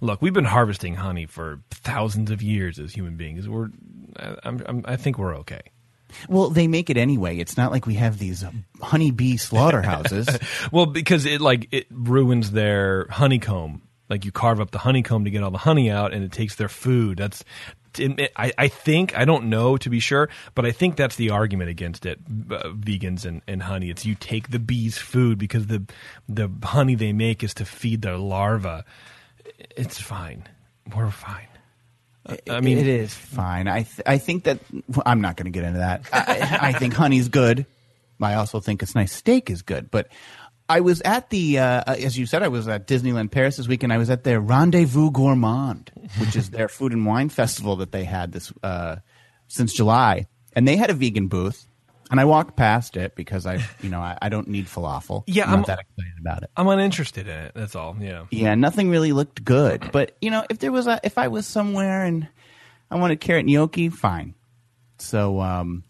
look, 0.00 0.20
we've 0.22 0.32
been 0.32 0.44
harvesting 0.44 0.94
honey 0.96 1.26
for 1.26 1.60
thousands 1.70 2.30
of 2.30 2.42
years 2.42 2.78
as 2.78 2.92
human 2.92 3.16
beings. 3.16 3.48
We're, 3.48 3.68
I- 4.18 4.36
I'm, 4.44 4.62
I'm, 4.66 4.82
I 4.86 4.96
think 4.96 5.18
we're 5.18 5.36
okay. 5.38 5.60
Well, 6.28 6.50
they 6.50 6.68
make 6.68 6.88
it 6.88 6.96
anyway. 6.96 7.38
It's 7.38 7.56
not 7.56 7.72
like 7.72 7.84
we 7.86 7.94
have 7.94 8.18
these 8.18 8.44
honeybee 8.80 9.36
slaughterhouses. 9.36 10.28
Well, 10.72 10.86
because 10.86 11.26
it 11.26 11.40
like 11.40 11.68
it 11.72 11.86
ruins 11.90 12.52
their 12.52 13.06
honeycomb. 13.10 13.82
Like 14.08 14.24
you 14.24 14.30
carve 14.30 14.60
up 14.60 14.70
the 14.70 14.78
honeycomb 14.78 15.24
to 15.24 15.30
get 15.30 15.42
all 15.42 15.50
the 15.50 15.58
honey 15.58 15.90
out, 15.90 16.12
and 16.14 16.22
it 16.22 16.30
takes 16.32 16.54
their 16.54 16.68
food. 16.68 17.18
That's 17.18 17.42
it- 17.98 18.30
I, 18.36 18.52
I 18.56 18.68
think 18.68 19.16
I 19.18 19.24
don't 19.24 19.46
know 19.46 19.76
to 19.78 19.90
be 19.90 19.98
sure, 20.00 20.28
but 20.54 20.64
I 20.64 20.70
think 20.70 20.96
that's 20.96 21.16
the 21.16 21.30
argument 21.30 21.70
against 21.70 22.06
it. 22.06 22.20
Uh, 22.50 22.68
vegans 22.68 23.24
and, 23.24 23.42
and 23.48 23.62
honey. 23.62 23.90
It's 23.90 24.06
you 24.06 24.14
take 24.14 24.50
the 24.50 24.58
bees' 24.60 24.96
food 24.98 25.38
because 25.38 25.66
the 25.66 25.84
the 26.28 26.48
honey 26.62 26.94
they 26.94 27.12
make 27.12 27.42
is 27.42 27.52
to 27.54 27.64
feed 27.64 28.02
their 28.02 28.16
larva. 28.16 28.84
It's 29.58 30.00
fine. 30.00 30.44
We're 30.94 31.10
fine. 31.10 31.48
I 32.50 32.60
mean, 32.60 32.78
it 32.78 32.88
is 32.88 33.14
fine. 33.14 33.68
I 33.68 33.82
th- 33.82 34.02
I 34.04 34.18
think 34.18 34.44
that 34.44 34.58
well, 34.88 35.02
I'm 35.06 35.20
not 35.20 35.36
going 35.36 35.44
to 35.44 35.50
get 35.50 35.64
into 35.64 35.78
that. 35.78 36.02
I, 36.12 36.58
I 36.60 36.72
think 36.72 36.94
honey's 37.02 37.28
good. 37.28 37.66
I 38.20 38.34
also 38.34 38.60
think 38.60 38.82
it's 38.82 38.94
nice 38.94 39.12
steak 39.12 39.50
is 39.50 39.62
good. 39.62 39.90
But 39.90 40.08
I 40.68 40.80
was 40.80 41.00
at 41.02 41.30
the 41.30 41.58
uh, 41.60 41.82
as 41.86 42.18
you 42.18 42.26
said, 42.26 42.42
I 42.42 42.48
was 42.48 42.66
at 42.66 42.88
Disneyland 42.88 43.30
Paris 43.30 43.56
this 43.56 43.68
weekend. 43.68 43.92
I 43.92 43.98
was 43.98 44.10
at 44.10 44.24
their 44.24 44.40
Rendezvous 44.40 45.10
Gourmand, 45.12 45.92
which 46.18 46.34
is 46.34 46.50
their 46.50 46.68
food 46.76 46.92
and 46.92 47.06
wine 47.06 47.28
festival 47.28 47.76
that 47.76 47.92
they 47.92 48.04
had 48.04 48.32
this 48.32 48.52
uh, 48.62 48.96
since 49.48 49.72
July, 49.72 50.26
and 50.54 50.66
they 50.66 50.76
had 50.76 50.90
a 50.90 50.94
vegan 50.94 51.28
booth. 51.28 51.65
And 52.10 52.20
I 52.20 52.24
walked 52.24 52.56
past 52.56 52.96
it 52.96 53.16
because 53.16 53.46
I, 53.46 53.64
you 53.82 53.88
know, 53.90 54.00
I, 54.00 54.16
I 54.22 54.28
don't 54.28 54.46
need 54.48 54.66
falafel. 54.66 55.24
Yeah, 55.26 55.44
I'm 55.44 55.50
I'm- 55.50 55.58
not 55.60 55.66
that 55.66 55.78
excited 55.80 56.20
about 56.20 56.42
it. 56.44 56.50
I'm 56.56 56.68
uninterested 56.68 57.26
in 57.26 57.34
it. 57.38 57.52
That's 57.54 57.74
all. 57.74 57.96
Yeah. 58.00 58.26
Yeah, 58.30 58.54
nothing 58.54 58.90
really 58.90 59.12
looked 59.12 59.44
good. 59.44 59.90
But 59.92 60.16
you 60.20 60.30
know, 60.30 60.44
if 60.48 60.58
there 60.60 60.70
was 60.72 60.86
a, 60.86 61.00
if 61.02 61.18
I 61.18 61.28
was 61.28 61.46
somewhere 61.46 62.04
and 62.04 62.28
I 62.90 62.96
wanted 62.96 63.20
carrot 63.20 63.46
gnocchi, 63.46 63.88
fine. 63.88 64.34
So 64.98 65.40
um, 65.40 65.82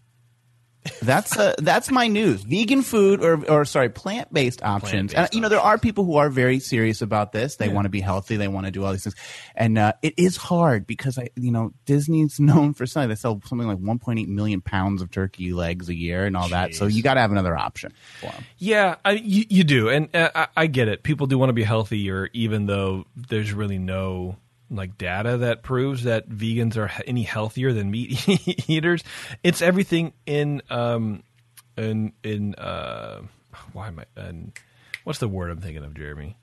that's 1.01 1.37
uh, 1.37 1.55
that's 1.57 1.91
my 1.91 2.07
news. 2.07 2.43
Vegan 2.43 2.81
food 2.81 3.23
or 3.23 3.43
or 3.49 3.65
sorry, 3.65 3.89
plant 3.89 4.33
based 4.33 4.63
options. 4.63 5.13
Plant-based 5.13 5.33
and 5.33 5.35
you 5.35 5.41
know, 5.41 5.49
there 5.49 5.59
are 5.59 5.77
people 5.77 6.03
who 6.03 6.17
are 6.17 6.29
very 6.29 6.59
serious 6.59 7.01
about 7.01 7.31
this. 7.31 7.55
They 7.55 7.69
want 7.69 7.85
to 7.85 7.89
be 7.89 8.01
healthy. 8.01 8.37
They 8.37 8.47
want 8.47 8.65
to 8.65 8.71
do 8.71 8.83
all 8.83 8.91
these 8.91 9.03
things, 9.03 9.15
and 9.55 9.77
uh, 9.77 9.93
it 10.01 10.13
is 10.17 10.37
hard 10.37 10.87
because 10.87 11.17
I, 11.17 11.29
you 11.35 11.51
know, 11.51 11.71
Disney's 11.85 12.39
known 12.39 12.73
for 12.73 12.85
something. 12.85 13.09
They 13.09 13.15
sell 13.15 13.41
something 13.45 13.67
like 13.67 13.77
1.8 13.77 14.27
million 14.27 14.61
pounds 14.61 15.01
of 15.01 15.11
turkey 15.11 15.53
legs 15.53 15.89
a 15.89 15.95
year 15.95 16.25
and 16.25 16.35
all 16.35 16.49
that. 16.49 16.75
So 16.75 16.87
you 16.87 17.03
got 17.03 17.15
to 17.15 17.21
have 17.21 17.31
another 17.31 17.57
option 17.57 17.93
for 18.19 18.27
them. 18.31 18.43
Yeah, 18.57 18.95
I, 19.05 19.11
you, 19.11 19.45
you 19.49 19.63
do, 19.63 19.89
and 19.89 20.15
uh, 20.15 20.31
I, 20.33 20.47
I 20.55 20.67
get 20.67 20.87
it. 20.87 21.03
People 21.03 21.27
do 21.27 21.37
want 21.37 21.49
to 21.49 21.53
be 21.53 21.63
healthier, 21.63 22.29
even 22.33 22.65
though 22.65 23.05
there's 23.15 23.53
really 23.53 23.77
no 23.77 24.37
like 24.69 24.97
data 24.97 25.37
that 25.37 25.63
proves 25.63 26.03
that 26.03 26.29
vegans 26.29 26.75
are 26.77 26.91
any 27.07 27.23
healthier 27.23 27.73
than 27.73 27.89
meat 27.91 28.27
eaters. 28.69 29.03
It's 29.43 29.61
everything 29.61 30.13
in 30.25 30.61
um 30.69 31.23
in 31.77 32.13
in 32.23 32.55
uh 32.55 33.21
why 33.73 33.87
am 33.87 33.99
I 33.99 34.05
and 34.21 34.51
what's 35.03 35.19
the 35.19 35.27
word 35.27 35.51
I'm 35.51 35.61
thinking 35.61 35.83
of, 35.83 35.93
Jeremy? 35.93 36.37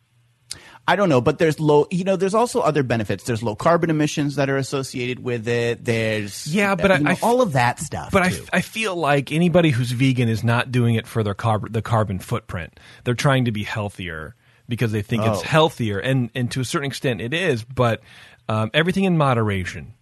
I 0.86 0.96
don't 0.96 1.08
know, 1.08 1.20
but 1.20 1.38
there's 1.38 1.58
low. 1.58 1.86
You 1.90 2.04
know, 2.04 2.14
there's 2.16 2.34
also 2.34 2.60
other 2.60 2.82
benefits. 2.82 3.24
There's 3.24 3.42
low 3.42 3.56
carbon 3.56 3.90
emissions 3.90 4.36
that 4.36 4.48
are 4.50 4.56
associated 4.58 5.18
with 5.18 5.48
it. 5.48 5.84
There's 5.84 6.46
Yeah, 6.46 6.74
but 6.76 6.92
I- 6.92 6.98
know, 6.98 7.10
I 7.10 7.12
f- 7.14 7.24
all 7.24 7.40
of 7.40 7.54
that 7.54 7.80
stuff. 7.80 8.10
But 8.12 8.22
I. 8.22 8.32
I 8.52 8.60
feel 8.60 8.94
like 8.94 9.32
anybody 9.32 9.70
who's 9.70 9.90
vegan 9.90 10.28
is 10.28 10.44
not 10.44 10.70
doing 10.70 10.94
it 10.94 11.06
for 11.06 11.22
their 11.24 11.34
carb, 11.34 11.72
the 11.72 11.82
carbon 11.82 12.18
footprint. 12.20 12.78
They're 13.04 13.14
trying 13.14 13.46
to 13.46 13.52
be 13.52 13.64
healthier 13.64 14.36
because 14.68 14.92
they 14.92 15.02
think 15.02 15.24
it's 15.24 15.40
Oh. 15.40 15.44
healthier, 15.44 15.98
and 15.98 16.30
and 16.34 16.50
to 16.52 16.60
a 16.60 16.64
certain 16.64 16.86
extent 16.86 17.20
it 17.20 17.34
is. 17.34 17.64
But 17.64 18.00
um, 18.48 18.70
everything 18.74 19.04
in 19.04 19.16
moderation 19.18 19.94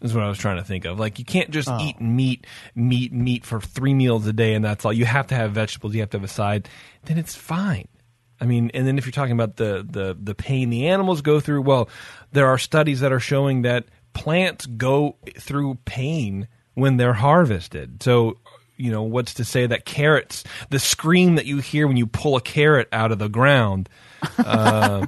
is 0.00 0.12
what 0.14 0.22
I 0.24 0.28
was 0.28 0.38
trying 0.38 0.56
to 0.58 0.64
think 0.64 0.84
of. 0.84 0.98
Like 0.98 1.18
you 1.18 1.24
can't 1.24 1.50
just 1.50 1.68
Oh. 1.68 1.78
eat 1.80 2.00
meat, 2.00 2.46
meat, 2.74 3.12
meat 3.12 3.44
for 3.46 3.60
three 3.60 3.94
meals 3.94 4.26
a 4.26 4.32
day, 4.32 4.54
and 4.54 4.64
that's 4.64 4.84
all. 4.84 4.92
You 4.92 5.04
have 5.06 5.26
to 5.28 5.34
have 5.34 5.52
vegetables. 5.52 5.94
You 5.94 6.00
have 6.00 6.10
to 6.10 6.18
have 6.18 6.24
a 6.24 6.28
side. 6.28 6.68
Then 7.04 7.18
it's 7.18 7.34
fine. 7.34 7.88
I 8.40 8.46
mean, 8.46 8.70
and 8.74 8.86
then 8.86 8.98
if 8.98 9.06
you're 9.06 9.12
talking 9.12 9.32
about 9.32 9.56
the 9.56 9.86
the 9.88 10.16
the 10.20 10.34
pain 10.34 10.70
the 10.70 10.88
animals 10.88 11.22
go 11.22 11.40
through, 11.40 11.62
well, 11.62 11.88
there 12.32 12.46
are 12.48 12.58
studies 12.58 13.00
that 13.00 13.12
are 13.12 13.20
showing 13.20 13.62
that 13.62 13.84
plants 14.12 14.66
go 14.66 15.16
through 15.38 15.76
pain 15.84 16.48
when 16.74 16.96
they're 16.98 17.14
harvested. 17.14 18.02
So 18.02 18.38
you 18.76 18.90
know, 18.90 19.04
what's 19.04 19.34
to 19.34 19.44
say 19.44 19.66
that 19.68 19.84
carrots, 19.84 20.42
the 20.70 20.80
scream 20.80 21.36
that 21.36 21.46
you 21.46 21.58
hear 21.58 21.86
when 21.86 21.96
you 21.96 22.08
pull 22.08 22.36
a 22.36 22.40
carrot 22.40 22.88
out 22.92 23.12
of 23.12 23.20
the 23.20 23.28
ground, 23.28 23.88
uh, 24.38 25.06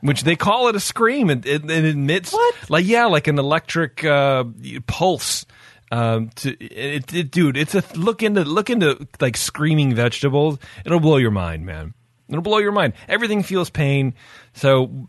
which 0.00 0.22
they 0.22 0.36
call 0.36 0.68
it 0.68 0.76
a 0.76 0.80
scream, 0.80 1.30
it, 1.30 1.46
it, 1.46 1.68
it 1.70 1.84
emits 1.84 2.34
like 2.68 2.86
yeah, 2.86 3.06
like 3.06 3.26
an 3.26 3.38
electric 3.38 4.04
uh, 4.04 4.44
pulse. 4.86 5.46
Um, 5.92 6.30
to 6.36 6.50
it, 6.58 7.14
it, 7.14 7.30
dude, 7.30 7.56
it's 7.56 7.74
a 7.74 7.84
look 7.94 8.22
into 8.22 8.44
look 8.44 8.70
into 8.70 9.06
like 9.20 9.36
screaming 9.36 9.94
vegetables. 9.94 10.58
It'll 10.84 11.00
blow 11.00 11.16
your 11.16 11.30
mind, 11.30 11.64
man. 11.64 11.94
It'll 12.28 12.42
blow 12.42 12.58
your 12.58 12.72
mind. 12.72 12.94
Everything 13.08 13.42
feels 13.44 13.70
pain. 13.70 14.14
So 14.52 15.06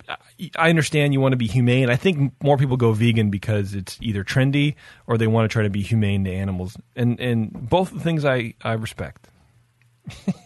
I 0.56 0.70
understand 0.70 1.14
you 1.14 1.22
want 1.22 1.34
to 1.34 1.38
be 1.38 1.48
humane. 1.48 1.90
I 1.90 1.96
think 1.96 2.34
more 2.44 2.58
people 2.58 2.78
go 2.78 2.94
vegan 2.94 3.32
because 3.32 3.74
it's 3.74 3.98
either 4.02 4.24
trendy 4.24 4.76
or 5.08 5.18
they 5.18 5.26
want 5.26 5.50
to 5.50 5.54
try 5.54 5.64
to 5.64 5.70
be 5.70 5.82
humane 5.82 6.26
to 6.26 6.32
animals. 6.32 6.78
And 6.96 7.20
and 7.20 7.70
both 7.70 7.92
the 7.92 8.00
things 8.00 8.24
I, 8.24 8.54
I 8.62 8.74
respect. 8.74 9.30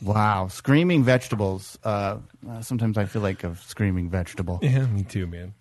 Wow, 0.02 0.48
screaming 0.48 1.04
vegetables. 1.04 1.78
Uh, 1.84 2.18
uh, 2.50 2.62
sometimes 2.62 2.98
I 2.98 3.06
feel 3.06 3.22
like 3.22 3.44
a 3.44 3.56
screaming 3.56 4.10
vegetable. 4.10 4.60
Yeah, 4.62 4.86
me 4.86 5.04
too, 5.04 5.28
man. 5.28 5.54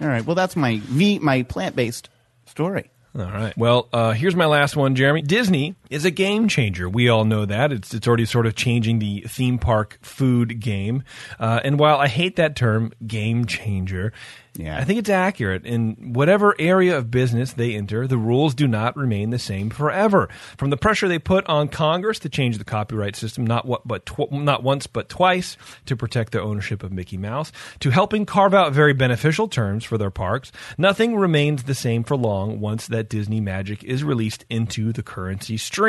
All 0.00 0.08
right. 0.08 0.24
Well, 0.24 0.34
that's 0.34 0.56
my 0.56 0.78
v 0.78 1.18
my 1.18 1.42
plant 1.42 1.76
based 1.76 2.08
story. 2.46 2.90
All 3.16 3.24
right. 3.24 3.56
Well, 3.56 3.88
uh, 3.92 4.12
here's 4.12 4.34
my 4.34 4.46
last 4.46 4.74
one, 4.74 4.96
Jeremy. 4.96 5.22
Disney 5.22 5.76
is 5.94 6.04
a 6.04 6.10
game 6.10 6.48
changer. 6.48 6.88
We 6.88 7.08
all 7.08 7.24
know 7.24 7.46
that. 7.46 7.72
It's 7.72 7.94
it's 7.94 8.06
already 8.06 8.26
sort 8.26 8.46
of 8.46 8.54
changing 8.54 8.98
the 8.98 9.20
theme 9.28 9.58
park 9.58 9.98
food 10.02 10.60
game. 10.60 11.04
Uh, 11.38 11.60
and 11.64 11.78
while 11.78 11.98
I 11.98 12.08
hate 12.08 12.36
that 12.36 12.56
term, 12.56 12.92
game 13.06 13.44
changer, 13.46 14.12
Yeah. 14.56 14.78
I 14.78 14.84
think 14.84 14.98
it's 15.00 15.10
accurate. 15.10 15.64
In 15.66 16.12
whatever 16.12 16.54
area 16.58 16.96
of 16.96 17.10
business 17.10 17.52
they 17.54 17.74
enter, 17.74 18.06
the 18.06 18.16
rules 18.18 18.54
do 18.54 18.68
not 18.68 18.96
remain 18.96 19.30
the 19.30 19.38
same 19.38 19.68
forever. 19.70 20.28
From 20.58 20.70
the 20.70 20.76
pressure 20.76 21.08
they 21.08 21.18
put 21.18 21.44
on 21.48 21.68
Congress 21.68 22.18
to 22.20 22.28
change 22.28 22.58
the 22.58 22.64
copyright 22.64 23.16
system, 23.16 23.44
not 23.46 23.66
what 23.66 23.86
but 23.86 24.06
tw- 24.06 24.30
not 24.30 24.62
once 24.62 24.86
but 24.86 25.08
twice 25.08 25.56
to 25.86 25.96
protect 25.96 26.32
their 26.32 26.42
ownership 26.42 26.82
of 26.84 26.92
Mickey 26.92 27.16
Mouse, 27.16 27.50
to 27.80 27.90
helping 27.90 28.26
carve 28.26 28.54
out 28.54 28.72
very 28.72 28.92
beneficial 28.92 29.48
terms 29.48 29.82
for 29.84 29.98
their 29.98 30.10
parks, 30.10 30.52
nothing 30.78 31.16
remains 31.16 31.64
the 31.64 31.74
same 31.74 32.04
for 32.04 32.16
long 32.16 32.60
once 32.60 32.86
that 32.88 33.08
Disney 33.08 33.40
magic 33.40 33.82
is 33.84 34.04
released 34.04 34.44
into 34.48 34.92
the 34.92 35.02
currency 35.02 35.56
stream. 35.56 35.83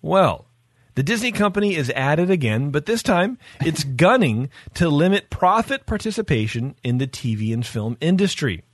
Well, 0.00 0.46
the 0.94 1.02
Disney 1.02 1.32
company 1.32 1.74
is 1.74 1.88
at 1.90 2.18
it 2.18 2.30
again, 2.30 2.70
but 2.70 2.86
this 2.86 3.02
time 3.02 3.38
it's 3.64 3.84
gunning 3.84 4.50
to 4.74 4.88
limit 4.88 5.30
profit 5.30 5.86
participation 5.86 6.74
in 6.82 6.98
the 6.98 7.06
TV 7.06 7.54
and 7.54 7.64
film 7.64 7.96
industry. 8.00 8.64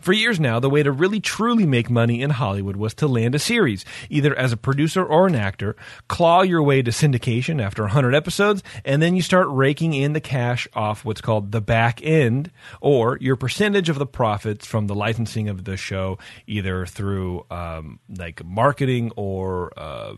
For 0.00 0.12
years 0.12 0.38
now, 0.38 0.60
the 0.60 0.70
way 0.70 0.82
to 0.82 0.92
really 0.92 1.20
truly 1.20 1.66
make 1.66 1.90
money 1.90 2.22
in 2.22 2.30
Hollywood 2.30 2.76
was 2.76 2.94
to 2.94 3.08
land 3.08 3.34
a 3.34 3.38
series, 3.38 3.84
either 4.08 4.34
as 4.36 4.52
a 4.52 4.56
producer 4.56 5.04
or 5.04 5.26
an 5.26 5.34
actor, 5.34 5.76
claw 6.06 6.42
your 6.42 6.62
way 6.62 6.82
to 6.82 6.90
syndication 6.90 7.60
after 7.60 7.82
100 7.82 8.14
episodes, 8.14 8.62
and 8.84 9.02
then 9.02 9.16
you 9.16 9.22
start 9.22 9.48
raking 9.50 9.94
in 9.94 10.12
the 10.12 10.20
cash 10.20 10.68
off 10.72 11.04
what's 11.04 11.20
called 11.20 11.50
the 11.50 11.60
back 11.60 12.00
end, 12.02 12.50
or 12.80 13.18
your 13.20 13.36
percentage 13.36 13.88
of 13.88 13.98
the 13.98 14.06
profits 14.06 14.66
from 14.66 14.86
the 14.86 14.94
licensing 14.94 15.48
of 15.48 15.64
the 15.64 15.76
show, 15.76 16.18
either 16.46 16.86
through 16.86 17.44
um, 17.50 17.98
like 18.16 18.44
marketing 18.44 19.10
or, 19.16 19.72
uh, 19.76 20.14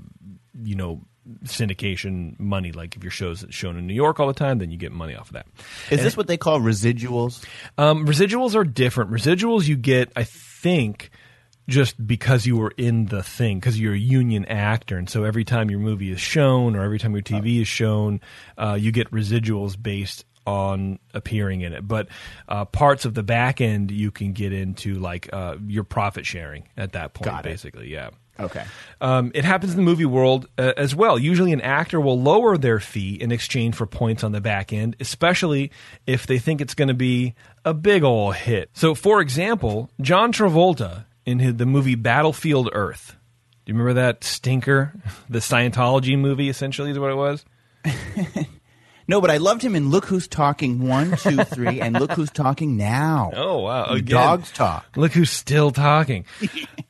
you 0.63 0.75
know, 0.75 1.01
syndication 1.45 2.39
money. 2.39 2.73
Like 2.73 2.97
if 2.97 3.03
your 3.03 3.11
show's 3.11 3.45
shown 3.51 3.77
in 3.77 3.87
New 3.87 3.95
York 3.95 4.21
all 4.21 4.27
the 4.27 4.35
time, 4.35 4.59
then 4.59 4.71
you 4.71 4.79
get 4.79 4.93
money 4.93 5.15
off 5.15 5.29
of 5.29 5.35
that. 5.35 5.47
Is 5.91 6.03
this 6.03 6.17
what 6.17 6.27
they 6.27 6.37
call 6.37 6.61
residuals? 6.61 7.45
Um, 7.79 8.07
residuals 8.07 8.55
are 8.55 8.65
different. 8.65 9.11
Residuals 9.11 9.67
you 9.67 9.77
get, 9.77 10.13
I 10.17 10.25
think, 10.25 11.11
just 11.69 12.05
because 12.05 12.47
you 12.47 12.57
were 12.57 12.73
in 12.77 13.07
the 13.07 13.23
thing, 13.23 13.61
because 13.61 13.79
you're 13.79 13.95
a 13.95 13.99
union 13.99 14.45
actor, 14.47 14.97
and 14.99 15.09
so 15.09 15.25
every 15.25 15.45
time 15.45 15.71
your 15.71 15.79
movie 15.79 16.11
is 16.11 16.21
shown 16.21 16.75
or 16.75 16.83
every 16.83 16.99
time 16.99 17.13
your 17.13 17.23
TV 17.23 17.61
is 17.61 17.69
shown, 17.69 18.21
uh, 18.59 18.77
you 18.79 18.91
get 18.91 19.11
residuals 19.11 19.81
based 19.81 20.25
on 20.47 20.99
appearing 21.15 21.61
in 21.61 21.73
it. 21.73 21.87
But 21.87 22.09
uh, 22.49 22.65
parts 22.65 23.05
of 23.05 23.15
the 23.15 23.23
back 23.23 23.61
end 23.61 23.91
you 23.91 24.11
can 24.11 24.33
get 24.33 24.53
into 24.53 24.95
like 24.95 25.29
uh, 25.33 25.57
your 25.67 25.85
profit 25.85 26.27
sharing 26.27 26.69
at 26.77 26.93
that 26.93 27.15
point, 27.15 27.39
it. 27.41 27.43
basically. 27.45 27.89
Yeah. 27.89 28.11
Okay. 28.41 28.65
Um, 29.01 29.33
it 29.35 29.45
happens 29.45 29.73
in 29.73 29.77
the 29.79 29.83
movie 29.83 30.05
world 30.05 30.47
uh, 30.59 30.73
as 30.77 30.95
well. 30.95 31.19
Usually, 31.19 31.53
an 31.53 31.61
actor 31.61 32.01
will 32.01 32.21
lower 32.21 32.59
their 32.59 32.81
fee 32.81 33.15
in 33.15 33.33
exchange 33.33 33.75
for 33.75 33.87
points 33.87 34.23
on 34.25 34.33
the 34.33 34.41
back 34.41 34.73
end, 34.73 34.97
especially 35.01 35.71
if 36.07 36.27
they 36.27 36.39
think 36.39 36.61
it's 36.61 36.75
going 36.75 36.89
to 36.89 36.95
be 36.95 37.35
a 37.65 37.73
big 37.73 38.03
ol' 38.05 38.33
hit. 38.33 38.71
So, 38.75 38.95
for 38.95 39.21
example, 39.21 39.91
John 40.01 40.33
Travolta 40.33 41.05
in 41.25 41.39
his, 41.39 41.57
the 41.57 41.67
movie 41.67 41.95
Battlefield 41.95 42.69
Earth. 42.73 43.17
Do 43.65 43.73
you 43.73 43.79
remember 43.79 44.01
that 44.01 44.25
stinker? 44.25 44.93
The 45.31 45.39
Scientology 45.39 46.19
movie, 46.19 46.49
essentially, 46.49 46.91
is 46.91 46.99
what 46.99 47.11
it 47.11 47.15
was. 47.15 47.45
No, 49.11 49.21
but 49.21 49.29
I 49.29 49.39
loved 49.39 49.61
him 49.61 49.75
in 49.75 49.91
Look 49.91 50.05
Who's 50.05 50.29
Talking 50.29 50.87
One, 50.87 51.17
Two, 51.17 51.39
Three, 51.45 51.81
and 51.81 51.99
Look 51.99 52.13
Who's 52.13 52.31
Talking 52.31 52.77
Now. 52.77 53.33
Oh 53.35 53.59
wow! 53.59 53.87
Again. 53.87 54.05
Dogs 54.05 54.53
talk. 54.53 54.87
Look 54.97 55.11
who's 55.11 55.31
still 55.33 55.73
talking. 55.73 56.27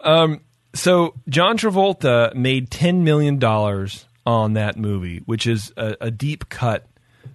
um, 0.00 0.42
so 0.74 1.14
John 1.28 1.56
Travolta 1.58 2.34
made 2.34 2.70
ten 2.70 3.04
million 3.04 3.38
dollars 3.38 4.06
on 4.26 4.52
that 4.54 4.76
movie, 4.76 5.18
which 5.26 5.46
is 5.46 5.72
a, 5.76 5.96
a 6.00 6.10
deep 6.10 6.48
cut 6.48 6.86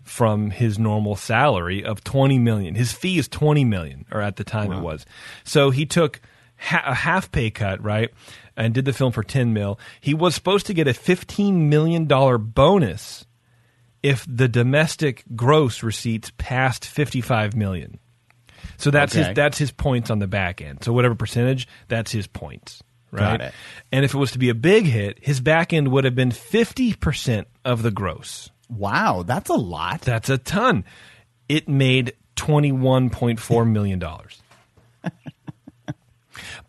from 0.04 0.52
his 0.52 0.78
normal 0.80 1.16
salary 1.16 1.84
of 1.84 2.04
twenty 2.04 2.40
million. 2.40 2.76
His 2.76 2.94
fee 2.94 3.18
is 3.18 3.28
twenty 3.28 3.66
million, 3.66 4.06
or 4.12 4.22
at 4.22 4.36
the 4.38 4.44
time 4.44 4.72
it 4.72 4.82
was. 4.82 5.06
So 5.44 5.70
he 5.72 5.86
took 5.86 6.22
ha- 6.58 6.84
a 6.86 6.94
half 6.94 7.32
pay 7.32 7.50
cut, 7.52 7.84
right, 7.84 8.12
and 8.56 8.74
did 8.74 8.86
the 8.86 8.94
film 8.94 9.12
for 9.12 9.24
ten 9.24 9.54
mil. 9.54 9.80
He 10.00 10.14
was 10.14 10.36
supposed 10.36 10.68
to 10.68 10.74
get 10.74 10.88
a 10.88 10.94
fifteen 10.94 11.70
million 11.70 12.06
dollar 12.06 12.38
bonus 12.38 13.26
if 14.04 14.26
the 14.30 14.48
domestic 14.48 15.24
gross 15.36 15.82
receipts 15.82 16.32
passed 16.38 16.86
fifty 16.86 17.22
five 17.22 17.56
million. 17.56 18.00
So 18.78 18.92
that's 18.92 19.16
Okay. 19.16 19.28
his 19.28 19.36
that's 19.36 19.58
his 19.58 19.72
points 19.72 20.10
on 20.12 20.20
the 20.20 20.28
back 20.28 20.62
end. 20.62 20.84
So 20.84 20.94
whatever 20.94 21.16
percentage, 21.16 21.68
that's 21.88 22.12
his 22.12 22.28
points. 22.28 22.82
Right. 23.16 23.40
Got 23.40 23.42
it. 23.42 23.54
And 23.92 24.06
if 24.06 24.14
it 24.14 24.18
was 24.18 24.32
to 24.32 24.40
be 24.40 24.50
a 24.50 24.56
big 24.56 24.86
hit, 24.86 25.20
his 25.22 25.40
back 25.40 25.74
end 25.74 25.90
would 25.90 26.04
have 26.04 26.16
been 26.16 26.32
fifty 26.32 26.94
percent 26.94 27.48
of 27.64 27.82
the 27.82 27.92
gross. 27.92 28.50
Wow, 28.70 29.24
that's 29.24 29.50
a 29.50 29.56
lot. 29.56 30.02
That's 30.02 30.30
a 30.30 30.38
ton. 30.38 30.84
It 31.48 31.68
made 31.68 32.14
twenty 32.36 32.72
one 32.72 33.10
point 33.10 33.40
four 33.40 33.66
million 33.66 34.00
dollars. 34.00 34.42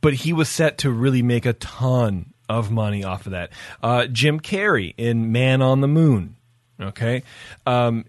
but 0.01 0.15
he 0.15 0.33
was 0.33 0.49
set 0.49 0.79
to 0.79 0.91
really 0.91 1.23
make 1.23 1.47
a 1.47 1.53
ton 1.55 2.33
of 2.49 2.71
money 2.71 3.03
off 3.03 3.27
of 3.27 3.33
that. 3.33 3.51
Uh, 3.83 4.07
Jim 4.07 4.41
Carrey 4.41 4.95
in 4.97 5.33
Man 5.33 5.63
on 5.63 5.81
the 5.81 5.89
Moon. 5.89 6.37
Okay. 6.81 7.23
Um, 7.65 8.05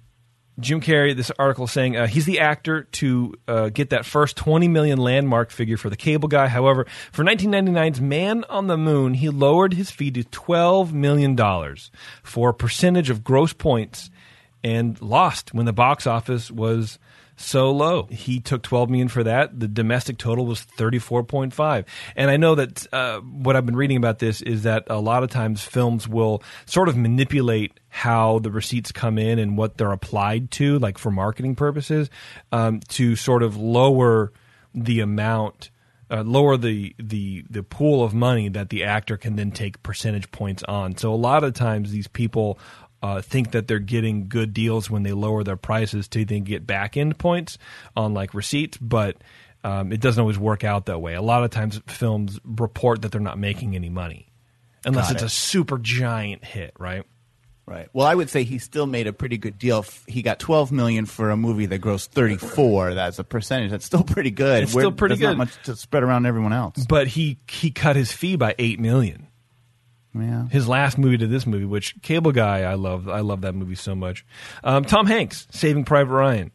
Jim 0.59 0.81
Carrey, 0.81 1.15
this 1.15 1.31
article 1.37 1.67
saying 1.67 1.95
uh, 1.95 2.07
he's 2.07 2.25
the 2.25 2.39
actor 2.39 2.83
to 2.83 3.33
uh, 3.47 3.69
get 3.69 3.91
that 3.91 4.05
first 4.05 4.35
20 4.37 4.67
million 4.67 4.97
landmark 4.97 5.51
figure 5.51 5.77
for 5.77 5.89
the 5.89 5.95
cable 5.95 6.27
guy. 6.27 6.47
However, 6.47 6.87
for 7.11 7.23
1999's 7.23 8.01
Man 8.01 8.43
on 8.45 8.65
the 8.65 8.77
Moon, 8.77 9.13
he 9.13 9.29
lowered 9.29 9.73
his 9.73 9.91
fee 9.91 10.09
to 10.11 10.23
12 10.23 10.93
million 10.93 11.35
dollars 11.35 11.91
for 12.23 12.49
a 12.49 12.53
percentage 12.53 13.11
of 13.11 13.23
gross 13.23 13.53
points 13.53 14.09
and 14.63 14.99
lost 15.01 15.53
when 15.53 15.65
the 15.67 15.73
box 15.73 16.07
office 16.07 16.49
was 16.49 16.97
so 17.37 17.69
low. 17.71 18.07
He 18.09 18.39
took 18.39 18.63
12 18.63 18.89
million 18.89 19.07
for 19.07 19.23
that. 19.23 19.57
The 19.57 19.67
domestic 19.67 20.17
total 20.17 20.45
was 20.45 20.65
34.5. 20.77 21.85
And 22.15 22.31
I 22.31 22.37
know 22.37 22.55
that 22.55 22.91
uh, 22.91 23.19
what 23.19 23.55
I've 23.55 23.65
been 23.65 23.75
reading 23.75 23.97
about 23.97 24.19
this 24.19 24.41
is 24.41 24.63
that 24.63 24.85
a 24.87 24.99
lot 24.99 25.23
of 25.23 25.29
times 25.29 25.63
films 25.63 26.07
will 26.07 26.41
sort 26.65 26.89
of 26.89 26.97
manipulate 26.97 27.79
how 27.89 28.39
the 28.39 28.51
receipts 28.51 28.91
come 28.91 29.19
in 29.19 29.37
and 29.37 29.55
what 29.55 29.77
they're 29.77 29.91
applied 29.91 30.49
to, 30.51 30.79
like 30.79 30.97
for 30.97 31.11
marketing 31.11 31.55
purposes, 31.55 32.09
um, 32.51 32.79
to 32.89 33.15
sort 33.15 33.43
of 33.43 33.55
lower 33.55 34.33
the 34.73 34.99
amount. 34.99 35.69
Uh, 36.09 36.21
lower 36.21 36.55
the, 36.55 36.95
the 36.97 37.43
the 37.49 37.61
pool 37.61 38.01
of 38.01 38.13
money 38.13 38.47
that 38.47 38.69
the 38.69 38.85
actor 38.85 39.17
can 39.17 39.35
then 39.35 39.51
take 39.51 39.83
percentage 39.83 40.31
points 40.31 40.63
on. 40.63 40.95
So 40.95 41.13
a 41.13 41.15
lot 41.15 41.43
of 41.43 41.53
times 41.53 41.91
these 41.91 42.07
people 42.07 42.57
uh, 43.01 43.21
think 43.21 43.51
that 43.51 43.67
they're 43.67 43.79
getting 43.79 44.27
good 44.27 44.53
deals 44.53 44.89
when 44.89 45.03
they 45.03 45.13
lower 45.13 45.43
their 45.43 45.57
prices 45.57 46.07
to 46.09 46.25
then 46.25 46.43
get 46.43 46.65
back 46.65 46.97
end 46.97 47.17
points 47.17 47.57
on 47.95 48.13
like 48.13 48.33
receipts, 48.33 48.77
but 48.77 49.17
um, 49.63 49.91
it 49.91 50.01
doesn't 50.01 50.19
always 50.21 50.39
work 50.39 50.63
out 50.63 50.85
that 50.87 50.99
way. 50.99 51.13
A 51.13 51.21
lot 51.21 51.43
of 51.43 51.51
times 51.51 51.79
films 51.87 52.39
report 52.43 53.01
that 53.01 53.11
they're 53.11 53.21
not 53.21 53.37
making 53.37 53.75
any 53.75 53.89
money 53.89 54.31
unless 54.85 55.07
Got 55.07 55.13
it's 55.13 55.23
it. 55.23 55.25
a 55.25 55.29
super 55.29 55.77
giant 55.77 56.43
hit, 56.43 56.73
right? 56.79 57.03
Right. 57.65 57.89
Well, 57.91 58.07
I 58.07 58.15
would 58.15 58.29
say 58.29 58.45
he 58.45 58.59
still 58.59 58.85
made 58.87 59.07
a 59.07 59.13
pretty 59.13 59.37
good 59.37 59.59
deal. 59.59 59.85
He 60.07 60.21
got 60.21 60.39
12 60.39 60.71
million 60.71 61.05
for 61.05 61.31
a 61.31 61.35
movie 61.37 61.65
that 61.65 61.81
grossed 61.81 62.07
34. 62.07 62.93
That's 62.93 63.19
a 63.19 63.25
percentage. 63.25 63.71
That's 63.71 63.83
still 63.85 64.05
pretty 64.05 64.31
good. 64.31 64.63
It's 64.63 64.71
still 64.71 64.93
pretty 64.93 65.15
there's 65.15 65.31
good. 65.31 65.37
Not 65.37 65.49
much 65.49 65.63
to 65.63 65.75
spread 65.75 66.03
around 66.03 66.25
everyone 66.25 66.53
else. 66.53 66.85
But 66.87 67.07
he 67.07 67.39
he 67.49 67.71
cut 67.71 67.97
his 67.97 68.09
fee 68.09 68.37
by 68.37 68.55
eight 68.57 68.79
million. 68.79 69.27
Yeah. 70.21 70.47
His 70.49 70.67
last 70.67 70.97
movie 70.97 71.17
to 71.17 71.27
this 71.27 71.45
movie, 71.45 71.65
which 71.65 72.01
Cable 72.01 72.31
Guy, 72.31 72.61
I 72.61 72.75
love. 72.75 73.07
I 73.09 73.19
love 73.21 73.41
that 73.41 73.53
movie 73.55 73.75
so 73.75 73.95
much. 73.95 74.25
Um, 74.63 74.83
Tom 74.85 75.05
Hanks, 75.05 75.47
Saving 75.51 75.85
Private 75.85 76.13
Ryan. 76.13 76.51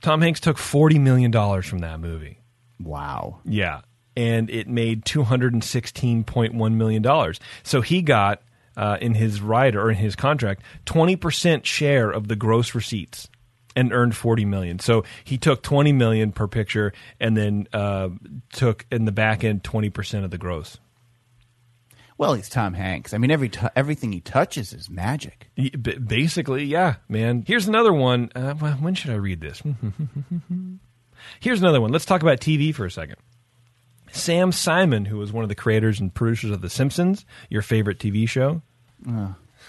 Tom 0.00 0.22
Hanks 0.22 0.40
took 0.40 0.58
forty 0.58 0.98
million 0.98 1.30
dollars 1.30 1.66
from 1.66 1.80
that 1.80 2.00
movie. 2.00 2.38
Wow. 2.78 3.40
Yeah. 3.44 3.80
and 4.16 4.48
it 4.50 4.66
made 4.68 5.04
two 5.04 5.22
hundred 5.22 5.52
and 5.52 5.62
sixteen 5.62 6.24
point 6.24 6.54
one 6.54 6.78
million 6.78 7.02
dollars. 7.02 7.38
So 7.62 7.80
he 7.82 8.00
got 8.02 8.42
uh, 8.76 8.96
in 9.00 9.14
his 9.14 9.40
rider 9.42 9.80
or 9.82 9.90
in 9.90 9.96
his 9.96 10.16
contract 10.16 10.62
twenty 10.86 11.16
percent 11.16 11.66
share 11.66 12.10
of 12.10 12.28
the 12.28 12.36
gross 12.36 12.74
receipts 12.74 13.28
and 13.76 13.92
earned 13.92 14.16
40 14.16 14.46
million. 14.46 14.80
So 14.80 15.04
he 15.22 15.38
took 15.38 15.62
20 15.62 15.92
million 15.92 16.32
per 16.32 16.48
picture 16.48 16.92
and 17.20 17.36
then 17.36 17.68
uh, 17.72 18.08
took 18.52 18.84
in 18.90 19.04
the 19.04 19.12
back 19.12 19.44
end 19.44 19.62
20% 19.62 20.24
of 20.24 20.32
the 20.32 20.38
gross. 20.38 20.76
Well, 22.20 22.34
he's 22.34 22.50
Tom 22.50 22.74
Hanks. 22.74 23.14
I 23.14 23.18
mean, 23.18 23.30
every 23.30 23.48
t- 23.48 23.66
everything 23.74 24.12
he 24.12 24.20
touches 24.20 24.74
is 24.74 24.90
magic. 24.90 25.48
B- 25.56 25.70
Basically, 25.70 26.64
yeah, 26.64 26.96
man. 27.08 27.44
Here's 27.46 27.66
another 27.66 27.94
one. 27.94 28.30
Uh, 28.36 28.54
well, 28.60 28.74
when 28.74 28.94
should 28.94 29.10
I 29.12 29.14
read 29.14 29.40
this? 29.40 29.62
Here's 31.40 31.60
another 31.62 31.80
one. 31.80 31.92
Let's 31.92 32.04
talk 32.04 32.20
about 32.20 32.38
TV 32.38 32.74
for 32.74 32.84
a 32.84 32.90
second. 32.90 33.16
Sam 34.12 34.52
Simon, 34.52 35.06
who 35.06 35.16
was 35.16 35.32
one 35.32 35.44
of 35.44 35.48
the 35.48 35.54
creators 35.54 35.98
and 35.98 36.12
producers 36.12 36.50
of 36.50 36.60
The 36.60 36.68
Simpsons, 36.68 37.24
your 37.48 37.62
favorite 37.62 37.98
TV 37.98 38.28
show. 38.28 38.60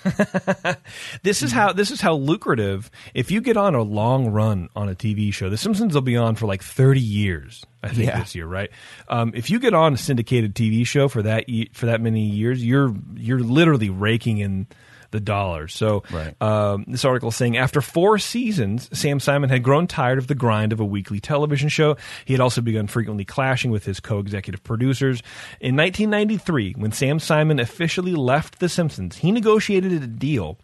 this 1.23 1.41
is 1.43 1.51
how 1.51 1.73
this 1.73 1.91
is 1.91 2.01
how 2.01 2.13
lucrative. 2.15 2.89
If 3.13 3.31
you 3.31 3.41
get 3.41 3.57
on 3.57 3.75
a 3.75 3.81
long 3.81 4.27
run 4.27 4.69
on 4.75 4.89
a 4.89 4.95
TV 4.95 5.33
show, 5.33 5.49
The 5.49 5.57
Simpsons 5.57 5.93
will 5.93 6.01
be 6.01 6.17
on 6.17 6.35
for 6.35 6.45
like 6.45 6.63
thirty 6.63 6.99
years. 7.01 7.63
I 7.83 7.89
think 7.89 8.07
Yeah. 8.07 8.19
this 8.19 8.35
year, 8.35 8.45
right? 8.47 8.69
Um, 9.07 9.31
if 9.35 9.49
you 9.49 9.59
get 9.59 9.73
on 9.73 9.93
a 9.93 9.97
syndicated 9.97 10.55
TV 10.55 10.85
show 10.85 11.07
for 11.07 11.21
that 11.23 11.45
for 11.73 11.87
that 11.87 12.01
many 12.01 12.21
years, 12.25 12.63
you're 12.63 12.93
you're 13.15 13.39
literally 13.39 13.89
raking 13.89 14.39
in 14.39 14.67
the 15.11 15.19
dollars. 15.19 15.73
So 15.73 16.03
Right. 16.11 16.33
um, 16.41 16.85
this 16.87 17.05
article 17.05 17.29
is 17.29 17.35
saying 17.35 17.57
after 17.57 17.81
four 17.81 18.17
seasons, 18.17 18.89
Sam 18.97 19.19
Simon 19.19 19.49
had 19.49 19.63
grown 19.63 19.87
tired 19.87 20.17
of 20.17 20.27
the 20.27 20.35
grind 20.35 20.73
of 20.73 20.79
a 20.79 20.85
weekly 20.85 21.19
television 21.19 21.69
show. 21.69 21.97
He 22.25 22.33
had 22.33 22.41
also 22.41 22.61
begun 22.61 22.87
frequently 22.87 23.25
clashing 23.25 23.71
with 23.71 23.85
his 23.85 23.99
co-executive 23.99 24.63
producers. 24.63 25.21
In 25.59 25.75
1993, 25.75 26.73
when 26.77 26.91
Sam 26.91 27.19
Simon 27.19 27.59
officially 27.59 28.13
left 28.13 28.59
The 28.59 28.69
Simpsons, 28.69 29.17
he 29.17 29.31
negotiated 29.31 29.91
a 29.93 30.07
deal 30.07 30.57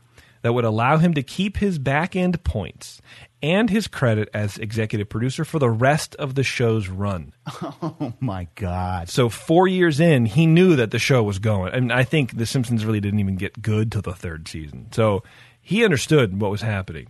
that 0.44 0.54
would 0.54 0.66
allow 0.66 0.98
him 0.98 1.14
to 1.16 1.24
keep 1.24 1.58
his 1.58 1.80
back 1.80 2.16
end 2.16 2.44
points 2.44 3.02
and 3.42 3.70
his 3.70 3.88
credit 3.88 4.30
as 4.34 4.58
executive 4.58 5.10
producer 5.10 5.46
for 5.46 5.60
the 5.60 5.70
rest 5.70 6.16
of 6.16 6.36
the 6.36 6.44
show's 6.44 6.88
run. 6.88 7.34
Oh 7.80 8.14
my 8.20 8.48
God! 8.56 9.10
So 9.10 9.30
four 9.30 9.68
years 9.68 10.00
in, 10.00 10.26
he 10.26 10.46
knew 10.46 10.76
that 10.76 10.92
the 10.92 11.00
show 11.00 11.24
was 11.24 11.40
going. 11.40 11.74
I 11.74 11.78
And 11.78 11.94
I 11.94 12.04
think 12.04 12.38
The 12.38 12.46
Simpsons 12.46 12.86
really 12.86 13.00
didn't 13.00 13.20
even 13.20 13.36
get 13.36 13.62
good 13.62 13.92
till 13.92 14.02
the 14.02 14.14
third 14.14 14.48
season. 14.48 14.88
So 14.92 15.24
he 15.62 15.84
understood 15.84 16.40
what 16.40 16.52
was 16.52 16.62
happening. 16.62 17.08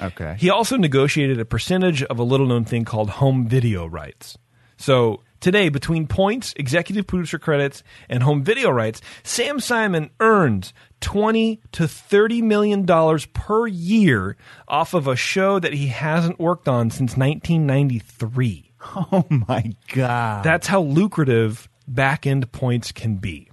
Okay. 0.00 0.36
He 0.38 0.50
also 0.50 0.76
negotiated 0.76 1.40
a 1.40 1.44
percentage 1.44 2.02
of 2.02 2.18
a 2.18 2.22
little 2.22 2.46
known 2.46 2.64
thing 2.64 2.84
called 2.84 3.10
home 3.10 3.48
video 3.48 3.86
rights. 3.86 4.36
So 4.76 5.22
today, 5.40 5.68
between 5.68 6.06
points, 6.06 6.54
executive 6.56 7.06
producer 7.06 7.38
credits, 7.38 7.82
and 8.08 8.22
home 8.22 8.42
video 8.42 8.70
rights, 8.70 9.00
Sam 9.22 9.60
Simon 9.60 10.10
earns 10.20 10.72
twenty 11.00 11.60
to 11.72 11.86
thirty 11.86 12.42
million 12.42 12.84
dollars 12.84 13.26
per 13.26 13.66
year 13.66 14.36
off 14.68 14.94
of 14.94 15.06
a 15.06 15.16
show 15.16 15.58
that 15.58 15.72
he 15.72 15.88
hasn't 15.88 16.38
worked 16.38 16.68
on 16.68 16.90
since 16.90 17.16
1993. 17.16 18.72
oh 19.12 19.24
my 19.30 19.74
God! 19.92 20.44
That's 20.44 20.66
how 20.66 20.82
lucrative 20.82 21.68
back 21.88 22.26
end 22.26 22.50
points 22.52 22.92
can 22.92 23.16
be. 23.16 23.50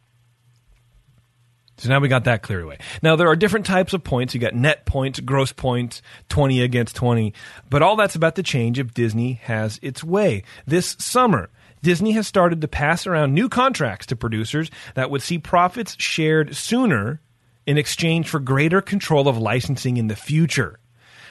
So 1.77 1.89
now 1.89 1.99
we 1.99 2.07
got 2.07 2.25
that 2.25 2.43
cleared 2.43 2.63
away. 2.63 2.77
Now 3.01 3.15
there 3.15 3.27
are 3.27 3.35
different 3.35 3.65
types 3.65 3.93
of 3.93 4.03
points. 4.03 4.33
You 4.33 4.39
got 4.39 4.53
net 4.53 4.85
points, 4.85 5.19
gross 5.19 5.51
points, 5.51 6.01
20 6.29 6.61
against 6.61 6.95
20. 6.95 7.33
But 7.69 7.81
all 7.81 7.95
that's 7.95 8.15
about 8.15 8.35
to 8.35 8.43
change 8.43 8.79
if 8.79 8.93
Disney 8.93 9.33
has 9.43 9.79
its 9.81 10.03
way. 10.03 10.43
This 10.65 10.95
summer, 10.99 11.49
Disney 11.83 12.13
has 12.13 12.25
started 12.25 12.61
to 12.61 12.67
pass 12.69 13.05
around 13.05 13.33
new 13.33 13.49
contracts 13.49 14.05
to 14.07 14.15
producers 14.15 14.71
that 14.95 15.11
would 15.11 15.21
see 15.21 15.37
profits 15.37 15.97
shared 15.99 16.55
sooner 16.55 17.19
in 17.67 17.77
exchange 17.77 18.29
for 18.29 18.39
greater 18.39 18.81
control 18.81 19.27
of 19.27 19.37
licensing 19.37 19.97
in 19.97 20.07
the 20.07 20.15
future. 20.15 20.79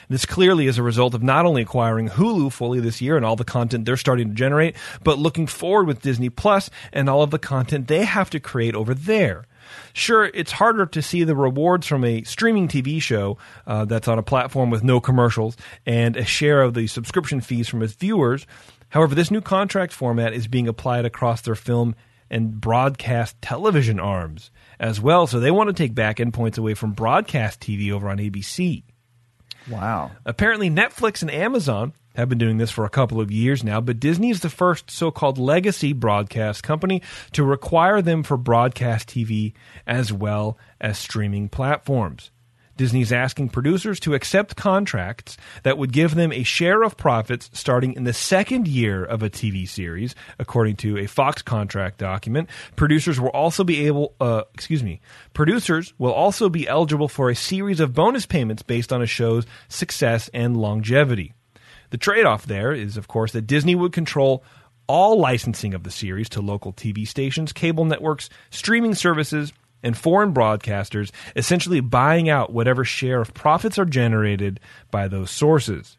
This 0.09 0.27
clearly 0.27 0.67
is 0.67 0.77
a 0.77 0.83
result 0.83 1.15
of 1.15 1.23
not 1.23 1.47
only 1.47 1.63
acquiring 1.63 2.09
Hulu 2.09 2.51
fully 2.51 2.79
this 2.79 3.01
year 3.01 3.17
and 3.17 3.25
all 3.25 3.35
the 3.35 3.43
content 3.43 3.85
they're 3.85 3.97
starting 3.97 4.29
to 4.29 4.35
generate, 4.35 4.75
but 5.03 5.17
looking 5.17 5.47
forward 5.47 5.87
with 5.87 6.03
Disney 6.03 6.29
Plus 6.29 6.69
and 6.91 7.09
all 7.09 7.23
of 7.23 7.31
the 7.31 7.39
content 7.39 7.87
they 7.87 8.05
have 8.05 8.29
to 8.29 8.39
create 8.39 8.75
over 8.75 8.93
there. 8.93 9.45
Sure, 9.93 10.25
it's 10.25 10.51
harder 10.51 10.85
to 10.85 11.01
see 11.01 11.23
the 11.23 11.35
rewards 11.35 11.87
from 11.87 12.03
a 12.03 12.23
streaming 12.23 12.67
TV 12.67 13.01
show 13.01 13.37
uh, 13.65 13.85
that's 13.85 14.07
on 14.07 14.19
a 14.19 14.23
platform 14.23 14.69
with 14.69 14.83
no 14.83 14.99
commercials 14.99 15.55
and 15.85 16.17
a 16.17 16.25
share 16.25 16.61
of 16.61 16.73
the 16.73 16.87
subscription 16.87 17.41
fees 17.41 17.69
from 17.69 17.81
its 17.81 17.93
viewers. 17.93 18.45
However, 18.93 19.15
this 19.15 19.31
new 19.31 19.41
contract 19.41 19.91
format 19.91 20.33
is 20.33 20.47
being 20.47 20.67
applied 20.67 21.03
across 21.03 21.41
their 21.41 21.55
film 21.55 21.95
and 22.29 22.61
broadcast 22.61 23.41
television 23.41 23.99
arms 23.99 24.51
as 24.79 25.01
well. 25.01 25.25
So 25.25 25.39
they 25.39 25.49
want 25.49 25.69
to 25.69 25.73
take 25.73 25.95
back 25.95 26.19
end 26.19 26.35
points 26.35 26.59
away 26.59 26.75
from 26.75 26.93
broadcast 26.93 27.59
TV 27.59 27.91
over 27.91 28.07
on 28.07 28.19
ABC. 28.19 28.83
wow. 29.67 30.11
Apparently, 30.27 30.69
Netflix 30.69 31.23
and 31.23 31.31
Amazon 31.31 31.93
have 32.15 32.29
been 32.29 32.37
doing 32.37 32.59
this 32.59 32.69
for 32.69 32.85
a 32.85 32.89
couple 32.89 33.19
of 33.19 33.31
years 33.31 33.63
now, 33.63 33.81
but 33.81 33.99
Disney 33.99 34.29
is 34.29 34.41
the 34.41 34.49
first 34.49 34.91
so 34.91 35.09
called 35.09 35.39
legacy 35.39 35.91
broadcast 35.91 36.61
company 36.61 37.01
to 37.31 37.43
require 37.43 37.99
them 37.99 38.21
for 38.21 38.37
broadcast 38.37 39.09
TV 39.09 39.53
as 39.87 40.13
well 40.13 40.55
as 40.79 40.99
streaming 40.99 41.49
platforms. 41.49 42.29
Disney's 42.77 43.11
asking 43.11 43.49
producers 43.49 43.99
to 44.01 44.13
accept 44.13 44.55
contracts 44.55 45.37
that 45.63 45.77
would 45.77 45.93
give 45.93 46.15
them 46.15 46.31
a 46.31 46.43
share 46.43 46.83
of 46.83 46.97
profits 46.97 47.49
starting 47.53 47.93
in 47.93 48.03
the 48.03 48.13
second 48.13 48.67
year 48.67 49.03
of 49.03 49.21
a 49.21 49.29
TV 49.29 49.67
series, 49.67 50.15
according 50.39 50.77
to 50.77 50.97
a 50.97 51.07
Fox 51.07 51.41
contract 51.41 51.99
document. 51.99 52.49
Producers 52.75 53.19
will 53.19 53.29
also 53.29 53.63
be 53.63 53.85
able, 53.87 54.15
uh, 54.19 54.43
excuse 54.53 54.83
me, 54.83 55.01
producers 55.33 55.93
will 55.97 56.13
also 56.13 56.49
be 56.49 56.67
eligible 56.67 57.07
for 57.07 57.29
a 57.29 57.35
series 57.35 57.79
of 57.79 57.93
bonus 57.93 58.25
payments 58.25 58.63
based 58.63 58.91
on 58.91 59.01
a 59.01 59.07
show's 59.07 59.45
success 59.67 60.29
and 60.33 60.57
longevity. 60.57 61.33
The 61.91 61.97
trade 61.97 62.25
off 62.25 62.47
there 62.47 62.73
is, 62.73 62.97
of 62.97 63.07
course, 63.07 63.33
that 63.33 63.45
Disney 63.45 63.75
would 63.75 63.91
control 63.91 64.43
all 64.87 65.19
licensing 65.19 65.73
of 65.73 65.83
the 65.83 65.91
series 65.91 66.29
to 66.29 66.41
local 66.41 66.73
TV 66.73 67.07
stations, 67.07 67.53
cable 67.53 67.85
networks, 67.85 68.29
streaming 68.49 68.95
services, 68.95 69.53
and 69.83 69.97
foreign 69.97 70.33
broadcasters, 70.33 71.11
essentially 71.35 71.81
buying 71.81 72.29
out 72.29 72.53
whatever 72.53 72.83
share 72.83 73.21
of 73.21 73.33
profits 73.33 73.77
are 73.77 73.85
generated 73.85 74.59
by 74.89 75.07
those 75.07 75.29
sources. 75.29 75.97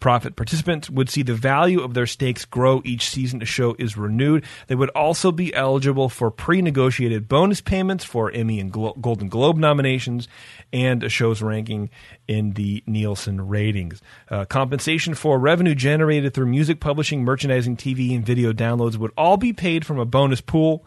Profit 0.00 0.34
participants 0.34 0.88
would 0.88 1.10
see 1.10 1.22
the 1.22 1.34
value 1.34 1.82
of 1.82 1.92
their 1.92 2.06
stakes 2.06 2.46
grow 2.46 2.80
each 2.86 3.10
season 3.10 3.42
a 3.42 3.44
show 3.44 3.76
is 3.78 3.98
renewed. 3.98 4.46
They 4.66 4.74
would 4.74 4.88
also 4.90 5.30
be 5.30 5.54
eligible 5.54 6.08
for 6.08 6.30
pre 6.30 6.62
negotiated 6.62 7.28
bonus 7.28 7.60
payments 7.60 8.02
for 8.02 8.30
Emmy 8.32 8.60
and 8.60 8.72
Glo- 8.72 8.94
Golden 8.98 9.28
Globe 9.28 9.58
nominations 9.58 10.26
and 10.72 11.04
a 11.04 11.10
show's 11.10 11.42
ranking 11.42 11.90
in 12.26 12.52
the 12.52 12.82
Nielsen 12.86 13.46
ratings. 13.46 14.00
Uh, 14.30 14.46
compensation 14.46 15.12
for 15.12 15.38
revenue 15.38 15.74
generated 15.74 16.32
through 16.32 16.46
music 16.46 16.80
publishing, 16.80 17.22
merchandising, 17.22 17.76
TV, 17.76 18.14
and 18.16 18.24
video 18.24 18.54
downloads 18.54 18.96
would 18.96 19.12
all 19.18 19.36
be 19.36 19.52
paid 19.52 19.84
from 19.84 19.98
a 19.98 20.06
bonus 20.06 20.40
pool. 20.40 20.82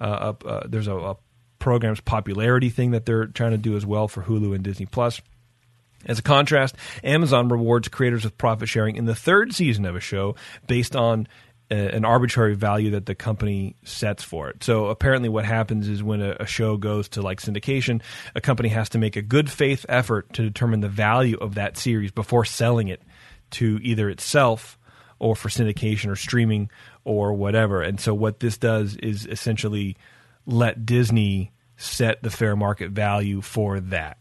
Uh, 0.00 0.04
uh, 0.44 0.46
uh, 0.46 0.66
there's 0.68 0.86
a, 0.86 0.96
a 0.96 1.16
program's 1.62 2.00
popularity 2.00 2.68
thing 2.70 2.90
that 2.90 3.06
they're 3.06 3.26
trying 3.26 3.52
to 3.52 3.56
do 3.56 3.76
as 3.76 3.86
well 3.86 4.08
for 4.08 4.20
Hulu 4.20 4.52
and 4.52 4.64
Disney 4.64 4.84
Plus. 4.84 5.22
As 6.04 6.18
a 6.18 6.22
contrast, 6.22 6.74
Amazon 7.04 7.48
rewards 7.48 7.86
creators 7.86 8.24
with 8.24 8.36
profit 8.36 8.68
sharing 8.68 8.96
in 8.96 9.04
the 9.04 9.14
third 9.14 9.54
season 9.54 9.84
of 9.84 9.94
a 9.94 10.00
show 10.00 10.34
based 10.66 10.96
on 10.96 11.28
a, 11.70 11.94
an 11.94 12.04
arbitrary 12.04 12.56
value 12.56 12.90
that 12.90 13.06
the 13.06 13.14
company 13.14 13.76
sets 13.84 14.24
for 14.24 14.50
it. 14.50 14.64
So 14.64 14.86
apparently, 14.86 15.28
what 15.28 15.44
happens 15.44 15.88
is 15.88 16.02
when 16.02 16.20
a, 16.20 16.36
a 16.40 16.46
show 16.46 16.76
goes 16.76 17.08
to 17.10 17.22
like 17.22 17.40
syndication, 17.40 18.02
a 18.34 18.40
company 18.40 18.68
has 18.70 18.88
to 18.88 18.98
make 18.98 19.14
a 19.14 19.22
good 19.22 19.48
faith 19.48 19.86
effort 19.88 20.32
to 20.32 20.42
determine 20.42 20.80
the 20.80 20.88
value 20.88 21.36
of 21.36 21.54
that 21.54 21.78
series 21.78 22.10
before 22.10 22.44
selling 22.44 22.88
it 22.88 23.00
to 23.52 23.78
either 23.82 24.10
itself 24.10 24.76
or 25.20 25.36
for 25.36 25.48
syndication 25.48 26.10
or 26.10 26.16
streaming 26.16 26.68
or 27.04 27.32
whatever. 27.34 27.82
And 27.82 28.00
so 28.00 28.12
what 28.14 28.40
this 28.40 28.58
does 28.58 28.96
is 28.96 29.26
essentially 29.26 29.96
let 30.46 30.84
Disney 30.86 31.52
set 31.76 32.22
the 32.22 32.30
fair 32.30 32.56
market 32.56 32.90
value 32.90 33.40
for 33.40 33.80
that. 33.80 34.18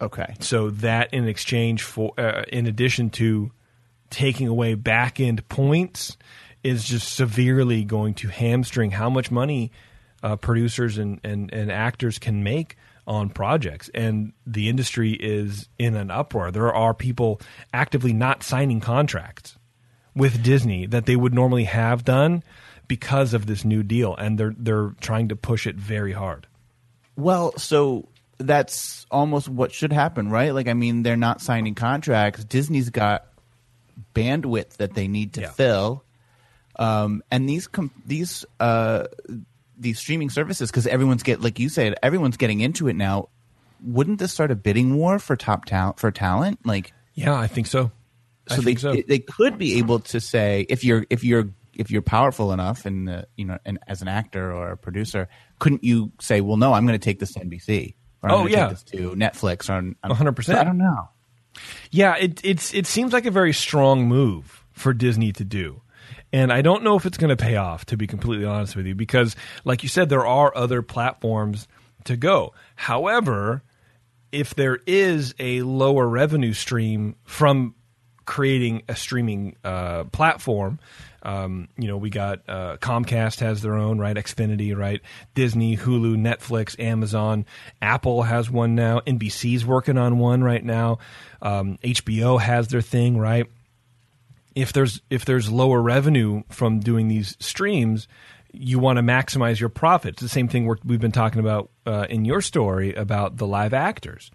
Okay. 0.00 0.34
So 0.40 0.70
that 0.70 1.12
in 1.12 1.28
exchange 1.28 1.82
for, 1.82 2.12
uh, 2.18 2.44
in 2.48 2.66
addition 2.66 3.10
to 3.10 3.52
taking 4.08 4.48
away 4.48 4.74
back 4.74 5.20
end 5.20 5.46
points, 5.48 6.16
is 6.62 6.84
just 6.84 7.14
severely 7.14 7.84
going 7.84 8.14
to 8.14 8.28
hamstring 8.28 8.90
how 8.90 9.08
much 9.08 9.30
money 9.30 9.72
uh, 10.22 10.36
producers 10.36 10.98
and, 10.98 11.20
and, 11.24 11.52
and 11.52 11.72
actors 11.72 12.18
can 12.18 12.42
make 12.42 12.76
on 13.06 13.30
projects. 13.30 13.90
And 13.94 14.32
the 14.46 14.68
industry 14.68 15.12
is 15.12 15.68
in 15.78 15.96
an 15.96 16.10
uproar. 16.10 16.50
There 16.50 16.72
are 16.72 16.94
people 16.94 17.40
actively 17.72 18.12
not 18.12 18.42
signing 18.42 18.80
contracts 18.80 19.56
with 20.14 20.42
Disney 20.42 20.86
that 20.86 21.06
they 21.06 21.16
would 21.16 21.32
normally 21.32 21.64
have 21.64 22.04
done 22.04 22.42
because 22.90 23.34
of 23.34 23.46
this 23.46 23.64
new 23.64 23.84
deal, 23.84 24.16
and 24.16 24.36
they're 24.36 24.52
they're 24.58 24.90
trying 25.00 25.28
to 25.28 25.36
push 25.36 25.68
it 25.68 25.76
very 25.76 26.12
hard. 26.12 26.48
Well, 27.14 27.56
so 27.56 28.08
that's 28.38 29.06
almost 29.12 29.48
what 29.48 29.70
should 29.70 29.92
happen, 29.92 30.28
right? 30.28 30.52
Like, 30.52 30.66
I 30.66 30.74
mean, 30.74 31.04
they're 31.04 31.16
not 31.16 31.40
signing 31.40 31.76
contracts. 31.76 32.42
Disney's 32.44 32.90
got 32.90 33.26
bandwidth 34.14 34.78
that 34.78 34.94
they 34.94 35.06
need 35.06 35.34
to 35.34 35.42
Yeah. 35.42 35.50
fill. 35.50 36.04
Um, 36.78 37.22
and 37.30 37.48
these 37.48 37.68
com- 37.68 37.92
these 38.06 38.44
uh, 38.58 39.04
these 39.78 39.98
streaming 40.00 40.30
services, 40.30 40.70
because 40.70 40.86
everyone's 40.88 41.22
get 41.22 41.40
like 41.40 41.60
you 41.60 41.68
said, 41.68 41.94
everyone's 42.02 42.36
getting 42.36 42.60
into 42.60 42.88
it 42.88 42.94
now. 42.96 43.28
Wouldn't 43.84 44.18
this 44.18 44.32
start 44.32 44.50
a 44.50 44.56
bidding 44.56 44.96
war 44.96 45.18
for 45.20 45.36
top 45.36 45.64
talent 45.64 46.00
for 46.00 46.10
talent? 46.10 46.58
Like, 46.66 46.92
Yeah, 47.14 47.34
I 47.38 47.46
think 47.46 47.66
so. 47.68 47.92
I 48.50 48.56
so 48.56 48.62
they 48.62 48.64
think 48.74 48.78
so. 48.80 48.96
they 49.06 49.20
could 49.20 49.58
be 49.58 49.78
able 49.78 50.00
to 50.00 50.20
say 50.20 50.66
if 50.68 50.82
you're 50.82 51.06
if 51.08 51.22
you're 51.22 51.50
if 51.80 51.90
you're 51.90 52.02
powerful 52.02 52.52
enough 52.52 52.86
and 52.86 53.08
uh, 53.08 53.22
you 53.36 53.44
know 53.46 53.58
and 53.64 53.78
as 53.88 54.02
an 54.02 54.08
actor 54.08 54.52
or 54.52 54.70
a 54.72 54.76
producer, 54.76 55.28
couldn't 55.58 55.82
you 55.82 56.12
say, 56.20 56.40
well, 56.40 56.56
no, 56.56 56.72
I'm 56.72 56.86
going 56.86 56.98
to 56.98 57.04
take 57.04 57.18
this 57.18 57.32
to 57.32 57.40
NBC 57.40 57.94
or 58.22 58.30
I'm 58.30 58.34
Oh, 58.36 58.46
yeah. 58.46 58.68
take 58.68 58.70
this 58.70 58.82
to 58.84 59.10
Netflix 59.16 59.68
or 59.68 59.72
on- 59.74 59.96
on- 60.04 60.10
100%. 60.10 60.44
So 60.44 60.54
I 60.56 60.64
don't 60.64 60.78
know. 60.78 61.08
Yeah, 61.90 62.14
it 62.16 62.40
it's 62.44 62.72
it 62.74 62.86
seems 62.86 63.12
like 63.12 63.26
a 63.26 63.30
very 63.30 63.52
strong 63.52 64.06
move 64.06 64.64
for 64.72 64.92
Disney 64.92 65.32
to 65.32 65.44
do. 65.44 65.82
And 66.32 66.52
I 66.52 66.62
don't 66.62 66.84
know 66.84 66.96
if 66.96 67.06
it's 67.06 67.18
going 67.18 67.36
to 67.36 67.42
pay 67.42 67.56
off 67.56 67.86
to 67.86 67.96
be 67.96 68.06
completely 68.06 68.46
honest 68.46 68.76
with 68.76 68.86
you 68.86 68.94
because 68.94 69.34
like 69.64 69.82
you 69.82 69.88
said 69.88 70.08
there 70.08 70.24
are 70.26 70.56
other 70.56 70.80
platforms 70.82 71.66
to 72.04 72.16
go. 72.16 72.54
However, 72.76 73.62
if 74.32 74.54
there 74.54 74.78
is 74.86 75.34
a 75.40 75.62
lower 75.62 76.08
revenue 76.08 76.52
stream 76.52 77.16
from 77.24 77.74
creating 78.30 78.80
a 78.88 78.94
streaming 78.94 79.56
uh, 79.64 80.04
platform, 80.04 80.78
um, 81.24 81.66
you 81.76 81.88
know, 81.88 81.96
we 81.96 82.10
got 82.10 82.38
uh, 82.48 82.76
Comcast 82.76 83.40
has 83.40 83.60
their 83.60 83.74
own, 83.74 83.98
right? 83.98 84.14
Xfinity, 84.14 84.74
right? 84.76 85.00
Disney, 85.34 85.76
Hulu, 85.76 86.16
Netflix, 86.16 86.78
Amazon, 86.78 87.44
Apple 87.82 88.22
has 88.22 88.48
one 88.48 88.76
now. 88.76 89.00
NBC's 89.00 89.66
working 89.66 89.98
on 89.98 90.20
one 90.20 90.44
right 90.44 90.64
now. 90.64 90.98
Um, 91.42 91.76
HBO 91.82 92.40
has 92.40 92.68
their 92.68 92.80
thing, 92.80 93.18
right? 93.18 93.46
if 94.54 94.72
there's 94.72 95.00
if 95.10 95.24
there's 95.24 95.50
lower 95.50 95.80
revenue 95.80 96.42
from 96.48 96.80
doing 96.80 97.08
these 97.08 97.36
streams, 97.40 98.08
you 98.52 98.78
want 98.78 98.96
to 98.96 99.02
maximize 99.02 99.60
your 99.60 99.68
profits. 99.68 100.20
The 100.20 100.28
same 100.28 100.48
thing 100.48 100.66
we're, 100.66 100.76
we've 100.84 101.00
been 101.00 101.12
talking 101.12 101.40
about 101.40 101.70
uh, 101.86 102.06
in 102.10 102.24
your 102.24 102.40
story 102.40 102.94
about 102.94 103.36
the 103.36 103.46
live 103.46 103.72
actors. 103.72 104.30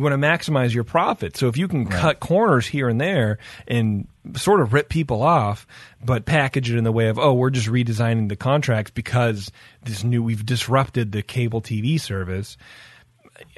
You 0.00 0.04
want 0.04 0.18
to 0.18 0.26
maximize 0.26 0.72
your 0.72 0.84
profit. 0.84 1.36
So 1.36 1.48
if 1.48 1.58
you 1.58 1.68
can 1.68 1.84
cut 1.86 2.20
corners 2.20 2.66
here 2.66 2.88
and 2.88 2.98
there 2.98 3.36
and 3.68 4.08
sort 4.34 4.62
of 4.62 4.72
rip 4.72 4.88
people 4.88 5.20
off, 5.20 5.66
but 6.02 6.24
package 6.24 6.70
it 6.70 6.78
in 6.78 6.84
the 6.84 6.90
way 6.90 7.08
of 7.08 7.18
oh 7.18 7.34
we're 7.34 7.50
just 7.50 7.66
redesigning 7.66 8.30
the 8.30 8.36
contracts 8.36 8.90
because 8.92 9.52
this 9.82 10.02
new 10.02 10.22
we've 10.22 10.46
disrupted 10.46 11.12
the 11.12 11.20
cable 11.20 11.60
TV 11.60 12.00
service. 12.00 12.56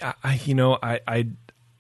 I, 0.03 0.15
I 0.25 0.41
you 0.45 0.57
know 0.57 0.77
I, 0.83 0.99
I 1.07 1.29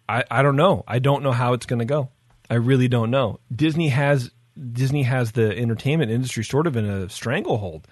I 0.08 0.22
I 0.30 0.42
don't 0.42 0.54
know. 0.54 0.84
I 0.86 1.00
don't 1.00 1.24
know 1.24 1.32
how 1.32 1.54
it's 1.54 1.66
going 1.66 1.80
to 1.80 1.84
go. 1.84 2.10
I 2.48 2.54
really 2.54 2.86
don't 2.86 3.10
know. 3.10 3.40
Disney 3.52 3.88
has 3.88 4.30
Disney 4.72 5.02
has 5.02 5.32
the 5.32 5.58
entertainment 5.58 6.12
industry 6.12 6.44
sort 6.44 6.68
of 6.68 6.76
in 6.76 6.84
a 6.84 7.08
stranglehold. 7.08 7.88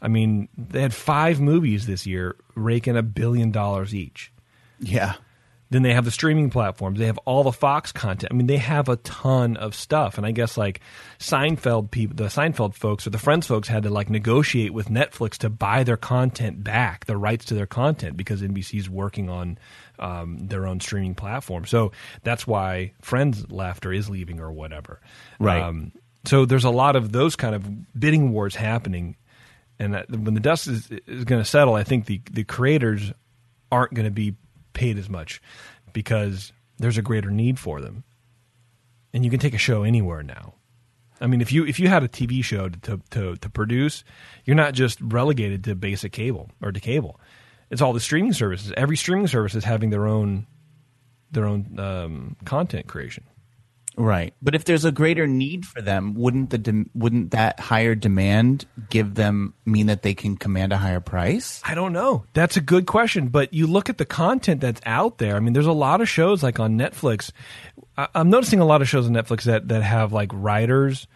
I 0.00 0.06
mean, 0.06 0.48
they 0.56 0.80
had 0.80 0.94
five 0.94 1.40
movies 1.40 1.88
this 1.88 2.06
year, 2.06 2.36
raking 2.54 2.96
a 2.96 3.02
billion 3.02 3.50
dollars 3.50 3.92
each. 3.92 4.30
Yeah. 4.78 5.14
Then 5.74 5.82
they 5.82 5.92
have 5.92 6.04
the 6.04 6.12
streaming 6.12 6.50
platforms. 6.50 7.00
They 7.00 7.06
have 7.06 7.18
all 7.24 7.42
the 7.42 7.50
Fox 7.50 7.90
content. 7.90 8.32
I 8.32 8.36
mean, 8.36 8.46
they 8.46 8.58
have 8.58 8.88
a 8.88 8.94
ton 8.94 9.56
of 9.56 9.74
stuff. 9.74 10.18
And 10.18 10.24
I 10.24 10.30
guess 10.30 10.56
like 10.56 10.78
Seinfeld 11.18 11.90
people, 11.90 12.14
the 12.14 12.26
Seinfeld 12.26 12.76
folks 12.76 13.08
or 13.08 13.10
the 13.10 13.18
Friends 13.18 13.48
folks 13.48 13.66
had 13.66 13.82
to 13.82 13.90
like 13.90 14.08
negotiate 14.08 14.72
with 14.72 14.88
Netflix 14.88 15.30
to 15.38 15.50
buy 15.50 15.82
their 15.82 15.96
content 15.96 16.62
back, 16.62 17.06
the 17.06 17.16
rights 17.16 17.46
to 17.46 17.54
their 17.54 17.66
content, 17.66 18.16
because 18.16 18.40
NBC's 18.40 18.88
working 18.88 19.28
on 19.28 19.58
um, 19.98 20.46
their 20.46 20.64
own 20.64 20.78
streaming 20.78 21.16
platform. 21.16 21.64
So 21.64 21.90
that's 22.22 22.46
why 22.46 22.92
Friends 23.02 23.50
left 23.50 23.84
or 23.84 23.92
is 23.92 24.08
leaving 24.08 24.38
or 24.38 24.52
whatever. 24.52 25.00
Right. 25.40 25.60
Um, 25.60 25.90
so 26.24 26.44
there's 26.44 26.62
a 26.62 26.70
lot 26.70 26.94
of 26.94 27.10
those 27.10 27.34
kind 27.34 27.56
of 27.56 27.98
bidding 27.98 28.30
wars 28.30 28.54
happening. 28.54 29.16
And 29.80 29.94
that, 29.94 30.08
when 30.08 30.34
the 30.34 30.40
dust 30.40 30.68
is, 30.68 30.88
is 31.08 31.24
going 31.24 31.42
to 31.42 31.44
settle, 31.44 31.74
I 31.74 31.82
think 31.82 32.06
the, 32.06 32.20
the 32.30 32.44
creators 32.44 33.12
aren't 33.72 33.92
going 33.92 34.06
to 34.06 34.12
be 34.12 34.36
paid 34.74 34.98
as 34.98 35.08
much 35.08 35.40
because 35.92 36.52
there's 36.78 36.98
a 36.98 37.02
greater 37.02 37.30
need 37.30 37.58
for 37.58 37.80
them. 37.80 38.04
And 39.12 39.24
you 39.24 39.30
can 39.30 39.40
take 39.40 39.54
a 39.54 39.58
show 39.58 39.84
anywhere 39.84 40.22
now. 40.22 40.54
I 41.20 41.26
mean, 41.26 41.40
if 41.40 41.52
you 41.52 41.64
if 41.64 41.78
you 41.78 41.88
had 41.88 42.02
a 42.02 42.08
TV 42.08 42.42
show 42.44 42.68
to, 42.68 43.00
to 43.10 43.36
to 43.36 43.48
produce, 43.48 44.04
you're 44.44 44.56
not 44.56 44.74
just 44.74 45.00
relegated 45.00 45.64
to 45.64 45.74
basic 45.74 46.12
cable 46.12 46.50
or 46.60 46.72
to 46.72 46.80
cable. 46.80 47.20
It's 47.70 47.80
all 47.80 47.92
the 47.92 48.00
streaming 48.00 48.32
services. 48.32 48.72
Every 48.76 48.96
streaming 48.96 49.28
service 49.28 49.54
is 49.54 49.64
having 49.64 49.90
their 49.90 50.06
own 50.06 50.46
their 51.30 51.46
own 51.46 51.78
um, 51.78 52.36
content 52.44 52.88
creation. 52.88 53.24
Right. 53.96 54.34
But 54.42 54.54
if 54.54 54.64
there's 54.64 54.84
a 54.84 54.92
greater 54.92 55.26
need 55.26 55.64
for 55.64 55.80
them, 55.80 56.14
wouldn't 56.14 56.50
the 56.50 56.58
dem- 56.58 56.90
wouldn't 56.94 57.30
that 57.30 57.60
higher 57.60 57.94
demand 57.94 58.66
give 58.90 59.14
them 59.14 59.54
mean 59.64 59.86
that 59.86 60.02
they 60.02 60.14
can 60.14 60.36
command 60.36 60.72
a 60.72 60.76
higher 60.76 61.00
price? 61.00 61.60
I 61.64 61.74
don't 61.74 61.92
know. 61.92 62.24
That's 62.32 62.56
a 62.56 62.60
good 62.60 62.86
question. 62.86 63.28
But 63.28 63.54
you 63.54 63.66
look 63.66 63.88
at 63.88 63.98
the 63.98 64.04
content 64.04 64.60
that's 64.60 64.80
out 64.84 65.18
there. 65.18 65.36
I 65.36 65.40
mean, 65.40 65.52
there's 65.52 65.66
a 65.66 65.72
lot 65.72 66.00
of 66.00 66.08
shows 66.08 66.42
like 66.42 66.58
on 66.58 66.76
Netflix. 66.76 67.30
I- 67.96 68.08
I'm 68.14 68.30
noticing 68.30 68.60
a 68.60 68.64
lot 68.64 68.82
of 68.82 68.88
shows 68.88 69.06
on 69.06 69.12
Netflix 69.12 69.44
that, 69.44 69.68
that 69.68 69.82
have 69.82 70.12
like 70.12 70.30
writers 70.32 71.06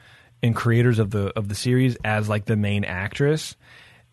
and 0.42 0.54
creators 0.54 0.98
of 1.00 1.10
the 1.10 1.36
of 1.36 1.48
the 1.48 1.54
series 1.56 1.96
as 2.04 2.28
like 2.28 2.44
the 2.44 2.56
main 2.56 2.84
actress, 2.84 3.56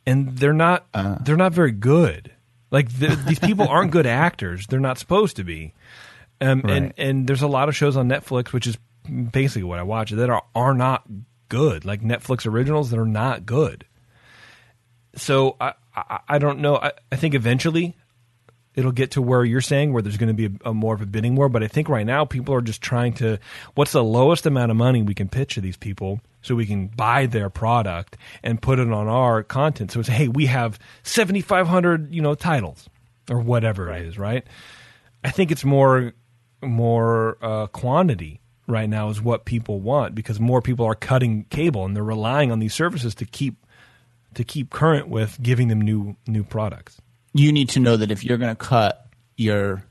and 0.07 0.38
they're 0.38 0.53
not 0.53 0.88
uh. 0.93 1.18
they're 1.22 1.38
not 1.38 1.53
very 1.53 1.72
good. 1.72 2.32
Like 2.72 2.91
the, 2.97 3.16
these 3.28 3.39
people 3.39 3.68
aren't 3.68 3.91
good 3.91 4.07
actors. 4.07 4.66
They're 4.68 4.80
not 4.80 4.97
supposed 4.97 5.36
to 5.36 5.43
be. 5.43 5.74
Um, 6.42 6.62
and 6.66 6.86
Right. 6.86 6.94
and 6.98 7.28
there's 7.28 7.42
a 7.42 7.48
lot 7.48 7.70
of 7.70 7.76
shows 7.76 7.96
on 7.98 8.08
Netflix, 8.10 8.54
which 8.54 8.68
is 8.68 8.78
basically 9.32 9.64
what 9.64 9.80
I 9.80 9.84
watch, 9.84 10.12
that 10.12 10.30
are 10.30 10.44
are 10.54 10.74
not 10.74 11.04
good. 11.50 11.86
Like 11.86 12.02
Netflix 12.02 12.46
originals 12.46 12.90
that 12.92 13.00
are 13.00 13.06
not 13.06 13.46
good 13.46 13.86
so 15.16 15.56
I, 15.62 15.74
I, 15.96 16.20
I 16.28 16.38
don't 16.40 16.60
know. 16.60 16.76
I, 16.76 16.92
I 17.12 17.16
think 17.16 17.34
eventually 17.36 17.96
it'll 18.76 18.92
get 18.92 19.12
to 19.12 19.22
where 19.22 19.46
you're 19.46 19.62
saying 19.62 19.94
where 19.94 20.02
there's 20.02 20.18
going 20.18 20.36
to 20.36 20.50
be 20.50 20.58
a, 20.66 20.70
a 20.72 20.74
more 20.74 20.94
of 20.94 21.02
a 21.02 21.06
bidding 21.06 21.36
war. 21.36 21.48
But 21.48 21.64
I 21.64 21.68
think 21.68 21.88
right 21.88 22.06
now 22.06 22.26
people 22.26 22.54
are 22.54 22.62
just 22.62 22.82
trying 22.82 23.14
to 23.14 23.40
what's 23.76 23.94
the 23.94 24.04
lowest 24.04 24.46
amount 24.46 24.72
of 24.72 24.78
money 24.78 25.02
we 25.02 25.14
can 25.14 25.30
pitch 25.30 25.56
to 25.56 25.62
these 25.62 25.78
people 25.78 26.20
so 26.42 26.54
we 26.54 26.66
can 26.66 26.88
buy 26.88 27.26
their 27.28 27.50
product 27.50 28.18
and 28.44 28.62
put 28.62 28.78
it 28.80 28.92
on 28.92 29.08
our 29.08 29.42
content. 29.44 29.92
So 29.92 30.02
it's 30.02 30.10
hey, 30.10 30.28
we 30.28 30.48
have 30.48 30.78
7,500 31.04 32.14
you 32.14 32.22
know 32.22 32.36
titles 32.36 32.90
or 33.30 33.40
whatever 33.40 33.90
it 33.94 34.06
is, 34.06 34.20
right? 34.20 34.46
I 35.24 35.32
think 35.32 35.50
it's 35.52 35.64
more 35.64 36.14
more 36.68 37.38
uh, 37.41 37.68
quantity 37.68 38.41
right 38.68 38.89
now 38.89 39.09
is 39.09 39.22
what 39.22 39.45
people 39.45 39.80
want 39.80 40.16
because 40.16 40.39
more 40.39 40.61
people 40.61 40.86
are 40.86 40.95
cutting 40.95 41.45
cable 41.49 41.86
and 41.86 41.95
they're 41.95 42.03
relying 42.03 42.51
on 42.51 42.59
these 42.59 42.74
services 42.74 43.13
to 43.16 43.26
keep 43.26 43.55
to 44.34 44.43
keep 44.43 44.70
current 44.70 45.07
with 45.07 45.38
giving 45.41 45.68
them 45.70 45.80
new 45.82 46.16
new 46.28 46.43
products. 46.43 46.97
You 47.34 47.51
need 47.51 47.70
to 47.70 47.80
know 47.80 47.97
that 47.97 48.11
if 48.11 48.24
you're 48.24 48.38
going 48.38 48.55
to 48.55 48.66
cut 48.66 49.07
your 49.38 49.84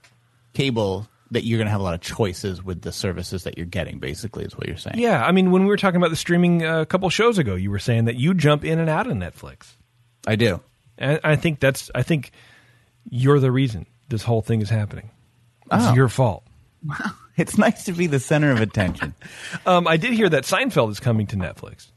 cable, 0.54 1.06
that 1.30 1.44
you're 1.44 1.58
going 1.58 1.66
to 1.66 1.70
have 1.70 1.80
a 1.80 1.84
lot 1.84 1.94
of 1.94 2.00
choices 2.00 2.62
with 2.62 2.82
the 2.82 2.92
services 2.92 3.44
that 3.44 3.56
you're 3.56 3.66
getting. 3.66 3.98
Basically, 3.98 4.44
is 4.44 4.56
what 4.56 4.66
you're 4.66 4.76
saying. 4.76 4.98
Yeah, 4.98 5.24
I 5.24 5.32
mean, 5.32 5.50
when 5.50 5.62
we 5.62 5.68
were 5.68 5.76
talking 5.76 5.96
about 5.98 6.10
the 6.10 6.16
streaming 6.16 6.64
uh, 6.64 6.80
a 6.80 6.86
couple 6.86 7.08
shows 7.10 7.38
ago, 7.38 7.54
you 7.54 7.70
were 7.70 7.78
saying 7.78 8.06
that 8.06 8.16
you 8.16 8.34
jump 8.34 8.64
in 8.64 8.78
and 8.78 8.88
out 8.88 9.06
of 9.06 9.12
Netflix, 9.14 9.74
I 10.26 10.36
do. 10.36 10.60
and 10.98 11.20
I 11.24 11.36
think 11.36 11.60
that's 11.60 11.90
I 11.94 12.02
think 12.02 12.32
you're 13.10 13.40
the 13.40 13.52
reason 13.52 13.86
this 14.08 14.22
whole 14.22 14.42
thing 14.42 14.60
is 14.62 14.70
happening. 14.70 15.10
It's 15.72 15.86
Oh. 15.86 15.94
your 15.94 16.08
fault. 16.08 16.44
Wow, 16.86 17.12
it's 17.36 17.56
nice 17.58 17.84
to 17.84 17.92
be 17.92 18.06
the 18.06 18.20
center 18.20 18.50
of 18.50 18.60
attention. 18.60 19.14
Um, 19.66 19.86
I 19.86 19.96
did 19.96 20.12
hear 20.12 20.28
that 20.28 20.44
Seinfeld 20.44 20.90
is 20.90 21.00
coming 21.00 21.26
to 21.28 21.36
Netflix. 21.36 21.88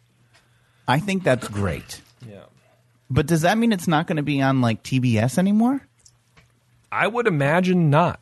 I 0.87 0.99
think 0.99 1.23
that's 1.23 1.47
great. 1.47 2.01
Yeah, 2.27 2.43
But 3.09 3.27
does 3.27 3.41
that 3.41 3.57
mean 3.57 3.71
it's 3.73 3.87
not 3.87 4.07
going 4.07 4.17
to 4.17 4.23
be 4.23 4.41
on 4.41 4.61
like 4.61 4.83
TBS 4.83 5.37
anymore? 5.37 5.81
I 6.91 7.07
would 7.07 7.27
imagine 7.27 7.89
not. 7.89 8.19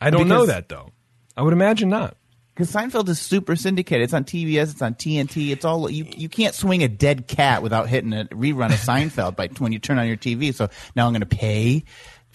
I 0.00 0.10
don't 0.10 0.28
know 0.28 0.46
that 0.46 0.68
though. 0.68 0.90
I 1.36 1.42
would 1.42 1.52
imagine 1.52 1.88
not. 1.90 2.16
Because 2.54 2.72
Seinfeld 2.72 3.06
is 3.10 3.20
super 3.20 3.54
syndicated. 3.54 4.04
It's 4.04 4.14
on 4.14 4.24
TBS. 4.24 4.72
It's 4.72 4.80
on 4.80 4.94
TNT. 4.94 5.50
It's 5.50 5.66
all 5.66 5.90
you. 5.90 6.06
You 6.16 6.30
can't 6.30 6.54
swing 6.54 6.82
a 6.82 6.88
dead 6.88 7.26
cat 7.28 7.62
without 7.62 7.86
hitting 7.86 8.14
a 8.14 8.24
rerun 8.24 8.72
of 8.72 8.80
Seinfeld 8.80 9.36
by 9.36 9.48
when 9.58 9.72
you 9.72 9.78
turn 9.78 9.98
on 9.98 10.06
your 10.06 10.16
TV. 10.16 10.54
So 10.54 10.70
now 10.94 11.06
I'm 11.06 11.12
going 11.12 11.20
to 11.20 11.26
pay 11.26 11.84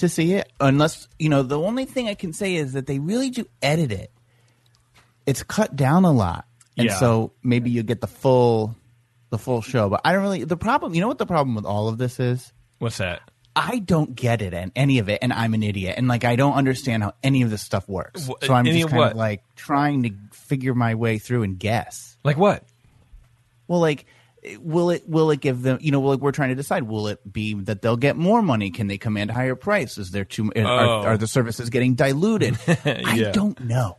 to 0.02 0.10
see 0.10 0.34
it, 0.34 0.52
unless 0.60 1.08
you 1.18 1.30
know. 1.30 1.42
The 1.44 1.58
only 1.60 1.86
thing 1.86 2.08
I 2.08 2.14
can 2.14 2.34
say 2.34 2.56
is 2.56 2.74
that 2.74 2.86
they 2.86 3.00
really 3.00 3.30
do 3.30 3.46
edit 3.62 3.92
it. 3.92 4.12
It's 5.26 5.42
cut 5.44 5.76
down 5.76 6.04
a 6.06 6.12
lot, 6.12 6.46
and 6.78 6.88
Yeah. 6.88 7.00
so 7.00 7.32
maybe 7.44 7.70
you 7.70 7.84
get 7.84 8.02
the 8.02 8.08
full, 8.08 8.76
the 9.30 9.38
full 9.38 9.62
show. 9.62 9.90
But 9.90 10.02
I 10.04 10.14
don't 10.14 10.22
really. 10.24 10.44
The 10.44 10.58
problem, 10.58 10.94
you 10.94 11.02
know, 11.02 11.08
what 11.08 11.18
the 11.18 11.26
problem 11.26 11.56
with 11.56 11.66
all 11.66 11.88
of 11.88 11.98
this 11.98 12.20
is. 12.20 12.52
What's 12.80 12.98
that? 12.98 13.22
I 13.56 13.80
don't 13.80 14.16
get 14.16 14.42
it 14.42 14.54
and 14.54 14.72
any 14.78 15.00
of 15.00 15.10
it, 15.10 15.20
and 15.22 15.34
I'm 15.34 15.54
an 15.54 15.62
idiot, 15.64 15.96
and 15.98 16.08
like 16.08 16.24
I 16.24 16.36
don't 16.36 16.54
understand 16.54 17.04
how 17.04 17.14
any 17.24 17.42
of 17.42 17.50
this 17.50 17.62
stuff 17.62 17.88
works. 17.90 18.24
So 18.26 18.54
I'm 18.54 18.66
any 18.66 18.82
just 18.82 18.92
kind 18.92 19.12
of 19.12 19.18
like 19.18 19.44
trying 19.56 20.04
to 20.04 20.12
figure 20.32 20.74
my 20.74 20.96
way 20.96 21.18
through 21.18 21.44
and 21.44 21.60
guess. 21.60 22.18
Like 22.24 22.38
what? 22.38 22.64
Well, 23.68 23.80
like, 23.80 24.06
will 24.60 24.90
it 24.90 25.08
will 25.08 25.32
it 25.32 25.40
give 25.42 25.62
them? 25.62 25.78
You 25.82 25.92
know, 25.92 26.02
like 26.02 26.20
we're 26.20 26.32
trying 26.32 26.50
to 26.50 26.56
decide. 26.56 26.84
Will 26.84 27.08
it 27.08 27.20
be 27.32 27.54
that 27.64 27.82
they'll 27.82 27.98
get 27.98 28.16
more 28.16 28.42
money? 28.42 28.72
Can 28.72 28.88
they 28.88 28.98
command 28.98 29.30
a 29.30 29.34
higher 29.34 29.56
price? 29.56 29.98
Is 29.98 30.12
there 30.12 30.26
too? 30.26 30.52
Oh. 30.56 30.62
Are, 30.62 31.08
are 31.10 31.18
the 31.18 31.28
services 31.28 31.70
getting 31.70 31.96
diluted? 31.96 32.58
Yeah. 32.86 33.02
I 33.06 33.32
don't 33.32 33.60
know. 33.62 33.98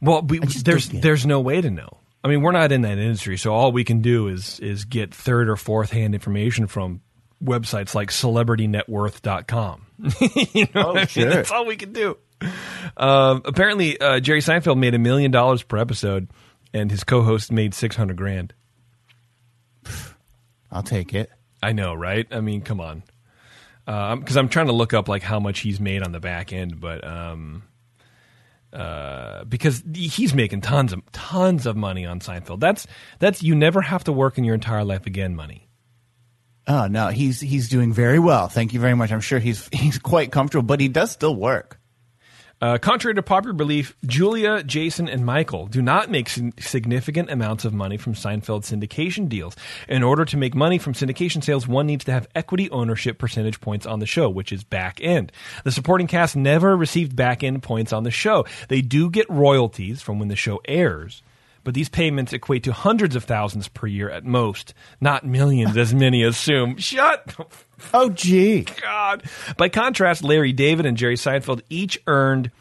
Well, 0.00 0.22
we, 0.22 0.38
there's 0.40 0.62
don't 0.62 0.92
get 0.92 0.94
it. 0.98 1.02
there's 1.02 1.24
no 1.26 1.40
way 1.40 1.60
to 1.60 1.70
know. 1.70 1.98
I 2.24 2.28
mean, 2.28 2.42
we're 2.42 2.52
not 2.52 2.72
in 2.72 2.82
that 2.82 2.98
industry, 2.98 3.36
so 3.38 3.52
all 3.54 3.70
we 3.72 3.84
can 3.84 4.00
do 4.00 4.28
is 4.28 4.58
is 4.60 4.84
get 4.84 5.14
third 5.14 5.48
or 5.48 5.56
fourth 5.56 5.90
hand 5.92 6.14
information 6.14 6.66
from 6.66 7.00
websites 7.42 7.94
like 7.94 8.10
celebritynetworth.com. 8.10 9.86
you 10.54 10.66
know, 10.74 10.82
Oh, 10.82 10.86
what 10.88 10.96
I 10.96 11.00
mean? 11.00 11.06
sure. 11.06 11.30
that's 11.30 11.50
all 11.50 11.66
we 11.66 11.76
can 11.76 11.92
do. 11.92 12.18
Um, 12.96 13.42
apparently, 13.44 13.98
uh, 14.00 14.20
Jerry 14.20 14.40
Seinfeld 14.40 14.78
made 14.78 14.94
a 14.94 14.98
million 14.98 15.30
dollars 15.30 15.62
per 15.62 15.78
episode, 15.78 16.28
and 16.74 16.90
his 16.90 17.04
co-host 17.04 17.50
made 17.52 17.72
six 17.74 17.96
hundred 17.96 18.16
grand. 18.16 18.52
I'll 20.70 20.82
take 20.82 21.14
it. 21.14 21.30
I 21.62 21.72
know, 21.72 21.94
right? 21.94 22.26
I 22.30 22.40
mean, 22.40 22.62
come 22.62 22.80
on. 22.80 23.02
Because 23.84 24.36
I'm 24.36 24.48
trying 24.48 24.66
to 24.66 24.72
look 24.72 24.92
up 24.94 25.08
like 25.08 25.22
how 25.22 25.38
much 25.38 25.60
he's 25.60 25.78
made 25.78 26.02
on 26.02 26.12
the 26.12 26.20
back 26.20 26.52
end, 26.52 26.80
but 26.80 27.06
um, 27.06 27.62
uh, 28.72 29.44
because 29.44 29.82
he's 29.94 30.34
making 30.34 30.60
tons 30.60 30.92
of 30.92 31.00
tons 31.12 31.66
of 31.66 31.76
money 31.76 32.04
on 32.04 32.20
Seinfeld. 32.20 32.60
That's 32.60 32.86
that's 33.20 33.42
you 33.42 33.54
never 33.54 33.80
have 33.80 34.04
to 34.04 34.12
work 34.12 34.38
in 34.38 34.44
your 34.44 34.54
entire 34.54 34.84
life 34.84 35.06
again. 35.06 35.36
Money. 35.36 35.68
Oh 36.66 36.88
no, 36.88 37.08
he's 37.08 37.40
he's 37.40 37.68
doing 37.68 37.92
very 37.92 38.18
well. 38.18 38.48
Thank 38.48 38.74
you 38.74 38.80
very 38.80 38.94
much. 38.94 39.12
I'm 39.12 39.20
sure 39.20 39.38
he's 39.38 39.68
he's 39.72 39.98
quite 39.98 40.32
comfortable, 40.32 40.66
but 40.66 40.80
he 40.80 40.88
does 40.88 41.12
still 41.12 41.34
work. 41.34 41.80
Uh, 42.58 42.78
contrary 42.78 43.14
to 43.14 43.22
popular 43.22 43.52
belief, 43.52 43.94
Julia, 44.06 44.62
Jason, 44.62 45.10
and 45.10 45.26
Michael 45.26 45.66
do 45.66 45.82
not 45.82 46.10
make 46.10 46.28
significant 46.28 47.30
amounts 47.30 47.66
of 47.66 47.74
money 47.74 47.98
from 47.98 48.14
Seinfeld 48.14 48.62
syndication 48.64 49.28
deals. 49.28 49.54
In 49.88 50.02
order 50.02 50.24
to 50.24 50.38
make 50.38 50.54
money 50.54 50.78
from 50.78 50.94
syndication 50.94 51.44
sales, 51.44 51.68
one 51.68 51.86
needs 51.86 52.06
to 52.06 52.12
have 52.12 52.26
equity 52.34 52.70
ownership 52.70 53.18
percentage 53.18 53.60
points 53.60 53.84
on 53.84 53.98
the 53.98 54.06
show, 54.06 54.30
which 54.30 54.52
is 54.52 54.64
back 54.64 55.00
end. 55.02 55.32
The 55.64 55.72
supporting 55.72 56.06
cast 56.06 56.34
never 56.34 56.74
received 56.74 57.14
back 57.14 57.44
end 57.44 57.62
points 57.62 57.92
on 57.92 58.04
the 58.04 58.10
show. 58.10 58.46
They 58.68 58.80
do 58.80 59.10
get 59.10 59.28
royalties 59.28 60.00
from 60.00 60.18
when 60.18 60.28
the 60.28 60.36
show 60.36 60.62
airs, 60.64 61.22
but 61.66 61.74
these 61.74 61.88
payments 61.88 62.32
equate 62.32 62.62
to 62.62 62.72
hundreds 62.72 63.16
of 63.16 63.24
thousands 63.24 63.66
per 63.66 63.88
year 63.88 64.08
at 64.08 64.24
most, 64.24 64.72
not 65.00 65.26
millions, 65.26 65.76
as 65.76 65.92
many 65.92 66.22
assume. 66.22 66.76
Shut 66.76 67.34
Oh 67.92 68.08
gee. 68.08 68.68
God. 68.80 69.24
By 69.56 69.68
contrast, 69.68 70.22
Larry 70.22 70.52
David 70.52 70.86
and 70.86 70.96
Jerry 70.96 71.16
Seinfeld 71.16 71.62
each 71.68 72.00
earned 72.06 72.52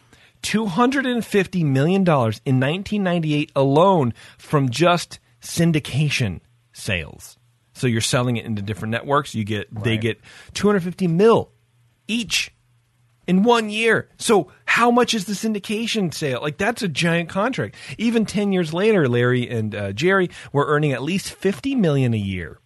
$250 0.41 1.64
million 1.66 2.01
in 2.01 2.60
1998 2.60 3.51
alone 3.56 4.16
from 4.39 4.70
just 4.70 5.20
syndication 5.39 6.39
sales. 6.74 7.38
So 7.74 7.86
you're 7.86 8.01
selling 8.01 8.38
it 8.38 8.45
into 8.45 8.64
different 8.64 8.91
networks. 8.91 9.36
You 9.36 9.43
get 9.43 9.68
they 9.84 9.99
get 9.99 10.20
250 10.56 11.08
mil 11.10 11.51
each 12.08 12.55
in 13.28 13.43
one 13.43 13.69
year. 13.69 14.09
So 14.17 14.51
how 14.65 14.91
much 14.91 15.13
is 15.13 15.26
the 15.26 15.34
syndication 15.34 16.13
sale? 16.13 16.39
Like 16.41 16.57
that's 16.57 16.82
a 16.82 16.88
giant 16.88 17.30
contract. 17.30 17.76
Even 17.97 18.26
10 18.26 18.51
years 18.51 18.73
later, 18.73 19.07
Larry 19.07 19.49
and 19.49 19.73
uh, 19.76 19.91
Jerry 19.93 20.30
were 20.53 20.65
earning 20.67 20.91
at 20.91 21.01
least 21.03 21.32
50 21.32 21.76
million 21.76 22.13
a 22.13 22.17
year 22.17 22.59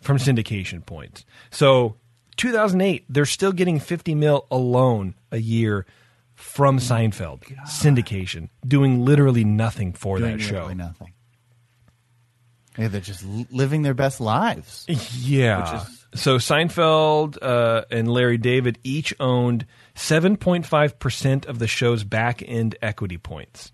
from 0.00 0.18
syndication 0.18 0.84
points. 0.84 1.24
So 1.50 1.96
2008, 2.36 3.04
they're 3.08 3.24
still 3.26 3.52
getting 3.52 3.78
50 3.80 4.14
mil 4.14 4.46
alone 4.50 5.14
a 5.32 5.38
year 5.38 5.86
from 6.34 6.78
Seinfeld 6.78 7.42
syndication, 7.66 8.48
doing 8.66 9.04
literally 9.04 9.44
nothing 9.44 9.92
for 9.92 10.18
Doing 10.18 10.38
that 10.38 10.42
show. 10.42 10.54
literally 10.54 10.74
nothing. 10.74 11.12
Yeah, 12.76 12.88
they're 12.88 13.00
just 13.00 13.24
living 13.52 13.82
their 13.82 13.94
best 13.94 14.20
lives. 14.20 14.84
Yeah. 14.88 15.82
Is- 15.82 16.00
so 16.20 16.38
Seinfeld 16.38 17.38
uh, 17.42 17.84
and 17.90 18.08
Larry 18.08 18.38
David 18.38 18.78
each 18.84 19.14
owned 19.20 19.66
7.5% 19.96 21.46
of 21.46 21.58
the 21.58 21.66
show's 21.66 22.04
back 22.04 22.42
end 22.46 22.76
equity 22.82 23.18
points. 23.18 23.72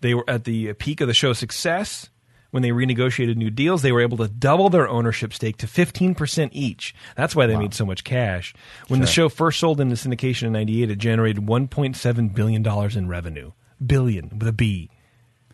They 0.00 0.14
were 0.14 0.24
at 0.28 0.44
the 0.44 0.72
peak 0.74 1.00
of 1.00 1.08
the 1.08 1.14
show's 1.14 1.38
success. 1.38 2.08
When 2.50 2.64
they 2.64 2.70
renegotiated 2.70 3.36
new 3.36 3.50
deals, 3.50 3.82
they 3.82 3.92
were 3.92 4.00
able 4.00 4.16
to 4.16 4.26
double 4.26 4.70
their 4.70 4.88
ownership 4.88 5.32
stake 5.32 5.58
to 5.58 5.68
15% 5.68 6.48
each. 6.50 6.96
That's 7.16 7.36
why 7.36 7.46
they 7.46 7.56
made 7.56 7.74
so 7.74 7.86
much 7.86 8.02
cash. 8.02 8.54
When 8.88 9.00
the 9.00 9.06
show 9.06 9.28
first 9.28 9.60
sold 9.60 9.80
into 9.80 9.94
syndication 9.94 10.48
in 10.48 10.52
98, 10.54 10.90
it 10.90 10.98
generated 10.98 11.46
$1.7 11.46 12.34
billion 12.34 12.66
in 12.66 13.08
revenue. 13.08 13.52
Billion 13.86 14.30
with 14.36 14.48
a 14.48 14.52
B 14.52 14.90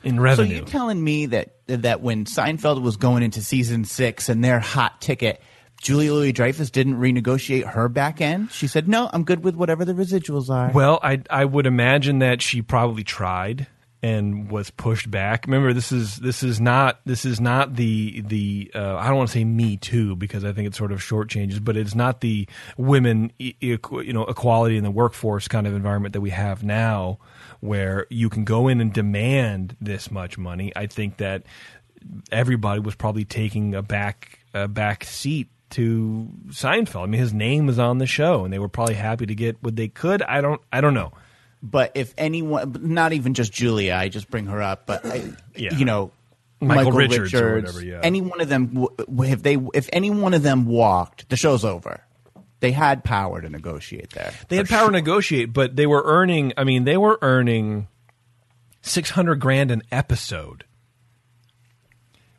in 0.02 0.20
revenue. 0.20 0.36
So 0.36 0.42
revenue. 0.54 0.56
you 0.56 0.64
telling 0.64 1.04
me 1.04 1.26
that 1.26 1.52
that 1.66 2.00
when 2.00 2.24
Seinfeld 2.24 2.80
was 2.80 2.96
going 2.96 3.22
into 3.22 3.42
season 3.42 3.84
six 3.84 4.28
and 4.28 4.42
their 4.42 4.60
hot 4.60 5.00
ticket, 5.00 5.42
Julia 5.82 6.12
Louis 6.12 6.32
Dreyfus 6.32 6.70
didn't 6.70 6.96
renegotiate 6.96 7.66
her 7.66 7.88
back 7.88 8.20
end? 8.20 8.50
She 8.50 8.66
said, 8.66 8.88
"No, 8.88 9.10
I'm 9.12 9.24
good 9.24 9.44
with 9.44 9.54
whatever 9.54 9.84
the 9.84 9.92
residuals 9.92 10.50
are." 10.50 10.70
Well, 10.72 10.98
I 11.02 11.22
I 11.30 11.44
would 11.44 11.66
imagine 11.66 12.18
that 12.20 12.42
she 12.42 12.62
probably 12.62 13.04
tried 13.04 13.66
and 14.02 14.50
was 14.50 14.70
pushed 14.70 15.10
back. 15.10 15.46
Remember, 15.46 15.72
this 15.72 15.90
is 15.90 16.16
this 16.16 16.42
is 16.42 16.60
not 16.60 17.00
this 17.04 17.24
is 17.24 17.40
not 17.40 17.74
the 17.76 18.20
the 18.20 18.70
uh, 18.74 18.96
I 18.96 19.08
don't 19.08 19.16
want 19.16 19.30
to 19.30 19.32
say 19.32 19.44
Me 19.44 19.76
Too 19.76 20.16
because 20.16 20.44
I 20.44 20.52
think 20.52 20.66
it 20.66 20.74
sort 20.74 20.92
of 20.92 21.00
shortchanges, 21.00 21.62
but 21.64 21.76
it's 21.76 21.94
not 21.94 22.20
the 22.20 22.46
women 22.76 23.32
e- 23.38 23.54
equ- 23.60 24.04
you 24.04 24.12
know 24.12 24.24
equality 24.24 24.76
in 24.76 24.84
the 24.84 24.90
workforce 24.90 25.48
kind 25.48 25.66
of 25.66 25.74
environment 25.74 26.12
that 26.12 26.20
we 26.20 26.30
have 26.30 26.62
now, 26.62 27.18
where 27.60 28.06
you 28.10 28.28
can 28.28 28.44
go 28.44 28.68
in 28.68 28.80
and 28.80 28.92
demand 28.92 29.76
this 29.80 30.10
much 30.10 30.38
money. 30.38 30.72
I 30.76 30.86
think 30.86 31.16
that 31.16 31.44
everybody 32.30 32.80
was 32.80 32.94
probably 32.94 33.24
taking 33.24 33.74
a 33.74 33.82
back 33.82 34.40
a 34.54 34.68
back 34.68 35.04
seat 35.04 35.48
to 35.70 36.28
Seinfeld. 36.48 37.02
I 37.02 37.06
mean, 37.06 37.20
his 37.20 37.32
name 37.32 37.66
was 37.66 37.78
on 37.78 37.98
the 37.98 38.06
show, 38.06 38.44
and 38.44 38.52
they 38.52 38.58
were 38.58 38.68
probably 38.68 38.94
happy 38.94 39.26
to 39.26 39.34
get 39.34 39.56
what 39.62 39.76
they 39.76 39.88
could. 39.88 40.22
I 40.22 40.40
don't 40.40 40.60
I 40.72 40.80
don't 40.80 40.94
know. 40.94 41.12
but 41.62 41.92
if 41.94 42.14
anyone, 42.16 42.76
not 42.80 43.12
even 43.12 43.34
just 43.34 43.52
Julia, 43.52 43.94
I 43.94 44.08
just 44.08 44.30
bring 44.30 44.46
her 44.46 44.62
up, 44.62 44.86
but 44.86 45.04
I, 45.04 45.32
Yeah. 45.56 45.74
you 45.76 45.84
know, 45.84 46.12
Michael 46.60 46.84
Michael, 46.84 46.92
Richards 46.92 47.32
Richards, 47.34 47.42
or 47.42 47.54
whatever, 47.56 47.84
yeah. 47.84 48.00
any 48.02 48.20
one 48.20 48.40
of 48.40 48.48
them, 48.48 48.86
if 49.18 49.42
they, 49.42 49.58
if 49.74 49.88
any 49.92 50.10
one 50.10 50.32
of 50.34 50.42
them 50.42 50.66
walked, 50.66 51.28
the 51.28 51.36
show's 51.36 51.64
over. 51.64 52.00
They 52.60 52.72
had 52.72 53.04
power 53.04 53.42
to 53.42 53.48
negotiate 53.50 54.10
there. 54.10 54.32
They 54.48 54.56
had 54.56 54.66
power 54.68 54.84
sure. 54.84 54.88
to 54.90 54.92
negotiate, 54.92 55.52
but 55.52 55.76
they 55.76 55.86
were 55.86 56.02
earning. 56.06 56.52
I 56.56 56.64
mean, 56.64 56.84
they 56.84 56.96
were 56.96 57.18
earning 57.20 57.88
six 58.80 59.10
hundred 59.10 59.40
grand 59.40 59.70
an 59.70 59.82
episode. 59.92 60.64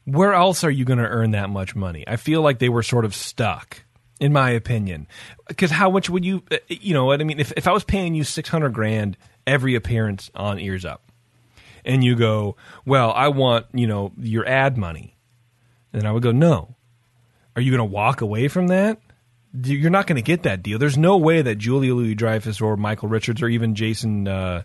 Where 0.08 0.34
else 0.34 0.64
are 0.64 0.72
you 0.72 0.86
going 0.86 1.00
to 1.00 1.06
earn 1.08 1.32
that 1.32 1.50
much 1.50 1.76
money? 1.76 2.06
I 2.08 2.16
feel 2.16 2.42
like 2.42 2.60
they 2.60 2.70
were 2.70 2.82
sort 2.82 3.04
of 3.04 3.14
stuck, 3.14 3.84
in 4.22 4.32
my 4.32 4.52
opinion. 4.52 5.06
Because 5.50 5.70
how 5.70 5.90
much 5.90 6.10
would 6.10 6.24
you, 6.24 6.44
uh, 6.50 6.60
you 6.70 6.94
know 6.94 7.04
what 7.04 7.20
I 7.20 7.26
mean? 7.26 7.42
If 7.42 7.52
if 7.58 7.68
I 7.68 7.74
was 7.74 7.84
paying 7.84 8.16
you 8.16 8.24
six 8.24 8.48
hundred 8.48 8.74
grand 8.74 9.18
every 9.46 9.76
appearance 9.76 10.32
on 10.34 10.60
Ears 10.60 10.86
Up, 10.86 11.12
and 11.84 12.06
you 12.06 12.16
go, 12.16 12.56
well, 12.86 13.12
I 13.12 13.28
want 13.28 13.66
you 13.74 13.86
know 13.86 14.14
your 14.18 14.48
ad 14.48 14.78
money, 14.78 15.18
and 15.92 16.08
I 16.08 16.14
would 16.14 16.24
go, 16.24 16.32
no. 16.32 16.76
Are 17.58 17.62
you 17.62 17.72
going 17.72 17.90
to 17.90 17.94
walk 17.94 18.22
away 18.22 18.48
from 18.48 18.68
that? 18.68 19.02
You're 19.62 19.90
not 19.90 20.08
going 20.08 20.16
to 20.16 20.22
get 20.22 20.44
that 20.44 20.64
deal. 20.64 20.80
There's 20.80 20.98
no 20.98 21.18
way 21.18 21.42
that 21.42 21.56
Julia 21.56 21.94
Louis 21.94 22.16
Dreyfus 22.16 22.62
or 22.62 22.78
Michael 22.78 23.10
Richards 23.10 23.42
or 23.42 23.50
even 23.50 23.76
Jason 23.76 24.28
uh, 24.28 24.62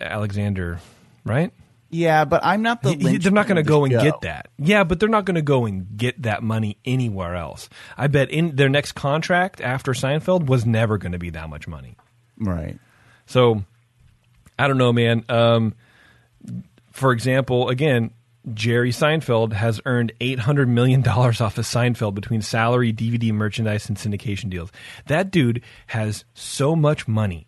Alexander, 0.00 0.78
right? 1.24 1.52
Yeah, 1.94 2.24
but 2.24 2.42
I'm 2.42 2.62
not 2.62 2.82
the. 2.82 2.94
He- 2.94 3.10
he- 3.10 3.18
they're 3.18 3.30
not 3.30 3.46
going 3.46 3.56
to 3.56 3.62
go 3.62 3.84
and 3.84 3.92
show. 3.92 4.02
get 4.02 4.20
that. 4.22 4.48
Yeah, 4.58 4.82
but 4.82 4.98
they're 4.98 5.08
not 5.10 5.26
going 5.26 5.34
to 5.34 5.42
go 5.42 5.66
and 5.66 5.86
get 5.96 6.22
that 6.22 6.42
money 6.42 6.78
anywhere 6.86 7.36
else. 7.36 7.68
I 7.98 8.06
bet 8.06 8.30
in 8.30 8.56
their 8.56 8.70
next 8.70 8.92
contract 8.92 9.60
after 9.60 9.92
Seinfeld 9.92 10.46
was 10.46 10.64
never 10.64 10.96
going 10.96 11.12
to 11.12 11.18
be 11.18 11.30
that 11.30 11.50
much 11.50 11.68
money. 11.68 11.96
Right. 12.38 12.78
So 13.26 13.62
I 14.58 14.68
don't 14.68 14.78
know, 14.78 14.92
man. 14.92 15.24
Um, 15.28 15.74
for 16.92 17.12
example, 17.12 17.68
again, 17.68 18.10
Jerry 18.54 18.90
Seinfeld 18.90 19.52
has 19.52 19.80
earned 19.84 20.12
eight 20.20 20.38
hundred 20.40 20.68
million 20.68 21.02
dollars 21.02 21.40
off 21.42 21.58
of 21.58 21.64
Seinfeld 21.66 22.14
between 22.14 22.42
salary, 22.42 22.92
DVD 22.92 23.32
merchandise, 23.32 23.88
and 23.88 23.96
syndication 23.98 24.48
deals. 24.50 24.72
That 25.06 25.30
dude 25.30 25.62
has 25.88 26.24
so 26.34 26.74
much 26.74 27.06
money. 27.06 27.46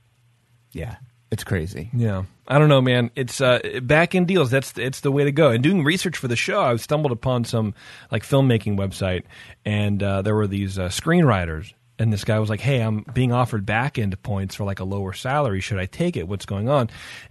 Yeah, 0.72 0.96
it's 1.34 1.42
crazy. 1.42 1.90
Yeah, 1.92 2.26
I 2.46 2.60
don't 2.60 2.68
know, 2.68 2.80
man. 2.80 3.10
It's 3.16 3.40
uh, 3.40 3.58
back 3.82 4.14
end 4.14 4.28
deals. 4.28 4.52
That's 4.52 4.78
it's 4.78 5.00
the 5.00 5.10
way 5.10 5.24
to 5.24 5.32
go. 5.32 5.50
And 5.50 5.64
doing 5.64 5.82
research 5.82 6.16
for 6.16 6.28
the 6.28 6.36
show, 6.36 6.62
I 6.62 6.76
stumbled 6.76 7.10
upon 7.10 7.42
some 7.44 7.74
like 8.12 8.22
filmmaking 8.22 8.78
website, 8.78 9.24
and 9.64 10.00
uh, 10.00 10.22
there 10.22 10.36
were 10.36 10.46
these 10.46 10.78
uh, 10.78 10.88
screenwriters. 10.90 11.74
And 11.98 12.12
this 12.12 12.22
guy 12.22 12.38
was 12.38 12.48
like, 12.48 12.60
"Hey, 12.60 12.80
I'm 12.80 13.04
being 13.12 13.32
offered 13.32 13.66
back 13.66 13.98
end 13.98 14.20
points 14.22 14.54
for 14.54 14.62
like 14.62 14.78
a 14.78 14.84
lower 14.84 15.12
salary. 15.12 15.60
Should 15.60 15.80
I 15.80 15.86
take 15.86 16.16
it? 16.16 16.28
What's 16.28 16.46
going 16.46 16.68
on?" 16.68 16.88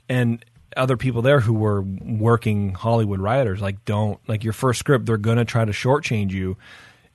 And 0.10 0.44
other 0.76 0.98
people 0.98 1.22
there 1.22 1.40
who 1.40 1.54
were 1.54 1.82
working 1.82 2.74
Hollywood 2.74 3.22
writers 3.22 3.62
like, 3.62 3.86
"Don't 3.86 4.20
like 4.28 4.44
your 4.44 4.54
first 4.54 4.80
script. 4.80 5.06
They're 5.06 5.16
gonna 5.16 5.46
try 5.46 5.64
to 5.64 5.72
shortchange 5.72 6.32
you." 6.32 6.58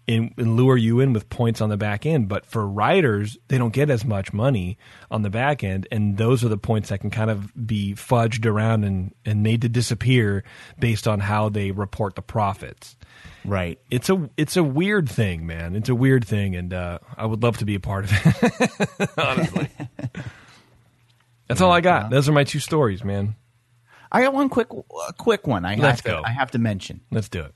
And, 0.09 0.33
and 0.39 0.57
lure 0.57 0.77
you 0.77 1.01
in 1.01 1.13
with 1.13 1.29
points 1.29 1.61
on 1.61 1.69
the 1.69 1.77
back 1.77 2.07
end. 2.07 2.29
But 2.29 2.47
for 2.47 2.67
writers, 2.67 3.37
they 3.49 3.59
don't 3.59 3.73
get 3.73 3.91
as 3.91 4.05
much 4.05 4.33
money 4.33 4.79
on 5.11 5.23
the 5.23 5.31
back 5.31 5.63
end, 5.63 5.87
and 5.93 6.17
those 6.17 6.43
are 6.43 6.49
the 6.49 6.59
points 6.59 6.89
that 6.89 7.01
can 7.01 7.11
kind 7.11 7.31
of 7.31 7.53
be 7.67 7.95
fudged 7.95 8.47
around 8.47 8.85
and, 8.85 9.15
and 9.25 9.43
made 9.43 9.63
to 9.63 9.69
disappear 9.69 10.43
based 10.79 11.07
on 11.07 11.21
how 11.21 11.51
they 11.51 11.71
report 11.71 12.17
the 12.17 12.23
profits. 12.23 12.97
Right. 13.45 13.79
It's 13.91 14.11
a 14.11 14.29
it's 14.37 14.57
a 14.57 14.63
weird 14.65 15.09
thing, 15.09 15.47
man. 15.47 15.77
It's 15.77 15.89
a 15.89 15.95
weird 15.95 16.27
thing, 16.27 16.57
and 16.57 16.73
uh, 16.73 16.99
I 17.17 17.27
would 17.27 17.43
love 17.43 17.59
to 17.59 17.65
be 17.65 17.75
a 17.77 17.81
part 17.81 18.05
of 18.05 18.13
it. 18.13 19.11
Honestly, 19.19 19.69
that's 21.47 21.61
all 21.61 21.71
I 21.71 21.81
got. 21.81 22.11
Those 22.11 22.29
are 22.29 22.33
my 22.33 22.45
two 22.45 22.59
stories, 22.59 23.05
man. 23.05 23.37
I 24.11 24.23
got 24.23 24.33
one 24.33 24.49
quick, 24.49 24.69
quick 25.19 25.47
one. 25.47 25.65
I 25.65 25.75
Let's 25.77 26.01
have 26.01 26.03
to, 26.03 26.09
go. 26.09 26.23
I 26.25 26.31
have 26.31 26.51
to 26.53 26.59
mention. 26.59 27.03
Let's 27.11 27.29
do 27.29 27.43
it. 27.43 27.55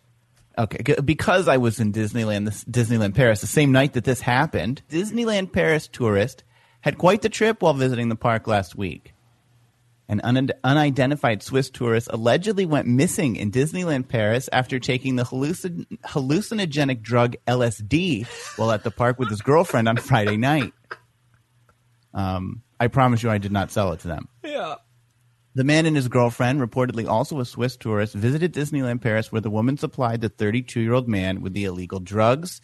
Okay, 0.58 0.96
because 1.02 1.48
I 1.48 1.56
was 1.56 1.80
in 1.80 1.92
Disneyland, 1.92 2.44
this 2.44 2.64
Disneyland 2.64 3.14
Paris, 3.14 3.40
the 3.40 3.46
same 3.46 3.72
night 3.72 3.94
that 3.94 4.04
this 4.04 4.20
happened, 4.20 4.82
Disneyland 4.90 5.52
Paris 5.52 5.88
tourist 5.88 6.44
had 6.82 6.98
quite 6.98 7.22
the 7.22 7.28
trip 7.28 7.62
while 7.62 7.74
visiting 7.74 8.08
the 8.08 8.16
park 8.16 8.46
last 8.46 8.76
week. 8.76 9.14
An 10.08 10.20
un- 10.24 10.50
unidentified 10.62 11.42
Swiss 11.42 11.70
tourist 11.70 12.08
allegedly 12.10 12.66
went 12.66 12.86
missing 12.86 13.36
in 13.36 13.50
Disneyland 13.50 14.08
Paris 14.08 14.48
after 14.52 14.78
taking 14.78 15.16
the 15.16 15.22
hallucin- 15.22 15.86
hallucinogenic 16.04 17.00
drug 17.00 17.36
LSD 17.46 18.26
while 18.58 18.72
at 18.72 18.84
the 18.84 18.90
park 18.90 19.18
with 19.18 19.30
his 19.30 19.40
girlfriend 19.40 19.88
on 19.88 19.96
Friday 19.96 20.36
night. 20.36 20.74
Um, 22.12 22.62
I 22.78 22.88
promise 22.88 23.22
you, 23.22 23.30
I 23.30 23.38
did 23.38 23.52
not 23.52 23.70
sell 23.70 23.92
it 23.92 24.00
to 24.00 24.08
them. 24.08 24.28
Yeah. 24.44 24.74
The 25.54 25.64
man 25.64 25.84
and 25.84 25.94
his 25.94 26.08
girlfriend, 26.08 26.60
reportedly 26.60 27.06
also 27.06 27.38
a 27.38 27.44
Swiss 27.44 27.76
tourist, 27.76 28.14
visited 28.14 28.54
Disneyland 28.54 29.02
Paris 29.02 29.30
where 29.30 29.40
the 29.40 29.50
woman 29.50 29.76
supplied 29.76 30.22
the 30.22 30.30
32 30.30 30.80
year 30.80 30.94
old 30.94 31.08
man 31.08 31.42
with 31.42 31.52
the 31.52 31.64
illegal 31.64 32.00
drugs. 32.00 32.62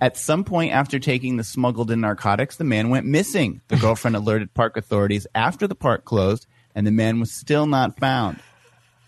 At 0.00 0.16
some 0.16 0.42
point 0.42 0.72
after 0.72 0.98
taking 0.98 1.36
the 1.36 1.44
smuggled 1.44 1.90
in 1.90 2.00
narcotics, 2.00 2.56
the 2.56 2.64
man 2.64 2.88
went 2.88 3.06
missing. 3.06 3.60
The 3.68 3.76
girlfriend 3.76 4.16
alerted 4.16 4.54
park 4.54 4.76
authorities 4.78 5.26
after 5.34 5.66
the 5.66 5.74
park 5.74 6.04
closed, 6.04 6.46
and 6.74 6.86
the 6.86 6.90
man 6.90 7.20
was 7.20 7.32
still 7.32 7.66
not 7.66 7.98
found. 7.98 8.40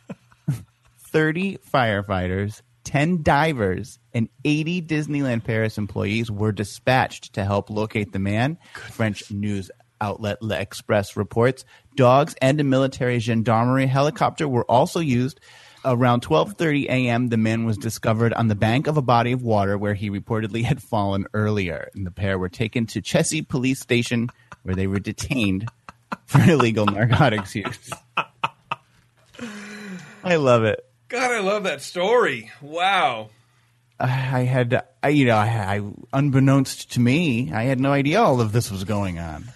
30 0.99 1.59
firefighters, 1.59 2.61
10 2.85 3.23
divers, 3.23 3.99
and 4.13 4.29
80 4.45 4.83
Disneyland 4.83 5.45
Paris 5.45 5.79
employees 5.79 6.31
were 6.31 6.53
dispatched 6.53 7.35
to 7.35 7.45
help 7.45 7.71
locate 7.71 8.13
the 8.13 8.19
man. 8.19 8.59
French 8.91 9.31
news 9.31 9.71
outlet 10.01 10.43
L'Express 10.43 11.17
reports 11.17 11.65
dogs 11.99 12.37
and 12.41 12.61
a 12.61 12.65
military 12.65 13.19
gendarmerie 13.19 13.87
helicopter 13.87 14.49
were 14.49 14.65
also 14.65 15.01
used. 15.01 15.41
Around 15.85 16.23
12:30 16.23 16.87
a.m., 16.87 17.29
the 17.29 17.37
man 17.37 17.65
was 17.65 17.77
discovered 17.77 18.33
on 18.33 18.49
the 18.49 18.55
bank 18.55 18.87
of 18.87 18.97
a 18.97 19.03
body 19.03 19.33
of 19.33 19.43
water 19.43 19.77
where 19.77 19.95
he 19.95 20.09
reportedly 20.09 20.63
had 20.65 20.83
fallen 20.83 21.27
earlier. 21.35 21.91
And 21.95 22.07
the 22.07 22.11
pair 22.11 22.39
were 22.39 22.49
taken 22.49 22.87
to 22.87 23.01
Chessy 23.03 23.43
Police 23.43 23.81
Station 23.81 24.29
where 24.63 24.75
they 24.75 24.87
were 24.87 25.01
detained 25.01 25.69
for 26.27 26.41
illegal 26.51 26.87
narcotics 26.87 27.55
use. 27.55 27.91
I 30.25 30.37
love 30.37 30.65
it. 30.65 30.85
God, 31.09 31.33
I 31.33 31.41
love 31.41 31.65
that 31.65 31.83
story. 31.83 32.51
Wow. 32.63 33.31
I 33.99 34.05
I 34.07 34.41
had, 34.45 34.85
I, 35.03 35.09
you 35.09 35.27
know, 35.27 35.37
I, 35.37 35.47
I, 35.47 35.83
unbeknownst 36.13 36.93
to 36.93 37.01
me, 37.01 37.51
I 37.53 37.65
had 37.65 37.81
no 37.81 37.91
idea 37.91 38.21
all 38.21 38.41
of 38.41 38.53
this 38.53 38.71
was 38.71 38.85
going 38.85 39.19
on. 39.19 39.47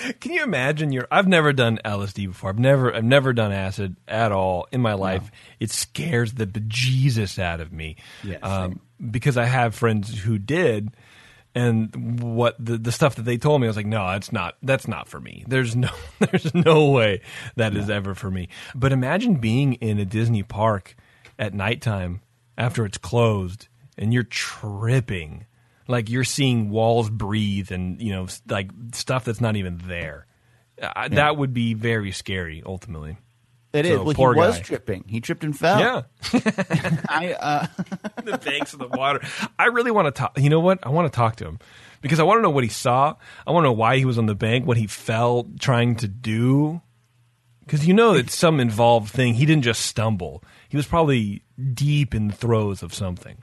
Can 0.20 0.32
you 0.32 0.42
imagine 0.42 0.92
your 0.92 1.06
I've 1.10 1.28
never 1.28 1.52
done 1.52 1.78
LSD 1.84 2.28
before. 2.28 2.50
I've 2.50 2.58
never 2.58 2.94
I've 2.94 3.04
never 3.04 3.32
done 3.32 3.52
acid 3.52 3.96
at 4.06 4.32
all 4.32 4.66
in 4.72 4.80
my 4.80 4.94
life. 4.94 5.30
It 5.60 5.70
scares 5.70 6.34
the 6.34 6.46
bejesus 6.46 7.38
out 7.38 7.60
of 7.60 7.72
me. 7.72 7.96
Yeah, 8.22 8.38
um, 8.38 8.80
because 9.10 9.36
I 9.36 9.44
have 9.44 9.74
friends 9.74 10.16
who 10.18 10.38
did 10.38 10.90
and 11.54 12.20
what 12.20 12.56
the 12.64 12.78
the 12.78 12.92
stuff 12.92 13.16
that 13.16 13.22
they 13.22 13.36
told 13.36 13.60
me 13.60 13.66
I 13.66 13.70
was 13.70 13.76
like, 13.76 13.86
no, 13.86 14.06
that's 14.08 14.32
not 14.32 14.56
that's 14.62 14.88
not 14.88 15.08
for 15.08 15.20
me. 15.20 15.44
There's 15.46 15.76
no 15.76 15.90
there's 16.18 16.54
no 16.54 16.90
way 16.90 17.20
that 17.56 17.76
is 17.76 17.90
ever 17.90 18.14
for 18.14 18.30
me. 18.30 18.48
But 18.74 18.92
imagine 18.92 19.36
being 19.36 19.74
in 19.74 19.98
a 19.98 20.04
Disney 20.04 20.42
park 20.42 20.96
at 21.38 21.54
nighttime 21.54 22.22
after 22.56 22.84
it's 22.84 22.98
closed 22.98 23.68
and 23.98 24.12
you're 24.12 24.22
tripping 24.22 25.46
like 25.88 26.10
you're 26.10 26.24
seeing 26.24 26.70
walls 26.70 27.10
breathe 27.10 27.72
and 27.72 28.00
you 28.00 28.12
know 28.12 28.26
like 28.48 28.70
stuff 28.94 29.24
that's 29.24 29.40
not 29.40 29.56
even 29.56 29.80
there. 29.84 30.26
Uh, 30.80 31.08
that 31.08 31.36
would 31.36 31.52
be 31.54 31.74
very 31.74 32.12
scary 32.12 32.62
ultimately. 32.64 33.16
It 33.72 33.86
is. 33.86 33.96
So, 33.98 34.04
Well, 34.04 34.14
poor 34.14 34.34
he 34.34 34.38
was 34.40 34.56
guy. 34.56 34.62
tripping. 34.62 35.04
He 35.06 35.20
tripped 35.20 35.44
and 35.44 35.56
fell. 35.58 35.78
yeah. 35.80 36.02
I, 37.08 37.36
uh, 37.40 37.66
the 38.24 38.38
banks 38.38 38.74
of 38.74 38.80
the 38.80 38.88
water. 38.88 39.20
I 39.58 39.66
really 39.66 39.90
want 39.90 40.06
to 40.14 40.18
talk 40.18 40.38
you 40.38 40.50
know 40.50 40.60
what? 40.60 40.80
I 40.82 40.90
want 40.90 41.10
to 41.10 41.16
talk 41.16 41.36
to 41.36 41.46
him. 41.46 41.58
Because 42.00 42.18
i 42.18 42.24
want 42.24 42.38
to 42.38 42.42
know 42.42 42.50
what 42.50 42.64
he 42.64 42.70
saw. 42.70 43.14
I 43.46 43.52
want 43.52 43.62
to 43.62 43.68
know 43.68 43.72
why 43.74 43.96
he 43.96 44.04
was 44.04 44.18
on 44.18 44.26
the 44.26 44.34
bank 44.34 44.66
what 44.66 44.76
he 44.76 44.88
fell 44.88 45.46
trying 45.60 45.94
to 45.96 46.08
do. 46.08 46.82
Because 47.60 47.86
you 47.86 47.94
know 47.94 48.14
it's 48.14 48.34
some 48.34 48.58
involved 48.58 49.10
thing 49.12 49.34
he 49.34 49.46
didn't 49.46 49.62
just 49.62 49.86
stumble. 49.86 50.42
He 50.68 50.76
was 50.76 50.86
probably 50.86 51.44
deep 51.72 52.12
in 52.14 52.26
the 52.28 52.34
throes 52.34 52.82
of 52.82 52.92
something 52.92 53.40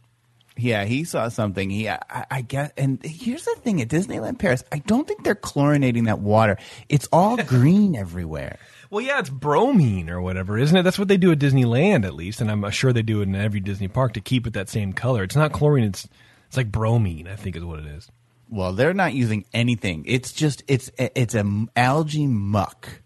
yeah, 0.60 0.86
he 0.86 1.04
saw 1.04 1.30
something. 1.30 1.70
He, 1.70 1.90
I, 1.90 2.00
I 2.30 2.42
guess, 2.42 2.72
and 2.78 3.04
here's 3.04 3.46
the 3.46 3.56
thing: 3.62 3.82
at 3.82 3.88
Disneyland 3.88 4.40
Paris, 4.40 4.64
I 4.72 4.80
don't 4.80 5.08
think 5.08 5.24
they're 5.24 5.36
chlorinating 5.36 6.06
that 6.06 6.20
water. 6.20 6.58
It's 6.88 7.08
all 7.12 7.38
green 7.44 7.96
everywhere. 7.96 8.60
Well, 8.90 9.02
yeah, 9.02 9.20
it's 9.20 9.30
bromine 9.30 10.10
or 10.10 10.20
whatever, 10.22 10.58
isn't 10.58 10.76
it? 10.76 10.84
That's 10.84 10.98
what 10.98 11.08
they 11.08 11.18
do 11.18 11.32
at 11.32 11.40
Disneyland, 11.40 12.06
at 12.06 12.16
least, 12.16 12.42
and 12.42 12.50
I'm 12.50 12.70
sure 12.72 12.92
they 12.92 13.04
do 13.04 13.22
it 13.22 13.28
in 13.28 13.36
every 13.36 13.60
Disney 13.60 13.88
park 13.88 14.14
to 14.14 14.22
keep 14.22 14.48
it 14.48 14.54
that 14.54 14.70
same 14.70 14.94
color. 14.94 15.24
It's 15.24 15.36
not 15.36 15.52
chlorine; 15.52 15.86
it's 15.86 16.08
it's 16.48 16.58
like 16.58 16.72
bromine, 16.72 17.28
I 17.28 17.36
think, 17.36 17.56
is 17.56 17.64
what 17.64 17.80
it 17.80 17.86
is. 17.86 18.10
Well, 18.50 18.74
they're 18.74 18.96
not 18.96 19.14
using 19.14 19.46
anything. 19.54 20.06
It's 20.08 20.32
just 20.32 20.64
it's 20.68 20.90
it's 20.98 21.36
a 21.36 21.66
algae 21.76 22.28
muck 22.28 23.02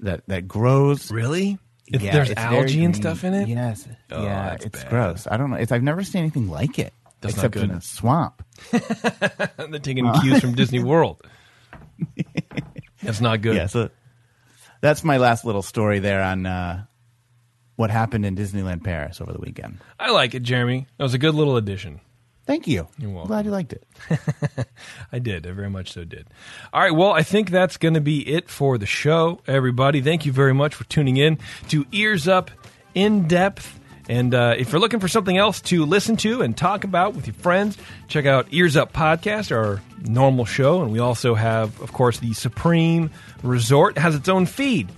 that 0.00 0.26
that 0.28 0.48
grows. 0.48 1.10
Really? 1.10 1.58
If 1.92 2.02
Yeah, 2.02 2.12
there's 2.12 2.30
it's 2.30 2.40
very 2.40 2.56
algae 2.58 2.84
and 2.84 2.94
stuff 2.94 3.24
in 3.24 3.34
it. 3.34 3.48
Yes. 3.48 3.86
Oh, 4.10 4.22
yeah, 4.22 4.54
it's 4.54 4.66
bad. 4.82 4.88
gross. 4.90 5.26
I 5.30 5.36
don't 5.36 5.50
know. 5.50 5.56
It's, 5.56 5.72
I've 5.72 5.82
never 5.82 6.02
seen 6.04 6.20
anything 6.20 6.48
like 6.48 6.78
it 6.78 6.92
That's 7.20 7.36
not 7.36 7.46
except 7.46 7.56
in 7.56 7.68
good. 7.70 7.78
a 7.78 7.80
swamp. 7.80 8.44
They're 8.70 9.78
taking 9.80 10.10
cues 10.22 10.40
from 10.40 10.54
Disney 10.54 10.82
World. 10.82 11.20
That's 13.02 13.20
not 13.20 13.40
good. 13.42 13.56
Yeah, 13.56 13.66
so 13.66 13.90
that's 14.80 15.04
my 15.04 15.16
last 15.18 15.44
little 15.44 15.62
story 15.62 15.98
there 15.98 16.22
on 16.22 16.46
uh, 16.46 16.84
what 17.76 17.90
happened 17.90 18.24
in 18.26 18.36
Disneyland 18.36 18.84
Paris 18.84 19.20
over 19.20 19.32
the 19.32 19.38
weekend. 19.40 19.78
I 19.98 20.10
like 20.10 20.34
it, 20.34 20.42
Jeremy. 20.42 20.86
That 20.98 21.04
was 21.04 21.14
a 21.14 21.18
good 21.18 21.34
little 21.34 21.56
addition. 21.56 22.00
Thank 22.46 22.66
you. 22.66 22.88
You're 22.98 23.10
welcome. 23.10 23.28
Glad 23.28 23.44
you 23.44 23.50
liked 23.52 23.72
it. 23.72 23.86
I 25.12 25.18
did. 25.18 25.46
I 25.46 25.52
very 25.52 25.70
much 25.70 25.92
so 25.92 26.04
did. 26.04 26.26
All 26.72 26.80
right. 26.80 26.94
Well, 26.94 27.12
I 27.12 27.22
think 27.22 27.50
that's 27.50 27.76
going 27.76 27.94
to 27.94 28.00
be 28.00 28.26
it 28.26 28.48
for 28.48 28.76
the 28.78 28.86
show, 28.86 29.40
everybody. 29.46 30.00
Thank 30.00 30.26
you 30.26 30.32
very 30.32 30.54
much 30.54 30.74
for 30.74 30.84
tuning 30.84 31.16
in 31.16 31.38
to 31.68 31.86
Ears 31.92 32.26
Up 32.26 32.50
in 32.94 33.28
Depth. 33.28 33.78
And 34.08 34.34
uh, 34.34 34.54
if 34.58 34.72
you're 34.72 34.80
looking 34.80 34.98
for 34.98 35.06
something 35.06 35.36
else 35.38 35.60
to 35.62 35.84
listen 35.84 36.16
to 36.18 36.42
and 36.42 36.56
talk 36.56 36.82
about 36.82 37.14
with 37.14 37.28
your 37.28 37.34
friends, 37.34 37.78
check 38.08 38.26
out 38.26 38.48
Ears 38.50 38.76
Up 38.76 38.92
Podcast, 38.92 39.54
our 39.56 39.80
normal 40.04 40.44
show. 40.44 40.82
And 40.82 40.90
we 40.90 40.98
also 40.98 41.36
have, 41.36 41.80
of 41.80 41.92
course, 41.92 42.18
the 42.18 42.32
Supreme 42.32 43.10
Resort 43.44 43.96
has 43.96 44.16
its 44.16 44.28
own 44.28 44.46
feed. 44.46 44.88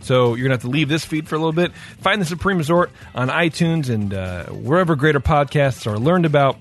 So 0.00 0.34
you're 0.34 0.44
gonna 0.44 0.54
have 0.54 0.62
to 0.62 0.68
leave 0.70 0.88
this 0.88 1.04
feed 1.04 1.28
for 1.28 1.34
a 1.34 1.38
little 1.38 1.52
bit. 1.52 1.72
Find 2.00 2.20
the 2.20 2.26
Supreme 2.26 2.58
Resort 2.58 2.90
on 3.14 3.28
iTunes 3.28 3.88
and 3.88 4.12
uh, 4.14 4.46
wherever 4.46 4.96
greater 4.96 5.20
podcasts 5.20 5.86
are 5.86 5.98
learned 5.98 6.24
about. 6.26 6.58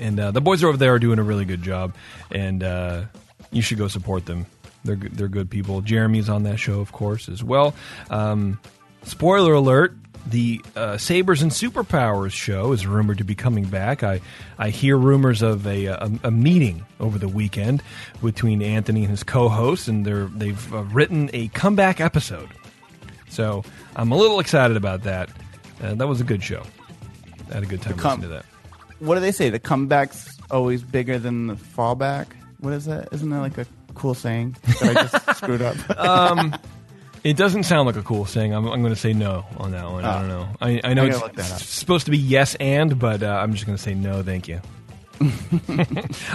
And 0.00 0.18
uh, 0.20 0.30
the 0.30 0.40
boys 0.40 0.62
over 0.62 0.76
there 0.76 0.94
are 0.94 0.98
doing 0.98 1.18
a 1.18 1.22
really 1.22 1.44
good 1.44 1.62
job, 1.62 1.94
and 2.30 2.62
uh, 2.62 3.04
you 3.50 3.62
should 3.62 3.78
go 3.78 3.88
support 3.88 4.26
them. 4.26 4.46
They're 4.84 4.96
good, 4.96 5.12
they're 5.16 5.28
good 5.28 5.50
people. 5.50 5.80
Jeremy's 5.80 6.28
on 6.28 6.44
that 6.44 6.58
show, 6.58 6.80
of 6.80 6.92
course, 6.92 7.28
as 7.28 7.42
well. 7.42 7.74
Um, 8.10 8.60
spoiler 9.02 9.54
alert: 9.54 9.96
the 10.26 10.60
uh, 10.76 10.98
Sabers 10.98 11.42
and 11.42 11.50
Superpowers 11.50 12.32
show 12.32 12.72
is 12.72 12.86
rumored 12.86 13.18
to 13.18 13.24
be 13.24 13.34
coming 13.34 13.64
back. 13.64 14.02
I 14.02 14.20
I 14.58 14.70
hear 14.70 14.96
rumors 14.96 15.42
of 15.42 15.66
a 15.66 15.86
a, 15.86 16.10
a 16.24 16.30
meeting 16.30 16.86
over 17.00 17.18
the 17.18 17.28
weekend 17.28 17.82
between 18.22 18.62
Anthony 18.62 19.00
and 19.02 19.10
his 19.10 19.22
co-hosts, 19.24 19.88
and 19.88 20.04
they're 20.04 20.26
they've 20.26 20.74
uh, 20.74 20.84
written 20.84 21.30
a 21.32 21.48
comeback 21.48 22.00
episode. 22.00 22.48
So 23.28 23.64
I'm 23.96 24.12
a 24.12 24.16
little 24.16 24.40
excited 24.40 24.76
about 24.76 25.02
that. 25.02 25.30
Uh, 25.82 25.94
that 25.94 26.06
was 26.06 26.20
a 26.20 26.24
good 26.24 26.42
show. 26.42 26.62
I 27.50 27.54
had 27.54 27.62
a 27.62 27.66
good 27.66 27.82
time 27.82 27.96
com- 27.96 28.20
listening 28.20 28.30
to 28.30 28.36
that. 28.36 28.46
What 29.00 29.14
do 29.14 29.20
they 29.20 29.32
say? 29.32 29.50
The 29.50 29.60
comeback's 29.60 30.38
always 30.50 30.82
bigger 30.82 31.18
than 31.18 31.46
the 31.46 31.54
fallback. 31.54 32.26
What 32.60 32.72
is 32.72 32.86
that? 32.86 33.08
Isn't 33.12 33.30
that 33.30 33.40
like 33.40 33.58
a 33.58 33.66
cool 33.94 34.14
saying 34.14 34.56
that 34.80 34.96
I 34.96 35.02
just 35.06 35.36
screwed 35.38 35.62
up? 35.62 35.76
It 37.24 37.36
doesn't 37.36 37.64
sound 37.64 37.86
like 37.86 37.96
a 37.96 38.02
cool 38.02 38.24
saying. 38.26 38.54
I'm, 38.54 38.66
I'm 38.66 38.80
going 38.80 38.94
to 38.94 39.00
say 39.00 39.12
no 39.12 39.44
on 39.56 39.72
that 39.72 39.90
one. 39.90 40.04
I 40.04 40.18
don't 40.20 40.28
know. 40.28 40.48
I, 40.60 40.80
I 40.84 40.94
know 40.94 41.02
I 41.02 41.06
it's 41.06 41.16
gotta 41.18 41.26
look 41.26 41.36
that 41.36 41.52
up. 41.52 41.60
supposed 41.60 42.04
to 42.06 42.10
be 42.10 42.18
yes 42.18 42.54
and, 42.56 42.98
but 42.98 43.22
uh, 43.22 43.26
I'm 43.42 43.52
just 43.52 43.66
going 43.66 43.76
to 43.76 43.82
say 43.82 43.94
no, 43.94 44.22
thank 44.22 44.48
you. 44.48 44.60
All 45.68 45.76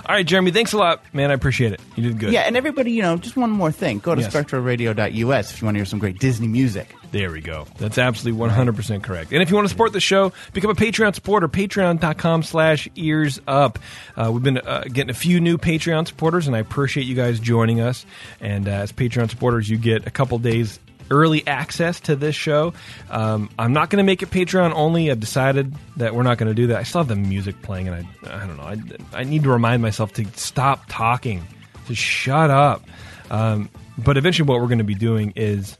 right, 0.09 0.25
Jeremy, 0.25 0.51
thanks 0.51 0.73
a 0.73 0.77
lot, 0.77 1.03
man. 1.13 1.31
I 1.31 1.33
appreciate 1.33 1.73
it. 1.73 1.81
You 1.95 2.03
did 2.03 2.19
good. 2.19 2.33
yeah, 2.33 2.41
and 2.41 2.57
everybody, 2.57 2.91
you 2.91 3.01
know, 3.01 3.17
just 3.17 3.35
one 3.37 3.49
more 3.51 3.71
thing. 3.71 3.99
Go 3.99 4.15
to 4.15 4.21
Yes. 4.21 4.33
spectroradio.us 4.33 5.51
if 5.53 5.61
you 5.61 5.65
want 5.65 5.75
to 5.75 5.79
hear 5.79 5.85
some 5.85 5.99
great 5.99 6.19
Disney 6.19 6.47
music. 6.47 6.93
There 7.11 7.29
we 7.31 7.41
go. 7.41 7.67
That's 7.77 7.97
absolutely 7.99 8.39
100% 8.49 9.03
correct. 9.03 9.31
And 9.33 9.41
if 9.43 9.49
you 9.49 9.55
want 9.55 9.65
to 9.65 9.69
support 9.69 9.93
the 9.93 9.99
show, 9.99 10.33
become 10.53 10.71
a 10.71 10.75
Patreon 10.75 11.13
supporter, 11.13 11.47
patreon.com 11.47 12.41
slash 12.43 12.89
ears 12.95 13.39
up. 13.47 13.77
Uh, 14.17 14.31
we've 14.33 14.41
been 14.41 14.57
uh, 14.57 14.83
getting 14.91 15.11
a 15.11 15.13
few 15.13 15.39
new 15.39 15.57
Patreon 15.59 16.07
supporters, 16.07 16.47
and 16.47 16.55
I 16.55 16.59
appreciate 16.59 17.05
you 17.05 17.13
guys 17.15 17.39
joining 17.39 17.81
us. 17.81 18.05
And 18.41 18.67
uh, 18.67 18.71
as 18.71 18.91
Patreon 18.91 19.29
supporters, 19.29 19.69
you 19.69 19.77
get 19.77 20.07
a 20.07 20.11
couple 20.11 20.39
days 20.39 20.79
early 21.11 21.45
access 21.47 21.99
to 22.01 22.15
this 22.15 22.35
show. 22.35 22.73
Um, 23.09 23.49
I'm 23.57 23.73
not 23.73 23.89
going 23.89 23.97
to 23.97 24.05
make 24.05 24.21
it 24.21 24.29
Patreon 24.29 24.73
only. 24.73 25.11
I've 25.11 25.19
decided 25.19 25.75
that 25.97 26.15
we're 26.15 26.23
not 26.23 26.37
going 26.37 26.49
to 26.49 26.55
do 26.55 26.67
that. 26.67 26.77
I 26.77 26.83
still 26.83 27.01
have 27.01 27.07
the 27.07 27.15
music 27.15 27.61
playing, 27.61 27.87
and 27.87 28.07
I, 28.25 28.35
I 28.43 28.47
don't 28.47 28.57
know. 28.57 28.63
I, 28.63 28.77
I 29.21 29.23
need 29.23 29.43
to 29.43 29.49
remind 29.49 29.81
myself 29.81 30.13
to 30.13 30.25
stop 30.35 30.85
talking, 30.87 31.45
to 31.87 31.95
shut 31.95 32.49
up. 32.49 32.83
Um, 33.29 33.69
but 33.97 34.17
eventually, 34.17 34.47
what 34.47 34.59
we're 34.59 34.67
going 34.67 34.79
to 34.79 34.83
be 34.83 34.95
doing 34.95 35.33
is 35.35 35.77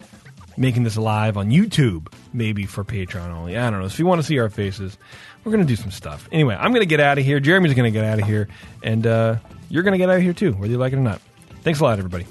making 0.57 0.84
this 0.84 0.97
live 0.97 1.38
on 1.38 1.49
YouTube, 1.49 2.13
maybe 2.32 2.65
for 2.65 2.84
Patreon 2.84 3.30
only. 3.30 3.57
I 3.57 3.69
don't 3.69 3.82
know. 3.82 3.88
So 3.88 3.93
if 3.93 3.99
you 3.99 4.05
want 4.05 4.21
to 4.21 4.28
see 4.28 4.39
our 4.39 4.49
faces, 4.49 4.97
we're 5.43 5.51
going 5.51 5.65
to 5.65 5.67
do 5.67 5.76
some 5.76 5.91
stuff. 5.91 6.28
Anyway, 6.32 6.55
I'm 6.55 6.71
going 6.71 6.82
to 6.82 6.88
get 6.88 6.99
out 6.99 7.17
of 7.17 7.26
here. 7.26 7.39
Jeremy's 7.39 7.74
going 7.74 7.91
to 7.91 7.97
get 7.97 8.05
out 8.05 8.19
of 8.19 8.26
here. 8.26 8.47
And 8.84 9.05
uh, 9.05 9.38
you're 9.69 9.84
going 9.84 9.93
to 9.93 9.97
get 9.97 10.09
out 10.09 10.17
of 10.17 10.21
here 10.21 10.34
too, 10.34 10.53
whether 10.53 10.71
you 10.71 10.78
like 10.78 10.93
it 10.93 10.97
or 10.97 11.01
not. 11.01 11.21
Thanks 11.61 11.80
a 11.80 11.84
lot, 11.84 11.97
everybody. 11.97 12.28